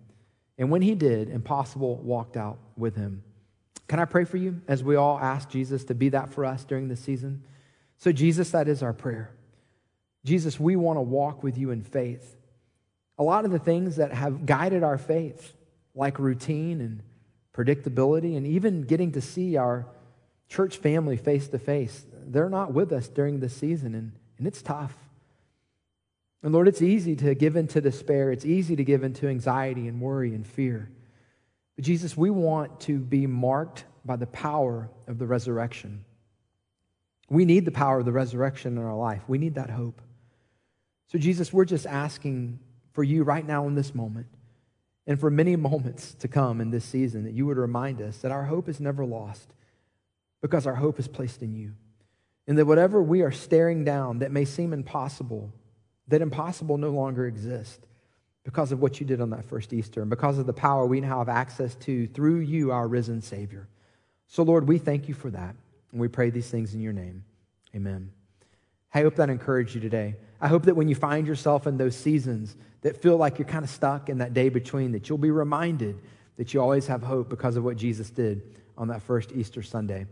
And 0.57 0.71
when 0.71 0.81
he 0.81 0.95
did, 0.95 1.29
impossible 1.29 1.97
walked 1.97 2.37
out 2.37 2.57
with 2.77 2.95
him. 2.95 3.25
Can 3.89 3.99
I 3.99 4.05
pray 4.05 4.25
for 4.25 4.37
you 4.37 4.61
as 4.69 4.85
we 4.85 4.95
all 4.95 5.19
ask 5.19 5.51
Jesus 5.51 5.83
to 5.87 5.95
be 5.97 6.11
that 6.11 6.33
for 6.33 6.45
us 6.45 6.63
during 6.63 6.87
this 6.87 7.01
season? 7.01 7.43
So, 7.99 8.13
Jesus, 8.13 8.53
that 8.53 8.69
is 8.69 8.81
our 8.81 8.93
prayer. 8.93 9.33
Jesus, 10.25 10.61
we 10.61 10.77
want 10.77 10.97
to 10.99 11.01
walk 11.01 11.43
with 11.43 11.59
you 11.59 11.73
in 11.73 11.83
faith. 11.83 12.37
A 13.19 13.25
lot 13.25 13.45
of 13.45 13.51
the 13.51 13.59
things 13.59 13.97
that 13.97 14.13
have 14.13 14.47
guided 14.47 14.85
our 14.85 14.97
faith, 14.97 15.53
like 15.97 16.21
routine 16.21 16.81
and 16.81 17.03
predictability, 17.53 18.37
and 18.37 18.47
even 18.47 18.83
getting 18.83 19.11
to 19.11 19.21
see 19.21 19.57
our 19.57 19.85
church 20.49 20.77
family 20.77 21.17
face 21.17 21.49
to 21.49 21.59
face, 21.59 22.07
they're 22.25 22.49
not 22.49 22.73
with 22.73 22.93
us 22.93 23.09
during 23.09 23.41
this 23.41 23.57
season, 23.57 23.97
and, 23.97 24.13
and 24.39 24.47
it's 24.47 24.63
tough. 24.63 24.95
And 26.45 26.53
Lord, 26.53 26.69
it's 26.69 26.83
easy 26.83 27.17
to 27.17 27.35
give 27.35 27.57
in 27.57 27.67
to 27.69 27.81
despair. 27.81 28.31
It's 28.31 28.45
easy 28.45 28.77
to 28.77 28.85
give 28.85 29.03
in 29.03 29.15
to 29.15 29.29
anxiety 29.29 29.89
and 29.89 29.99
worry 29.99 30.35
and 30.35 30.47
fear. 30.47 30.91
But 31.75 31.87
Jesus, 31.87 32.19
we 32.19 32.29
want 32.29 32.81
to 32.81 32.99
be 32.99 33.27
marked 33.27 33.87
by 34.05 34.17
the 34.17 34.27
power 34.27 34.91
of 35.09 35.19
the 35.19 35.27
resurrection. 35.27 36.05
We 37.31 37.47
need 37.47 37.65
the 37.65 37.71
power 37.71 38.01
of 38.01 38.05
the 38.05 38.13
resurrection 38.13 38.77
in 38.77 38.85
our 38.85 38.95
life. 38.95 39.23
We 39.27 39.39
need 39.39 39.55
that 39.55 39.71
hope. 39.71 40.03
So, 41.07 41.19
Jesus, 41.19 41.51
we're 41.51 41.65
just 41.65 41.87
asking 41.87 42.59
for 42.93 43.03
you 43.03 43.25
right 43.25 43.47
now 43.47 43.67
in 43.67 43.75
this 43.75 43.95
moment 43.95 44.27
and 45.07 45.19
for 45.19 45.31
many 45.31 45.57
moments 45.71 46.13
to 46.17 46.29
come 46.29 46.61
in 46.61 46.71
this 46.71 46.85
season 46.85 47.25
that 47.25 47.33
you 47.33 47.47
would 47.47 47.57
remind 47.57 48.03
us 48.03 48.19
that 48.19 48.33
our 48.33 48.45
hope 48.45 48.69
is 48.69 48.81
never 48.81 49.07
lost 49.07 49.55
because 50.43 50.67
our 50.67 50.75
hope 50.75 50.99
is 50.99 51.09
placed 51.09 51.43
in 51.43 51.55
you. 51.55 51.73
And 52.47 52.59
that 52.59 52.67
whatever 52.67 53.03
we 53.03 53.23
are 53.23 53.33
staring 53.33 53.83
down 53.83 54.19
that 54.19 54.31
may 54.31 54.45
seem 54.45 54.75
impossible, 54.75 55.51
that 56.09 56.23
impossible 56.23 56.79
no 56.79 56.91
longer 56.91 57.27
exists 57.27 57.87
because 58.45 58.73
of 58.73 58.81
what 58.81 59.01
you 59.01 59.07
did 59.07 59.21
on 59.21 59.31
that 59.31 59.45
first 59.45 59.73
Easter 59.73 60.03
and 60.03 60.11
because 60.11 60.39
of 60.39 60.47
the 60.47 60.53
power 60.53 60.87
we 60.87 61.01
now 61.01 61.19
have 61.19 61.29
access 61.29 61.75
to 61.77 62.07
through 62.09 62.41
you, 62.41 62.71
our 62.71 62.87
risen 62.87 63.23
Savior. 63.23 63.67
So, 64.29 64.43
Lord, 64.43 64.69
we 64.69 64.79
thank 64.79 65.09
you 65.09 65.15
for 65.15 65.31
that. 65.31 65.55
And 65.93 66.01
we 66.01 66.09
pray 66.09 66.31
these 66.31 66.51
things 66.51 66.75
in 66.75 66.81
your 66.81 66.93
name. 66.93 67.25
Amen. 67.75 68.11
I 68.93 69.03
hope 69.03 69.17
that 69.17 69.31
encouraged 69.31 69.75
you 69.75 69.81
today. 69.81 70.17
I 70.41 70.49
hope 70.49 70.65
that 70.65 70.75
when 70.75 70.89
you 70.89 70.95
find 70.95 71.27
yourself 71.27 71.67
in 71.67 71.79
those 71.79 71.97
seasons 71.97 72.57
that 72.83 73.01
feel 73.01 73.17
like 73.17 73.39
you're 73.39 73.49
kind 73.49 73.65
of 73.65 73.71
stuck 73.71 74.09
in 74.09 74.19
that 74.19 74.35
day 74.35 74.49
between, 74.49 74.93
that 74.93 75.09
you'll 75.09 75.19
be 75.19 75.31
reminded 75.31 76.01
that 76.37 76.53
you 76.53 76.61
always 76.61 76.87
have 76.89 77.03
hope 77.03 77.29
because 77.29 77.57
of 77.57 77.65
what 77.65 77.77
Jesus 77.77 78.11
did 78.11 78.43
on 78.77 78.89
that 78.89 79.03
first 79.03 79.33
Easter 79.33 79.63
Sunday. 79.63 80.07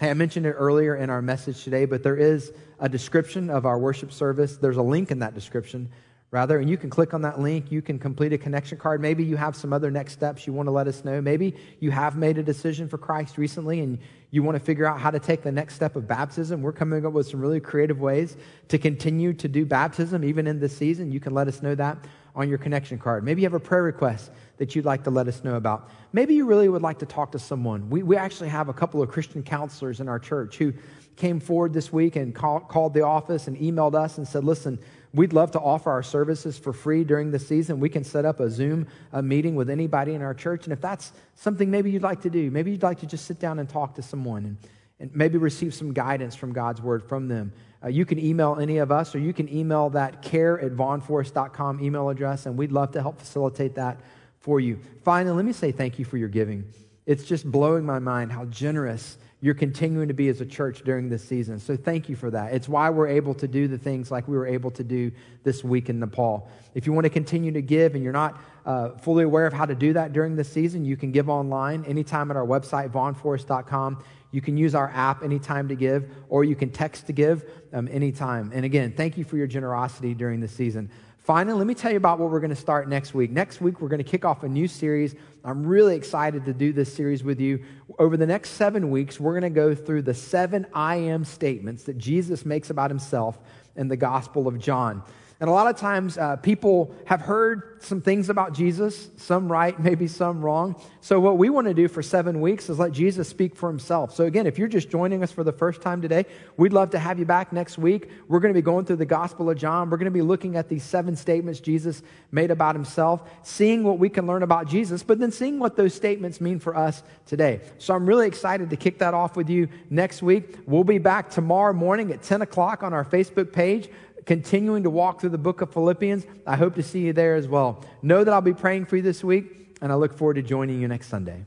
Hey, 0.00 0.10
I 0.10 0.14
mentioned 0.14 0.44
it 0.44 0.50
earlier 0.50 0.96
in 0.96 1.08
our 1.08 1.22
message 1.22 1.62
today, 1.62 1.84
but 1.84 2.02
there 2.02 2.16
is 2.16 2.52
a 2.80 2.88
description 2.88 3.48
of 3.48 3.64
our 3.64 3.78
worship 3.78 4.10
service. 4.10 4.56
There's 4.56 4.76
a 4.76 4.82
link 4.82 5.12
in 5.12 5.20
that 5.20 5.34
description, 5.34 5.88
rather, 6.32 6.58
and 6.58 6.68
you 6.68 6.76
can 6.76 6.90
click 6.90 7.14
on 7.14 7.22
that 7.22 7.38
link. 7.38 7.70
You 7.70 7.80
can 7.80 8.00
complete 8.00 8.32
a 8.32 8.38
connection 8.38 8.76
card. 8.76 9.00
Maybe 9.00 9.22
you 9.22 9.36
have 9.36 9.54
some 9.54 9.72
other 9.72 9.92
next 9.92 10.14
steps 10.14 10.48
you 10.48 10.52
want 10.52 10.66
to 10.66 10.72
let 10.72 10.88
us 10.88 11.04
know. 11.04 11.20
Maybe 11.20 11.54
you 11.78 11.92
have 11.92 12.16
made 12.16 12.38
a 12.38 12.42
decision 12.42 12.88
for 12.88 12.98
Christ 12.98 13.38
recently 13.38 13.82
and 13.82 14.00
you 14.32 14.42
want 14.42 14.58
to 14.58 14.64
figure 14.64 14.84
out 14.84 14.98
how 14.98 15.12
to 15.12 15.20
take 15.20 15.44
the 15.44 15.52
next 15.52 15.76
step 15.76 15.94
of 15.94 16.08
baptism. 16.08 16.60
We're 16.60 16.72
coming 16.72 17.06
up 17.06 17.12
with 17.12 17.28
some 17.28 17.40
really 17.40 17.60
creative 17.60 18.00
ways 18.00 18.36
to 18.70 18.78
continue 18.78 19.32
to 19.34 19.46
do 19.46 19.64
baptism 19.64 20.24
even 20.24 20.48
in 20.48 20.58
this 20.58 20.76
season. 20.76 21.12
You 21.12 21.20
can 21.20 21.34
let 21.34 21.46
us 21.46 21.62
know 21.62 21.76
that 21.76 22.04
on 22.34 22.48
your 22.48 22.58
connection 22.58 22.98
card. 22.98 23.22
Maybe 23.22 23.42
you 23.42 23.46
have 23.46 23.54
a 23.54 23.60
prayer 23.60 23.84
request 23.84 24.32
that 24.58 24.74
you'd 24.74 24.84
like 24.84 25.04
to 25.04 25.10
let 25.10 25.28
us 25.28 25.42
know 25.42 25.56
about. 25.56 25.90
Maybe 26.12 26.34
you 26.34 26.46
really 26.46 26.68
would 26.68 26.82
like 26.82 26.98
to 27.00 27.06
talk 27.06 27.32
to 27.32 27.38
someone. 27.38 27.90
We, 27.90 28.02
we 28.02 28.16
actually 28.16 28.50
have 28.50 28.68
a 28.68 28.72
couple 28.72 29.02
of 29.02 29.08
Christian 29.08 29.42
counselors 29.42 30.00
in 30.00 30.08
our 30.08 30.18
church 30.18 30.56
who 30.56 30.72
came 31.16 31.40
forward 31.40 31.72
this 31.72 31.92
week 31.92 32.16
and 32.16 32.34
call, 32.34 32.60
called 32.60 32.94
the 32.94 33.02
office 33.02 33.46
and 33.46 33.56
emailed 33.56 33.94
us 33.94 34.18
and 34.18 34.26
said, 34.26 34.44
listen, 34.44 34.78
we'd 35.12 35.32
love 35.32 35.50
to 35.52 35.60
offer 35.60 35.90
our 35.90 36.02
services 36.02 36.58
for 36.58 36.72
free 36.72 37.04
during 37.04 37.30
the 37.30 37.38
season. 37.38 37.80
We 37.80 37.88
can 37.88 38.04
set 38.04 38.24
up 38.24 38.40
a 38.40 38.50
Zoom 38.50 38.86
a 39.12 39.22
meeting 39.22 39.54
with 39.54 39.70
anybody 39.70 40.14
in 40.14 40.22
our 40.22 40.34
church. 40.34 40.64
And 40.64 40.72
if 40.72 40.80
that's 40.80 41.12
something 41.34 41.70
maybe 41.70 41.90
you'd 41.90 42.02
like 42.02 42.22
to 42.22 42.30
do, 42.30 42.50
maybe 42.50 42.72
you'd 42.72 42.82
like 42.82 43.00
to 43.00 43.06
just 43.06 43.26
sit 43.26 43.38
down 43.38 43.58
and 43.58 43.68
talk 43.68 43.94
to 43.96 44.02
someone 44.02 44.44
and, 44.44 44.56
and 45.00 45.14
maybe 45.14 45.38
receive 45.38 45.74
some 45.74 45.92
guidance 45.92 46.34
from 46.34 46.52
God's 46.52 46.80
word 46.80 47.08
from 47.08 47.28
them. 47.28 47.52
Uh, 47.84 47.88
you 47.88 48.06
can 48.06 48.18
email 48.18 48.56
any 48.58 48.78
of 48.78 48.90
us, 48.90 49.14
or 49.14 49.18
you 49.18 49.34
can 49.34 49.52
email 49.54 49.90
that 49.90 50.22
care 50.22 50.58
at 50.58 50.72
vaughnforest.com 50.72 51.84
email 51.84 52.08
address, 52.08 52.46
and 52.46 52.56
we'd 52.56 52.72
love 52.72 52.92
to 52.92 53.02
help 53.02 53.18
facilitate 53.18 53.74
that 53.74 54.00
for 54.44 54.60
you. 54.60 54.78
Finally, 55.02 55.34
let 55.34 55.46
me 55.46 55.54
say 55.54 55.72
thank 55.72 55.98
you 55.98 56.04
for 56.04 56.18
your 56.18 56.28
giving. 56.28 56.70
It's 57.06 57.24
just 57.24 57.50
blowing 57.50 57.86
my 57.86 57.98
mind 57.98 58.30
how 58.30 58.44
generous 58.44 59.16
you're 59.40 59.54
continuing 59.54 60.08
to 60.08 60.14
be 60.14 60.28
as 60.28 60.42
a 60.42 60.46
church 60.46 60.82
during 60.82 61.08
this 61.08 61.24
season. 61.24 61.58
So 61.58 61.78
thank 61.78 62.10
you 62.10 62.16
for 62.16 62.30
that. 62.30 62.52
It's 62.52 62.68
why 62.68 62.90
we're 62.90 63.08
able 63.08 63.32
to 63.36 63.48
do 63.48 63.68
the 63.68 63.78
things 63.78 64.10
like 64.10 64.28
we 64.28 64.36
were 64.36 64.46
able 64.46 64.70
to 64.72 64.84
do 64.84 65.12
this 65.44 65.64
week 65.64 65.88
in 65.88 65.98
Nepal. 65.98 66.50
If 66.74 66.86
you 66.86 66.92
want 66.92 67.04
to 67.04 67.10
continue 67.10 67.52
to 67.52 67.62
give 67.62 67.94
and 67.94 68.04
you're 68.04 68.12
not 68.12 68.38
uh, 68.66 68.90
fully 68.98 69.24
aware 69.24 69.46
of 69.46 69.54
how 69.54 69.64
to 69.64 69.74
do 69.74 69.94
that 69.94 70.12
during 70.12 70.36
this 70.36 70.50
season, 70.50 70.84
you 70.84 70.98
can 70.98 71.10
give 71.10 71.30
online 71.30 71.82
anytime 71.86 72.30
at 72.30 72.36
our 72.36 72.46
website, 72.46 72.90
vaughnforest.com. 72.90 74.04
You 74.30 74.42
can 74.42 74.58
use 74.58 74.74
our 74.74 74.90
app 74.90 75.22
anytime 75.22 75.68
to 75.68 75.74
give, 75.74 76.10
or 76.28 76.44
you 76.44 76.56
can 76.56 76.68
text 76.68 77.06
to 77.06 77.14
give 77.14 77.50
um, 77.72 77.88
anytime. 77.90 78.50
And 78.54 78.66
again, 78.66 78.92
thank 78.94 79.16
you 79.16 79.24
for 79.24 79.38
your 79.38 79.46
generosity 79.46 80.12
during 80.12 80.40
this 80.40 80.52
season. 80.52 80.90
Finally, 81.24 81.56
let 81.56 81.66
me 81.66 81.72
tell 81.72 81.90
you 81.90 81.96
about 81.96 82.18
what 82.18 82.30
we're 82.30 82.38
going 82.38 82.50
to 82.50 82.56
start 82.56 82.86
next 82.86 83.14
week. 83.14 83.30
Next 83.30 83.58
week, 83.58 83.80
we're 83.80 83.88
going 83.88 84.04
to 84.04 84.08
kick 84.08 84.26
off 84.26 84.42
a 84.42 84.48
new 84.48 84.68
series. 84.68 85.14
I'm 85.42 85.66
really 85.66 85.96
excited 85.96 86.44
to 86.44 86.52
do 86.52 86.70
this 86.70 86.92
series 86.92 87.24
with 87.24 87.40
you. 87.40 87.64
Over 87.98 88.18
the 88.18 88.26
next 88.26 88.50
seven 88.50 88.90
weeks, 88.90 89.18
we're 89.18 89.32
going 89.32 89.50
to 89.50 89.60
go 89.60 89.74
through 89.74 90.02
the 90.02 90.12
seven 90.12 90.66
I 90.74 90.96
am 90.96 91.24
statements 91.24 91.84
that 91.84 91.96
Jesus 91.96 92.44
makes 92.44 92.68
about 92.68 92.90
himself 92.90 93.38
in 93.74 93.88
the 93.88 93.96
Gospel 93.96 94.46
of 94.46 94.58
John. 94.58 95.02
And 95.44 95.50
a 95.50 95.52
lot 95.52 95.66
of 95.66 95.76
times, 95.76 96.16
uh, 96.16 96.36
people 96.36 96.94
have 97.04 97.20
heard 97.20 97.82
some 97.82 98.00
things 98.00 98.30
about 98.30 98.54
Jesus, 98.54 99.10
some 99.18 99.52
right, 99.52 99.78
maybe 99.88 100.06
some 100.06 100.40
wrong. 100.40 100.74
So, 101.02 101.20
what 101.20 101.36
we 101.36 101.50
want 101.50 101.66
to 101.66 101.74
do 101.74 101.86
for 101.86 102.02
seven 102.02 102.40
weeks 102.40 102.70
is 102.70 102.78
let 102.78 102.92
Jesus 102.92 103.28
speak 103.28 103.54
for 103.54 103.68
himself. 103.68 104.14
So, 104.14 104.24
again, 104.24 104.46
if 104.46 104.58
you're 104.58 104.68
just 104.68 104.88
joining 104.88 105.22
us 105.22 105.30
for 105.30 105.44
the 105.44 105.52
first 105.52 105.82
time 105.82 106.00
today, 106.00 106.24
we'd 106.56 106.72
love 106.72 106.88
to 106.92 106.98
have 106.98 107.18
you 107.18 107.26
back 107.26 107.52
next 107.52 107.76
week. 107.76 108.08
We're 108.26 108.40
going 108.40 108.54
to 108.54 108.58
be 108.58 108.64
going 108.64 108.86
through 108.86 108.96
the 108.96 109.04
Gospel 109.04 109.50
of 109.50 109.58
John. 109.58 109.90
We're 109.90 109.98
going 109.98 110.06
to 110.06 110.10
be 110.10 110.22
looking 110.22 110.56
at 110.56 110.70
these 110.70 110.82
seven 110.82 111.14
statements 111.14 111.60
Jesus 111.60 112.02
made 112.32 112.50
about 112.50 112.74
himself, 112.74 113.22
seeing 113.42 113.84
what 113.84 113.98
we 113.98 114.08
can 114.08 114.26
learn 114.26 114.42
about 114.42 114.66
Jesus, 114.66 115.02
but 115.02 115.18
then 115.18 115.30
seeing 115.30 115.58
what 115.58 115.76
those 115.76 115.92
statements 115.92 116.40
mean 116.40 116.58
for 116.58 116.74
us 116.74 117.02
today. 117.26 117.60
So, 117.76 117.94
I'm 117.94 118.06
really 118.06 118.26
excited 118.26 118.70
to 118.70 118.76
kick 118.76 118.98
that 119.00 119.12
off 119.12 119.36
with 119.36 119.50
you 119.50 119.68
next 119.90 120.22
week. 120.22 120.56
We'll 120.64 120.84
be 120.84 120.96
back 120.96 121.28
tomorrow 121.28 121.74
morning 121.74 122.12
at 122.12 122.22
10 122.22 122.40
o'clock 122.40 122.82
on 122.82 122.94
our 122.94 123.04
Facebook 123.04 123.52
page 123.52 123.90
continuing 124.26 124.82
to 124.84 124.90
walk 124.90 125.20
through 125.20 125.30
the 125.30 125.38
book 125.38 125.60
of 125.60 125.72
Philippians. 125.72 126.26
I 126.46 126.56
hope 126.56 126.74
to 126.76 126.82
see 126.82 127.00
you 127.00 127.12
there 127.12 127.34
as 127.34 127.48
well. 127.48 127.84
Know 128.02 128.24
that 128.24 128.32
I'll 128.32 128.40
be 128.40 128.54
praying 128.54 128.86
for 128.86 128.96
you 128.96 129.02
this 129.02 129.22
week, 129.22 129.78
and 129.80 129.92
I 129.92 129.94
look 129.94 130.16
forward 130.16 130.34
to 130.34 130.42
joining 130.42 130.80
you 130.80 130.88
next 130.88 131.08
Sunday. 131.08 131.44